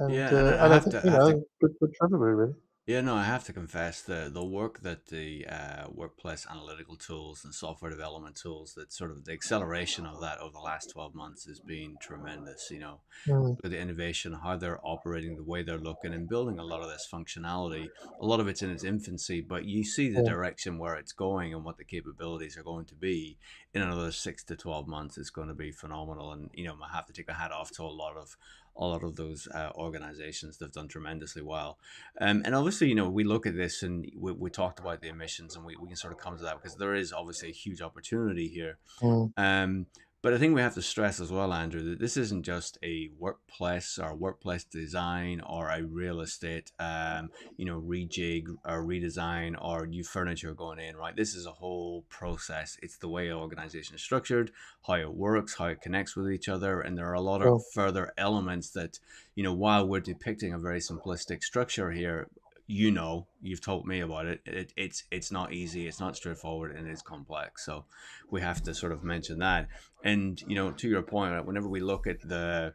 and, 0.00 0.14
yeah, 0.14 0.30
uh, 0.30 0.36
and 0.36 0.48
I, 0.48 0.66
and 0.66 0.74
I 0.74 0.80
think, 0.80 0.96
to, 0.96 1.02
you 1.04 1.10
know, 1.10 1.32
to 1.32 1.44
good, 1.60 1.72
good 1.80 1.92
everybody, 2.02 2.32
really. 2.32 2.54
Yeah, 2.86 3.02
no, 3.02 3.14
I 3.14 3.24
have 3.24 3.44
to 3.44 3.52
confess 3.52 4.02
the 4.02 4.30
the 4.32 4.44
work 4.44 4.80
that 4.80 5.06
the 5.08 5.46
uh, 5.46 5.84
workplace 5.92 6.46
analytical 6.50 6.96
tools 6.96 7.44
and 7.44 7.54
software 7.54 7.90
development 7.90 8.34
tools 8.36 8.74
that 8.74 8.92
sort 8.92 9.12
of 9.12 9.24
the 9.24 9.32
acceleration 9.32 10.06
of 10.06 10.20
that 10.22 10.38
over 10.40 10.52
the 10.52 10.58
last 10.58 10.90
twelve 10.90 11.14
months 11.14 11.44
has 11.44 11.60
been 11.60 11.96
tremendous. 12.00 12.68
You 12.70 12.80
know, 12.80 13.00
Mm, 13.28 13.58
the 13.62 13.78
innovation, 13.78 14.32
how 14.32 14.56
they're 14.56 14.80
operating, 14.82 15.36
the 15.36 15.44
way 15.44 15.62
they're 15.62 15.78
looking, 15.78 16.14
and 16.14 16.28
building 16.28 16.58
a 16.58 16.64
lot 16.64 16.80
of 16.80 16.88
this 16.88 17.06
functionality. 17.12 17.88
A 18.20 18.26
lot 18.26 18.40
of 18.40 18.48
it's 18.48 18.62
in 18.62 18.70
its 18.70 18.82
infancy, 18.82 19.40
but 19.42 19.66
you 19.66 19.84
see 19.84 20.08
the 20.08 20.22
yeah, 20.22 20.30
direction 20.30 20.78
where 20.78 20.96
it's 20.96 21.12
going 21.12 21.52
and 21.54 21.64
what 21.64 21.76
the 21.76 21.84
capabilities 21.84 22.56
are 22.56 22.62
going 22.62 22.86
to 22.86 22.94
be 22.94 23.36
in 23.74 23.82
another 23.82 24.10
six 24.10 24.42
to 24.44 24.56
twelve 24.56 24.88
months. 24.88 25.18
It's 25.18 25.30
going 25.30 25.48
to 25.48 25.54
be 25.54 25.70
phenomenal, 25.70 26.32
and 26.32 26.50
you 26.54 26.64
know, 26.64 26.76
I 26.82 26.96
have 26.96 27.06
to 27.06 27.12
take 27.12 27.28
a 27.28 27.34
hat 27.34 27.52
off 27.52 27.70
to 27.72 27.82
a 27.82 27.84
lot 27.84 28.16
of 28.16 28.36
a 28.76 28.84
lot 28.84 29.02
of 29.02 29.16
those 29.16 29.48
uh, 29.54 29.70
organizations 29.74 30.56
that 30.58 30.66
have 30.66 30.72
done 30.72 30.88
tremendously 30.88 31.42
well. 31.42 31.78
Um, 32.20 32.42
and 32.44 32.54
obviously, 32.54 32.88
you 32.88 32.94
know, 32.94 33.08
we 33.08 33.24
look 33.24 33.46
at 33.46 33.56
this 33.56 33.82
and 33.82 34.10
we, 34.16 34.32
we 34.32 34.50
talked 34.50 34.78
about 34.80 35.00
the 35.00 35.08
emissions, 35.08 35.56
and 35.56 35.64
we, 35.64 35.76
we 35.76 35.88
can 35.88 35.96
sort 35.96 36.12
of 36.12 36.18
come 36.18 36.36
to 36.36 36.42
that 36.44 36.56
because 36.62 36.76
there 36.76 36.94
is 36.94 37.12
obviously 37.12 37.50
a 37.50 37.52
huge 37.52 37.82
opportunity 37.82 38.48
here. 38.48 38.78
mm, 39.00 39.32
Um, 39.36 39.86
but 40.22 40.34
I 40.34 40.38
think 40.38 40.54
we 40.54 40.60
have 40.60 40.74
to 40.74 40.82
stress 40.82 41.18
as 41.18 41.32
well, 41.32 41.52
Andrew, 41.52 41.82
that 41.82 41.98
this 41.98 42.16
isn't 42.18 42.42
just 42.42 42.76
a 42.82 43.10
workplace 43.18 43.98
or 43.98 44.14
workplace 44.14 44.64
design 44.64 45.40
or 45.40 45.70
a 45.70 45.82
real 45.82 46.20
estate, 46.20 46.72
um, 46.78 47.30
you 47.56 47.64
know, 47.64 47.80
rejig 47.80 48.46
or 48.66 48.84
redesign 48.84 49.56
or 49.58 49.86
new 49.86 50.04
furniture 50.04 50.52
going 50.52 50.78
in, 50.78 50.96
right? 50.96 51.16
This 51.16 51.34
is 51.34 51.46
a 51.46 51.52
whole 51.52 52.04
process. 52.10 52.76
It's 52.82 52.98
the 52.98 53.08
way 53.08 53.28
an 53.28 53.36
organization 53.36 53.94
is 53.94 54.02
structured, 54.02 54.50
how 54.86 54.94
it 54.94 55.14
works, 55.14 55.54
how 55.54 55.66
it 55.66 55.80
connects 55.80 56.14
with 56.14 56.30
each 56.30 56.48
other, 56.48 56.82
and 56.82 56.98
there 56.98 57.08
are 57.08 57.14
a 57.14 57.20
lot 57.20 57.40
of 57.40 57.62
further 57.72 58.12
elements 58.18 58.70
that, 58.70 58.98
you 59.34 59.42
know, 59.42 59.54
while 59.54 59.86
we're 59.88 60.00
depicting 60.00 60.52
a 60.52 60.58
very 60.58 60.80
simplistic 60.80 61.42
structure 61.42 61.92
here, 61.92 62.28
you 62.70 62.92
know, 62.92 63.26
you've 63.42 63.60
told 63.60 63.84
me 63.84 63.98
about 63.98 64.26
it. 64.26 64.40
it. 64.46 64.72
It's 64.76 65.02
it's 65.10 65.32
not 65.32 65.52
easy. 65.52 65.88
It's 65.88 65.98
not 65.98 66.14
straightforward, 66.14 66.76
and 66.76 66.86
it's 66.86 67.02
complex. 67.02 67.66
So 67.66 67.84
we 68.30 68.40
have 68.42 68.62
to 68.62 68.74
sort 68.74 68.92
of 68.92 69.02
mention 69.02 69.40
that. 69.40 69.66
And 70.04 70.40
you 70.42 70.54
know, 70.54 70.70
to 70.70 70.88
your 70.88 71.02
point, 71.02 71.44
whenever 71.46 71.68
we 71.68 71.80
look 71.80 72.06
at 72.06 72.20
the 72.20 72.74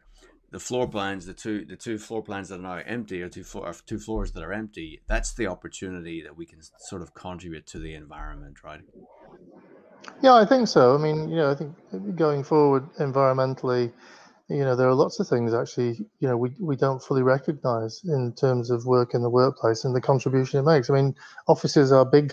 the 0.50 0.60
floor 0.60 0.86
plans, 0.86 1.24
the 1.24 1.32
two 1.32 1.64
the 1.64 1.76
two 1.76 1.96
floor 1.96 2.22
plans 2.22 2.50
that 2.50 2.60
are 2.60 2.62
now 2.62 2.82
empty, 2.86 3.22
or 3.22 3.30
two 3.30 3.42
floor, 3.42 3.68
or 3.68 3.74
two 3.86 3.98
floors 3.98 4.32
that 4.32 4.42
are 4.42 4.52
empty. 4.52 5.00
That's 5.06 5.32
the 5.32 5.46
opportunity 5.46 6.22
that 6.22 6.36
we 6.36 6.44
can 6.44 6.60
sort 6.78 7.00
of 7.00 7.14
contribute 7.14 7.66
to 7.68 7.78
the 7.78 7.94
environment, 7.94 8.62
right? 8.62 8.82
Yeah, 10.22 10.34
I 10.34 10.44
think 10.44 10.68
so. 10.68 10.94
I 10.94 10.98
mean, 10.98 11.30
you 11.30 11.36
know, 11.36 11.50
I 11.50 11.54
think 11.54 11.74
going 12.16 12.44
forward 12.44 12.84
environmentally, 13.00 13.92
you 14.48 14.64
know, 14.64 14.76
there 14.76 14.88
are 14.88 14.94
lots 14.94 15.18
of 15.18 15.28
things 15.28 15.52
actually, 15.52 16.06
you 16.20 16.28
know, 16.28 16.36
we, 16.36 16.50
we 16.60 16.76
don't 16.76 17.02
fully 17.02 17.22
recognize 17.22 18.00
in 18.04 18.32
terms 18.34 18.70
of 18.70 18.86
work 18.86 19.14
in 19.14 19.22
the 19.22 19.30
workplace 19.30 19.84
and 19.84 19.94
the 19.94 20.00
contribution 20.00 20.60
it 20.60 20.62
makes. 20.62 20.88
I 20.88 20.94
mean, 20.94 21.14
offices 21.48 21.90
are 21.90 22.04
big 22.04 22.32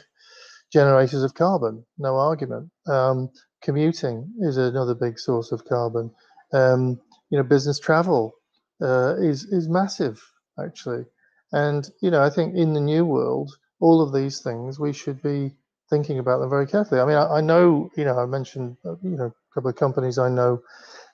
generators 0.71 1.23
of 1.23 1.33
carbon, 1.33 1.85
no 1.97 2.15
argument. 2.17 2.69
Um, 2.87 3.29
commuting 3.61 4.31
is 4.39 4.57
another 4.57 4.93
big 4.95 5.17
source 5.17 5.51
of 5.51 5.65
carbon. 5.65 6.11
Um, 6.53 6.99
you 7.29 7.37
know, 7.37 7.43
business 7.43 7.79
travel 7.79 8.33
uh, 8.81 9.15
is 9.17 9.45
is 9.45 9.67
massive 9.67 10.21
actually, 10.59 11.05
and 11.51 11.89
you 12.01 12.11
know, 12.11 12.21
I 12.21 12.29
think 12.29 12.55
in 12.55 12.73
the 12.73 12.81
new 12.81 13.05
world, 13.05 13.55
all 13.79 14.01
of 14.01 14.13
these 14.13 14.41
things 14.41 14.79
we 14.79 14.93
should 14.93 15.21
be 15.23 15.55
thinking 15.89 16.19
about 16.19 16.39
them 16.39 16.49
very 16.49 16.67
carefully. 16.67 17.01
I 17.01 17.05
mean, 17.05 17.15
I, 17.17 17.37
I 17.37 17.41
know, 17.41 17.89
you 17.97 18.05
know, 18.05 18.17
I 18.17 18.25
mentioned, 18.25 18.77
uh, 18.85 18.95
you 19.01 19.17
know, 19.17 19.25
a 19.25 19.53
couple 19.53 19.69
of 19.69 19.75
companies 19.75 20.17
I 20.17 20.29
know 20.29 20.61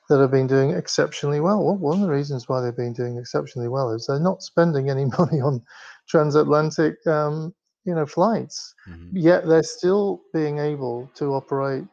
that 0.10 0.20
have 0.20 0.32
been 0.32 0.48
doing 0.48 0.72
exceptionally 0.72 1.40
well. 1.40 1.64
well. 1.64 1.78
One 1.78 2.02
of 2.02 2.08
the 2.08 2.14
reasons 2.14 2.50
why 2.50 2.62
they've 2.62 2.76
been 2.76 2.94
doing 2.94 3.18
exceptionally 3.18 3.70
well 3.70 3.92
is 3.92 4.08
they're 4.08 4.20
not 4.20 4.42
spending 4.42 4.90
any 4.90 5.06
money 5.18 5.40
on 5.40 5.64
transatlantic, 6.08 6.96
um, 7.08 7.54
you 7.86 7.94
know, 7.94 8.06
flights. 8.06 8.74
Mm-hmm. 8.90 9.18
Yet 9.18 9.48
they're 9.48 9.64
still 9.64 10.22
being 10.34 10.58
able 10.58 11.10
to 11.16 11.34
operate 11.34 11.84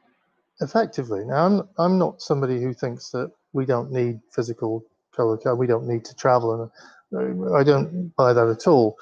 effectively. 0.61 1.25
Now, 1.25 1.47
I'm 1.47 1.69
I'm 1.79 1.99
not 1.99 2.23
somebody 2.23 2.61
who 2.61 2.73
thinks 2.73 3.11
that 3.11 3.31
we 3.53 3.67
don't 3.67 3.93
need 3.93 4.21
physical 4.33 4.83
color, 5.15 5.39
we 5.55 5.67
don't 5.67 5.87
need 5.87 6.05
to 6.05 6.15
travel, 6.15 6.71
and 7.13 7.55
I 7.55 7.63
don't 7.63 8.15
buy 8.17 8.33
that 8.33 8.49
at 8.49 8.67
all. 8.67 8.97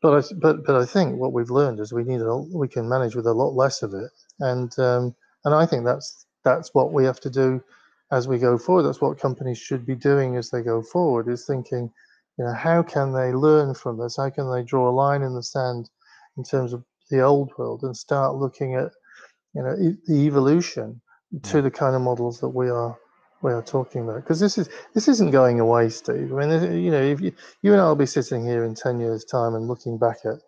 But 0.00 0.24
I, 0.24 0.34
but 0.36 0.64
but 0.64 0.76
I 0.76 0.84
think 0.84 1.18
what 1.18 1.32
we've 1.32 1.50
learned 1.50 1.80
is 1.80 1.92
we 1.92 2.04
need 2.04 2.20
a, 2.20 2.36
we 2.36 2.68
can 2.68 2.88
manage 2.88 3.16
with 3.16 3.26
a 3.26 3.32
lot 3.32 3.54
less 3.54 3.82
of 3.82 3.94
it, 3.94 4.10
and 4.40 4.78
um, 4.78 5.14
and 5.44 5.54
I 5.54 5.66
think 5.66 5.84
that's 5.84 6.26
that's 6.44 6.74
what 6.74 6.92
we 6.92 7.04
have 7.04 7.20
to 7.20 7.30
do 7.30 7.62
as 8.10 8.28
we 8.28 8.38
go 8.38 8.58
forward. 8.58 8.84
That's 8.84 9.00
what 9.00 9.20
companies 9.20 9.58
should 9.58 9.84
be 9.86 9.94
doing 9.94 10.36
as 10.36 10.50
they 10.50 10.62
go 10.62 10.82
forward. 10.82 11.28
Is 11.28 11.46
thinking, 11.46 11.90
you 12.38 12.44
know, 12.44 12.52
how 12.52 12.82
can 12.82 13.12
they 13.12 13.32
learn 13.32 13.74
from 13.74 13.98
this? 13.98 14.16
How 14.16 14.30
can 14.30 14.50
they 14.50 14.62
draw 14.62 14.88
a 14.88 14.92
line 14.92 15.22
in 15.22 15.34
the 15.34 15.42
sand 15.42 15.90
in 16.36 16.44
terms 16.44 16.72
of 16.72 16.84
the 17.10 17.20
old 17.20 17.52
world 17.58 17.82
and 17.82 17.96
start 17.96 18.36
looking 18.36 18.74
at, 18.74 18.92
you 19.54 19.62
know, 19.62 19.76
the 20.06 20.26
evolution 20.26 21.00
to 21.42 21.60
the 21.62 21.70
kind 21.70 21.94
of 21.94 22.02
models 22.02 22.40
that 22.40 22.48
we 22.48 22.70
are 22.70 22.96
we 23.42 23.52
are 23.52 23.62
talking 23.62 24.02
about 24.02 24.16
because 24.16 24.40
this 24.40 24.58
is 24.58 24.68
this 24.94 25.06
isn't 25.08 25.30
going 25.30 25.60
away, 25.60 25.88
Steve. 25.90 26.32
I 26.32 26.46
mean, 26.46 26.82
you 26.82 26.90
know, 26.90 27.02
if 27.02 27.20
you, 27.20 27.32
you 27.62 27.72
and 27.72 27.80
I 27.80 27.86
will 27.86 27.94
be 27.94 28.06
sitting 28.06 28.44
here 28.44 28.64
in 28.64 28.74
ten 28.74 28.98
years' 28.98 29.24
time 29.24 29.54
and 29.54 29.68
looking 29.68 29.98
back 29.98 30.18
at 30.24 30.40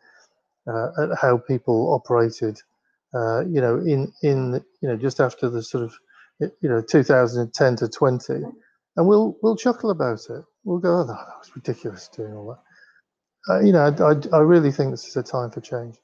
uh, 0.73 0.89
at 1.03 1.19
how 1.19 1.39
people 1.39 1.95
operated, 1.95 2.59
uh, 3.15 3.45
you 3.47 3.61
know, 3.61 3.77
in 3.79 4.13
in 4.23 4.65
you 4.81 4.89
know 4.89 4.97
just 4.97 5.21
after 5.21 5.49
the 5.49 5.63
sort 5.63 5.85
of 5.85 5.95
you 6.41 6.69
know 6.69 6.83
2010 6.83 7.77
to 7.77 7.89
20, 7.89 8.33
and 8.97 9.07
we'll 9.07 9.37
we'll 9.43 9.57
chuckle 9.57 9.91
about 9.91 10.21
it. 10.29 10.45
We'll 10.65 10.79
go, 10.79 11.01
oh, 11.01 11.05
that 11.05 11.17
was 11.39 11.51
ridiculous 11.55 12.09
doing 12.09 12.35
all 12.35 12.49
that. 12.49 13.53
Uh, 13.53 13.61
you 13.61 13.73
know, 13.73 13.81
I, 13.81 14.37
I, 14.37 14.39
I 14.39 14.41
really 14.41 14.71
think 14.71 14.91
this 14.91 15.07
is 15.07 15.17
a 15.17 15.23
time 15.23 15.51
for 15.51 15.61
change. 15.61 15.97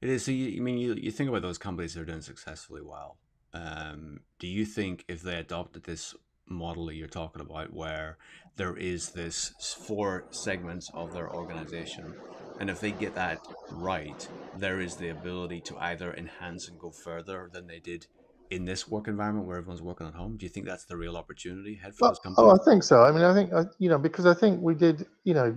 It 0.00 0.08
is. 0.08 0.24
So 0.24 0.32
you, 0.32 0.60
I 0.60 0.60
mean, 0.60 0.78
you, 0.78 0.94
you 0.94 1.12
think 1.12 1.28
about 1.28 1.42
those 1.42 1.58
companies 1.58 1.94
that 1.94 2.00
are 2.00 2.06
doing 2.06 2.22
successfully 2.22 2.82
well. 2.82 3.18
Um, 3.54 4.20
do 4.38 4.48
you 4.48 4.64
think 4.64 5.04
if 5.08 5.22
they 5.22 5.36
adopted 5.36 5.84
this 5.84 6.14
model 6.48 6.86
that 6.86 6.94
you're 6.94 7.08
talking 7.08 7.40
about, 7.40 7.72
where 7.72 8.18
there 8.56 8.76
is 8.76 9.10
this 9.10 9.52
four 9.86 10.24
segments 10.30 10.90
of 10.92 11.12
their 11.12 11.32
organization, 11.32 12.14
and 12.60 12.68
if 12.68 12.80
they 12.80 12.90
get 12.90 13.14
that 13.14 13.38
right, 13.70 14.28
there 14.56 14.80
is 14.80 14.96
the 14.96 15.08
ability 15.08 15.60
to 15.60 15.76
either 15.78 16.12
enhance 16.14 16.68
and 16.68 16.78
go 16.78 16.90
further 16.90 17.48
than 17.52 17.66
they 17.66 17.78
did 17.78 18.06
in 18.52 18.64
this 18.64 18.88
work 18.88 19.08
environment 19.08 19.46
where 19.46 19.58
everyone's 19.58 19.82
working 19.82 20.06
at 20.06 20.14
home? 20.14 20.36
Do 20.36 20.46
you 20.46 20.50
think 20.50 20.66
that's 20.66 20.84
the 20.84 20.96
real 20.96 21.16
opportunity 21.16 21.76
ahead 21.76 21.94
for 21.94 22.10
well? 22.10 22.34
Oh, 22.36 22.50
I 22.50 22.58
think 22.64 22.82
so. 22.82 23.02
I 23.02 23.12
mean, 23.12 23.24
I 23.24 23.34
think 23.34 23.50
you 23.78 23.88
know 23.88 23.98
because 23.98 24.26
I 24.26 24.34
think 24.34 24.60
we 24.62 24.74
did. 24.74 25.06
You 25.24 25.34
know, 25.34 25.56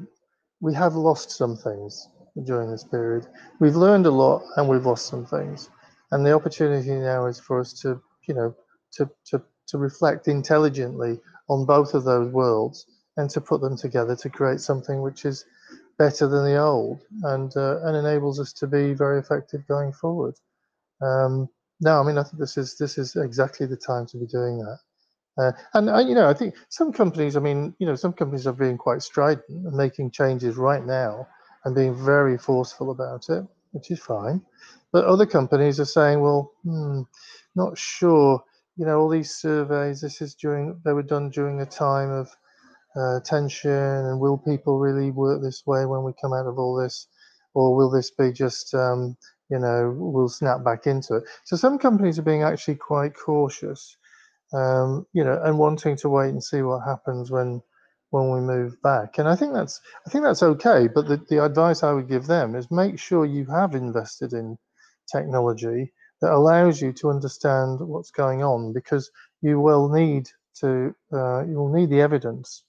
we 0.61 0.73
have 0.73 0.95
lost 0.95 1.31
some 1.31 1.55
things 1.55 2.07
during 2.45 2.71
this 2.71 2.83
period. 2.83 3.27
We've 3.59 3.75
learned 3.75 4.05
a 4.05 4.11
lot, 4.11 4.43
and 4.57 4.67
we've 4.67 4.85
lost 4.85 5.07
some 5.07 5.25
things 5.25 5.69
and 6.11 6.25
the 6.25 6.33
opportunity 6.33 6.91
now 6.91 7.25
is 7.25 7.39
for 7.39 7.59
us 7.59 7.73
to 7.73 8.01
you 8.27 8.33
know 8.33 8.55
to 8.93 9.09
to 9.25 9.41
to 9.67 9.77
reflect 9.77 10.27
intelligently 10.27 11.19
on 11.49 11.65
both 11.65 11.93
of 11.93 12.03
those 12.03 12.31
worlds 12.31 12.85
and 13.17 13.29
to 13.29 13.41
put 13.41 13.61
them 13.61 13.77
together 13.77 14.15
to 14.15 14.29
create 14.29 14.59
something 14.59 15.01
which 15.01 15.25
is 15.25 15.45
better 15.97 16.27
than 16.27 16.45
the 16.45 16.57
old 16.57 17.01
and 17.23 17.55
uh, 17.57 17.79
and 17.83 17.95
enables 17.95 18.39
us 18.39 18.53
to 18.53 18.67
be 18.67 18.93
very 18.93 19.19
effective 19.19 19.67
going 19.67 19.91
forward. 19.91 20.35
Um, 21.01 21.49
no, 21.81 21.99
I 22.01 22.03
mean 22.03 22.17
I 22.17 22.23
think 22.23 22.39
this 22.39 22.57
is 22.57 22.77
this 22.77 22.97
is 22.97 23.15
exactly 23.15 23.65
the 23.65 23.77
time 23.77 24.05
to 24.07 24.17
be 24.17 24.27
doing 24.27 24.59
that. 24.59 24.79
Uh, 25.37 25.51
and 25.73 25.89
uh, 25.89 25.99
you 25.99 26.15
know 26.15 26.29
I 26.29 26.33
think 26.33 26.55
some 26.69 26.93
companies, 26.93 27.35
I 27.35 27.39
mean 27.39 27.75
you 27.79 27.87
know 27.87 27.95
some 27.95 28.13
companies 28.13 28.47
are 28.47 28.53
being 28.53 28.77
quite 28.77 29.01
strident 29.01 29.45
and 29.49 29.73
making 29.73 30.11
changes 30.11 30.57
right 30.57 30.85
now 30.85 31.27
and 31.65 31.75
being 31.75 31.95
very 31.95 32.37
forceful 32.37 32.91
about 32.91 33.29
it 33.29 33.45
which 33.75 33.91
is 33.91 33.99
fine. 33.99 34.41
But 34.93 35.05
other 35.05 35.25
companies 35.25 35.79
are 35.81 35.85
saying, 35.85 36.21
well, 36.21 36.53
hmm, 36.63 37.01
not 37.55 37.77
sure. 37.77 38.41
You 38.77 38.85
know, 38.85 39.01
all 39.01 39.09
these 39.09 39.35
surveys, 39.35 39.99
this 40.01 40.21
is 40.21 40.33
during, 40.33 40.79
they 40.85 40.93
were 40.93 41.03
done 41.03 41.29
during 41.29 41.61
a 41.61 41.65
time 41.65 42.09
of 42.09 42.29
uh, 42.95 43.19
tension, 43.19 43.71
and 43.71 44.19
will 44.19 44.37
people 44.37 44.79
really 44.79 45.11
work 45.11 45.41
this 45.41 45.63
way 45.67 45.85
when 45.85 46.03
we 46.03 46.13
come 46.21 46.33
out 46.33 46.47
of 46.47 46.57
all 46.57 46.75
this? 46.75 47.07
Or 47.53 47.75
will 47.75 47.89
this 47.89 48.11
be 48.11 48.31
just, 48.31 48.73
um, 48.73 49.17
you 49.49 49.59
know, 49.59 49.95
we'll 49.97 50.29
snap 50.29 50.63
back 50.63 50.87
into 50.87 51.15
it? 51.15 51.23
So 51.43 51.55
some 51.55 51.77
companies 51.77 52.19
are 52.19 52.23
being 52.23 52.43
actually 52.43 52.75
quite 52.75 53.13
cautious, 53.15 53.97
um, 54.53 55.05
you 55.13 55.23
know, 55.23 55.41
and 55.43 55.57
wanting 55.59 55.95
to 55.97 56.09
wait 56.09 56.29
and 56.29 56.43
see 56.43 56.61
what 56.61 56.85
happens 56.85 57.31
when 57.31 57.61
when 58.11 58.31
we 58.31 58.39
move 58.39 58.81
back. 58.81 59.17
And 59.17 59.27
I 59.27 59.35
think 59.35 59.53
that's 59.53 59.81
I 60.07 60.09
think 60.09 60.23
that's 60.23 60.43
okay. 60.43 60.87
But 60.87 61.07
the, 61.07 61.17
the 61.29 61.43
advice 61.43 61.83
I 61.83 61.91
would 61.91 62.07
give 62.09 62.27
them 62.27 62.55
is 62.55 62.71
make 62.71 62.99
sure 62.99 63.25
you 63.25 63.45
have 63.45 63.75
invested 63.75 64.33
in 64.33 64.57
technology 65.11 65.91
that 66.21 66.31
allows 66.31 66.81
you 66.81 66.93
to 66.93 67.09
understand 67.09 67.79
what's 67.79 68.11
going 68.11 68.43
on 68.43 68.73
because 68.73 69.11
you 69.41 69.59
will 69.59 69.89
need 69.89 70.29
to 70.61 70.95
uh, 71.13 71.43
you 71.45 71.55
will 71.55 71.73
need 71.73 71.89
the 71.89 72.01
evidence 72.01 72.63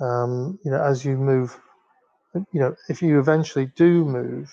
um, 0.00 0.58
you 0.64 0.70
know 0.70 0.82
as 0.82 1.04
you 1.04 1.16
move 1.16 1.58
you 2.34 2.60
know 2.60 2.74
if 2.88 3.02
you 3.02 3.18
eventually 3.20 3.66
do 3.76 4.04
move 4.04 4.52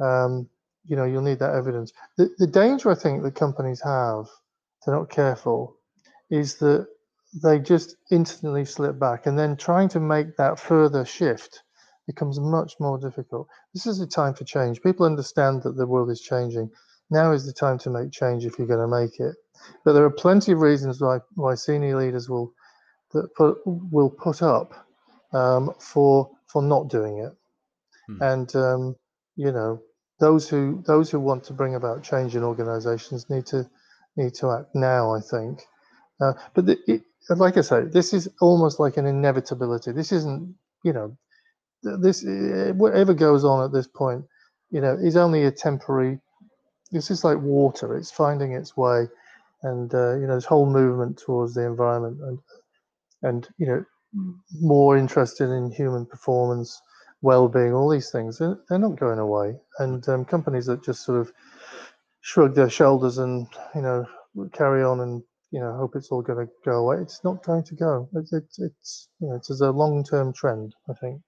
um, 0.00 0.48
you 0.90 0.96
know 0.96 1.04
you'll 1.04 1.22
need 1.22 1.38
that 1.38 1.54
evidence 1.54 1.92
the, 2.18 2.28
the 2.38 2.46
danger 2.46 2.90
i 2.90 2.94
think 2.94 3.22
that 3.22 3.34
companies 3.34 3.80
have 3.82 4.26
if 4.26 4.86
they're 4.86 4.94
not 4.94 5.08
careful 5.10 5.76
is 6.30 6.56
that 6.56 6.86
they 7.42 7.58
just 7.58 7.96
instantly 8.10 8.64
slip 8.64 8.98
back. 8.98 9.26
And 9.26 9.38
then 9.38 9.56
trying 9.56 9.88
to 9.90 10.00
make 10.00 10.36
that 10.36 10.58
further 10.58 11.04
shift 11.04 11.62
becomes 12.06 12.40
much 12.40 12.74
more 12.80 12.98
difficult. 12.98 13.46
This 13.72 13.86
is 13.86 14.00
a 14.00 14.06
time 14.06 14.34
for 14.34 14.44
change. 14.44 14.82
People 14.82 15.06
understand 15.06 15.62
that 15.62 15.76
the 15.76 15.86
world 15.86 16.10
is 16.10 16.20
changing. 16.20 16.70
Now 17.10 17.32
is 17.32 17.46
the 17.46 17.52
time 17.52 17.78
to 17.80 17.90
make 17.90 18.10
change 18.10 18.44
if 18.44 18.58
you're 18.58 18.66
going 18.66 18.80
to 18.80 18.88
make 18.88 19.20
it. 19.20 19.36
But 19.84 19.92
there 19.92 20.04
are 20.04 20.10
plenty 20.10 20.52
of 20.52 20.60
reasons 20.60 21.00
why, 21.00 21.18
why 21.34 21.54
senior 21.54 21.96
leaders 21.98 22.28
will 22.28 22.52
that 23.12 23.34
put, 23.34 23.58
will 23.66 24.10
put 24.10 24.42
up 24.42 24.86
um, 25.32 25.72
for 25.78 26.30
for 26.46 26.62
not 26.62 26.88
doing 26.88 27.18
it. 27.18 27.32
Hmm. 28.06 28.22
And 28.22 28.56
um, 28.56 28.96
you 29.36 29.52
know 29.52 29.82
those 30.20 30.48
who 30.48 30.82
those 30.86 31.10
who 31.10 31.20
want 31.20 31.44
to 31.44 31.52
bring 31.54 31.74
about 31.74 32.02
change 32.04 32.36
in 32.36 32.44
organisations 32.44 33.30
need 33.30 33.46
to 33.46 33.68
need 34.16 34.34
to 34.34 34.50
act 34.52 34.74
now. 34.74 35.14
I 35.14 35.20
think. 35.20 35.62
Uh, 36.20 36.34
but 36.54 36.66
the, 36.66 36.78
it, 36.86 37.02
like 37.30 37.56
I 37.56 37.62
say, 37.62 37.82
this 37.84 38.12
is 38.12 38.28
almost 38.40 38.80
like 38.80 38.96
an 38.96 39.06
inevitability. 39.06 39.92
This 39.92 40.12
isn't, 40.12 40.54
you 40.84 40.92
know, 40.92 41.16
this 41.82 42.24
eh, 42.26 42.72
whatever 42.72 43.14
goes 43.14 43.44
on 43.44 43.64
at 43.64 43.72
this 43.72 43.88
point, 43.88 44.24
you 44.70 44.80
know, 44.80 44.94
is 44.94 45.16
only 45.16 45.44
a 45.44 45.50
temporary. 45.52 46.20
This 46.92 47.10
is 47.10 47.24
like 47.24 47.38
water; 47.40 47.96
it's 47.96 48.10
finding 48.10 48.52
its 48.52 48.76
way, 48.76 49.08
and 49.62 49.92
uh, 49.94 50.16
you 50.16 50.26
know, 50.26 50.36
this 50.36 50.44
whole 50.44 50.66
movement 50.66 51.18
towards 51.18 51.54
the 51.54 51.66
environment 51.66 52.18
and 52.22 52.38
and 53.22 53.48
you 53.58 53.66
know, 53.66 53.84
more 54.60 54.96
interested 54.96 55.50
in 55.50 55.70
human 55.72 56.06
performance, 56.06 56.80
well-being, 57.22 57.74
all 57.74 57.88
these 57.90 58.10
things. 58.10 58.38
They're, 58.38 58.58
they're 58.68 58.78
not 58.78 58.98
going 58.98 59.18
away, 59.18 59.56
and 59.78 60.06
um, 60.08 60.24
companies 60.24 60.66
that 60.66 60.84
just 60.84 61.04
sort 61.04 61.20
of 61.20 61.32
shrug 62.22 62.54
their 62.54 62.70
shoulders 62.70 63.18
and 63.18 63.46
you 63.74 63.82
know 63.82 64.06
carry 64.52 64.82
on 64.84 65.00
and 65.00 65.22
you 65.50 65.60
know, 65.60 65.76
hope 65.76 65.96
it's 65.96 66.10
all 66.10 66.22
going 66.22 66.46
to 66.46 66.52
go 66.64 66.78
away. 66.78 66.98
It's 67.02 67.24
not 67.24 67.44
going 67.44 67.64
to 67.64 67.74
go. 67.74 68.08
It's, 68.14 68.32
it's, 68.32 68.58
it's 68.58 69.08
you 69.20 69.28
know, 69.28 69.34
it's 69.34 69.50
a 69.50 69.70
long-term 69.70 70.32
trend, 70.32 70.74
I 70.88 70.94
think. 70.94 71.20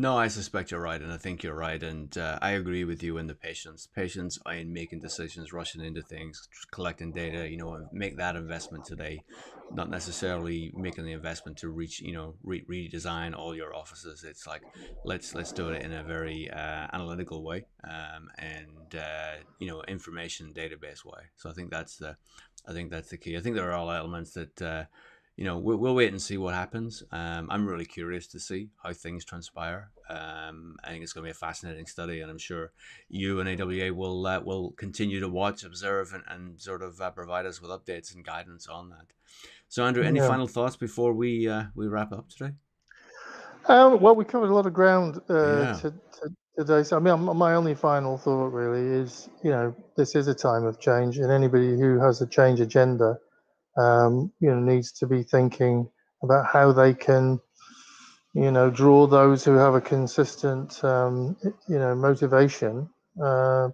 No, 0.00 0.16
I 0.16 0.28
suspect 0.28 0.70
you're 0.70 0.80
right, 0.80 1.02
and 1.02 1.12
I 1.12 1.18
think 1.18 1.42
you're 1.42 1.54
right, 1.54 1.82
and 1.82 2.16
uh, 2.16 2.38
I 2.40 2.52
agree 2.52 2.84
with 2.84 3.02
you 3.02 3.18
in 3.18 3.26
the 3.26 3.34
patience. 3.34 3.86
Patience 3.86 4.38
in 4.50 4.72
making 4.72 5.00
decisions, 5.00 5.52
rushing 5.52 5.84
into 5.84 6.00
things, 6.00 6.48
collecting 6.70 7.12
data. 7.12 7.46
You 7.46 7.58
know, 7.58 7.86
make 7.92 8.16
that 8.16 8.34
investment 8.34 8.86
today, 8.86 9.22
not 9.74 9.90
necessarily 9.90 10.72
making 10.74 11.04
the 11.04 11.12
investment 11.12 11.58
to 11.58 11.68
reach. 11.68 12.00
You 12.00 12.14
know, 12.14 12.34
re- 12.42 12.64
redesign 12.64 13.36
all 13.36 13.54
your 13.54 13.76
offices. 13.76 14.24
It's 14.24 14.46
like 14.46 14.62
let's 15.04 15.34
let's 15.34 15.52
do 15.52 15.68
it 15.68 15.82
in 15.82 15.92
a 15.92 16.02
very 16.02 16.50
uh, 16.50 16.86
analytical 16.94 17.44
way, 17.44 17.66
um, 17.84 18.30
and 18.38 18.94
uh, 18.98 19.34
you 19.58 19.66
know, 19.66 19.82
information 19.82 20.54
database 20.54 21.04
way. 21.04 21.24
So 21.36 21.50
I 21.50 21.52
think 21.52 21.70
that's 21.70 21.98
the, 21.98 22.16
I 22.66 22.72
think 22.72 22.90
that's 22.90 23.10
the 23.10 23.18
key. 23.18 23.36
I 23.36 23.40
think 23.40 23.54
there 23.54 23.68
are 23.70 23.74
all 23.74 23.92
elements 23.92 24.30
that 24.30 24.62
uh, 24.62 24.84
you 25.40 25.46
know, 25.46 25.56
we'll, 25.56 25.78
we'll 25.78 25.94
wait 25.94 26.12
and 26.12 26.20
see 26.20 26.36
what 26.36 26.52
happens. 26.52 27.02
Um, 27.10 27.48
I'm 27.50 27.66
really 27.66 27.86
curious 27.86 28.26
to 28.26 28.38
see 28.38 28.68
how 28.82 28.92
things 28.92 29.24
transpire. 29.24 29.90
Um, 30.10 30.76
I 30.84 30.90
think 30.90 31.02
it's 31.02 31.14
going 31.14 31.24
to 31.24 31.28
be 31.28 31.30
a 31.30 31.34
fascinating 31.34 31.86
study, 31.86 32.20
and 32.20 32.30
I'm 32.30 32.36
sure 32.36 32.72
you 33.08 33.40
and 33.40 33.48
AWA 33.48 33.94
will 33.94 34.26
uh, 34.26 34.40
will 34.40 34.72
continue 34.72 35.18
to 35.18 35.30
watch, 35.30 35.64
observe, 35.64 36.12
and, 36.12 36.24
and 36.28 36.60
sort 36.60 36.82
of 36.82 37.00
uh, 37.00 37.10
provide 37.10 37.46
us 37.46 37.62
with 37.62 37.70
updates 37.70 38.14
and 38.14 38.22
guidance 38.22 38.66
on 38.66 38.90
that. 38.90 39.06
So, 39.70 39.82
Andrew, 39.82 40.04
any 40.04 40.20
yeah. 40.20 40.28
final 40.28 40.46
thoughts 40.46 40.76
before 40.76 41.14
we 41.14 41.48
uh, 41.48 41.64
we 41.74 41.88
wrap 41.88 42.12
up 42.12 42.28
today? 42.28 42.52
Um, 43.64 43.98
well, 43.98 44.14
we 44.14 44.26
covered 44.26 44.50
a 44.50 44.54
lot 44.54 44.66
of 44.66 44.74
ground 44.74 45.22
uh, 45.30 45.34
yeah. 45.34 45.72
to, 45.72 45.90
to, 45.90 46.34
today. 46.58 46.82
So, 46.82 46.98
I 46.98 47.00
mean, 47.00 47.18
my 47.18 47.54
only 47.54 47.74
final 47.74 48.18
thought 48.18 48.52
really 48.52 48.86
is, 49.00 49.30
you 49.42 49.50
know, 49.50 49.74
this 49.96 50.14
is 50.14 50.28
a 50.28 50.34
time 50.34 50.64
of 50.64 50.78
change, 50.80 51.16
and 51.16 51.32
anybody 51.32 51.80
who 51.80 51.98
has 51.98 52.20
a 52.20 52.26
change 52.26 52.60
agenda 52.60 53.16
um, 53.76 54.32
you 54.40 54.50
know, 54.50 54.60
needs 54.60 54.92
to 54.92 55.06
be 55.06 55.22
thinking 55.22 55.88
about 56.22 56.46
how 56.46 56.72
they 56.72 56.94
can, 56.94 57.40
you 58.34 58.50
know, 58.50 58.70
draw 58.70 59.06
those 59.06 59.44
who 59.44 59.54
have 59.54 59.74
a 59.74 59.80
consistent, 59.80 60.82
um, 60.84 61.36
you 61.68 61.78
know, 61.78 61.94
motivation 61.94 62.88
uh, 63.22 63.68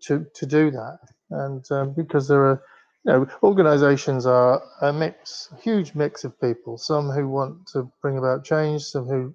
to 0.00 0.26
to 0.34 0.46
do 0.46 0.70
that. 0.70 0.98
And 1.30 1.64
um, 1.70 1.94
because 1.94 2.26
there 2.28 2.44
are, 2.44 2.62
you 3.04 3.12
know, 3.12 3.28
organisations 3.42 4.26
are 4.26 4.62
a 4.82 4.92
mix, 4.92 5.48
a 5.52 5.60
huge 5.60 5.94
mix 5.94 6.24
of 6.24 6.40
people. 6.40 6.78
Some 6.78 7.10
who 7.10 7.28
want 7.28 7.66
to 7.72 7.90
bring 8.02 8.18
about 8.18 8.44
change, 8.44 8.82
some 8.82 9.06
who, 9.06 9.34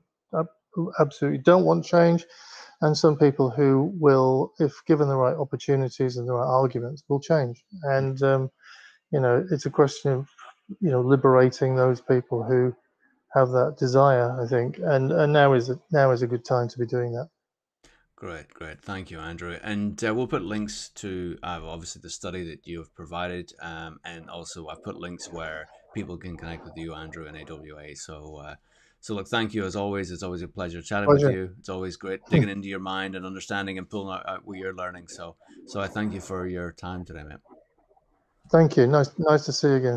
who 0.73 0.91
absolutely 0.99 1.39
don't 1.39 1.63
want 1.65 1.85
change, 1.85 2.25
and 2.81 2.97
some 2.97 3.17
people 3.17 3.49
who 3.49 3.93
will, 3.97 4.53
if 4.59 4.73
given 4.85 5.07
the 5.07 5.15
right 5.15 5.35
opportunities 5.35 6.17
and 6.17 6.27
the 6.27 6.33
right 6.33 6.45
arguments, 6.45 7.03
will 7.07 7.21
change. 7.21 7.63
And 7.83 8.21
um, 8.23 8.51
you 9.15 9.21
know, 9.21 9.47
it's 9.49 9.65
a 9.65 9.69
question 9.69 10.11
of, 10.11 10.29
you 10.81 10.91
know, 10.91 10.99
liberating 10.99 11.73
those 11.73 12.01
people 12.01 12.43
who 12.43 12.75
have 13.33 13.49
that 13.51 13.77
desire, 13.79 14.37
I 14.41 14.45
think. 14.45 14.77
And, 14.77 15.09
and 15.13 15.31
now 15.31 15.53
is 15.53 15.71
now 15.89 16.11
is 16.11 16.21
a 16.21 16.27
good 16.27 16.43
time 16.43 16.67
to 16.67 16.77
be 16.77 16.85
doing 16.85 17.13
that. 17.13 17.29
Great, 18.17 18.53
great. 18.53 18.81
Thank 18.81 19.09
you, 19.11 19.19
Andrew. 19.19 19.57
And 19.63 20.03
uh, 20.03 20.13
we'll 20.13 20.27
put 20.27 20.43
links 20.43 20.89
to 20.95 21.37
uh, 21.43 21.61
obviously 21.63 22.01
the 22.01 22.09
study 22.09 22.43
that 22.49 22.67
you 22.67 22.79
have 22.79 22.93
provided, 22.93 23.53
um, 23.61 23.99
and 24.03 24.29
also 24.29 24.67
I've 24.67 24.83
put 24.83 24.97
links 24.97 25.31
where 25.31 25.69
people 25.93 26.17
can 26.17 26.35
connect 26.35 26.65
with 26.65 26.75
you, 26.75 26.93
Andrew, 26.93 27.25
and 27.25 27.37
AWA. 27.37 27.95
So, 27.95 28.41
uh, 28.43 28.55
so 28.99 29.15
look, 29.15 29.29
thank 29.29 29.53
you 29.53 29.63
as 29.63 29.77
always. 29.77 30.11
It's 30.11 30.23
always 30.23 30.41
a 30.41 30.47
pleasure 30.49 30.81
chatting 30.81 31.09
pleasure. 31.09 31.27
with 31.27 31.35
you. 31.35 31.55
It's 31.59 31.69
always 31.69 31.95
great 31.95 32.25
digging 32.29 32.49
into 32.49 32.67
your 32.67 32.79
mind 32.79 33.15
and 33.15 33.25
understanding 33.25 33.77
and 33.77 33.89
pulling 33.89 34.13
out, 34.13 34.27
out 34.27 34.45
what 34.45 34.57
you're 34.57 34.75
learning. 34.75 35.07
So, 35.07 35.37
so 35.67 35.79
I 35.79 35.87
thank 35.87 36.13
you 36.13 36.19
for 36.19 36.47
your 36.47 36.73
time 36.73 37.05
today, 37.05 37.23
mate. 37.23 37.54
Thank 38.51 38.77
you. 38.77 38.87
Nice, 38.87 39.11
nice 39.19 39.45
to 39.45 39.51
see 39.53 39.67
you 39.67 39.75
again. 39.75 39.93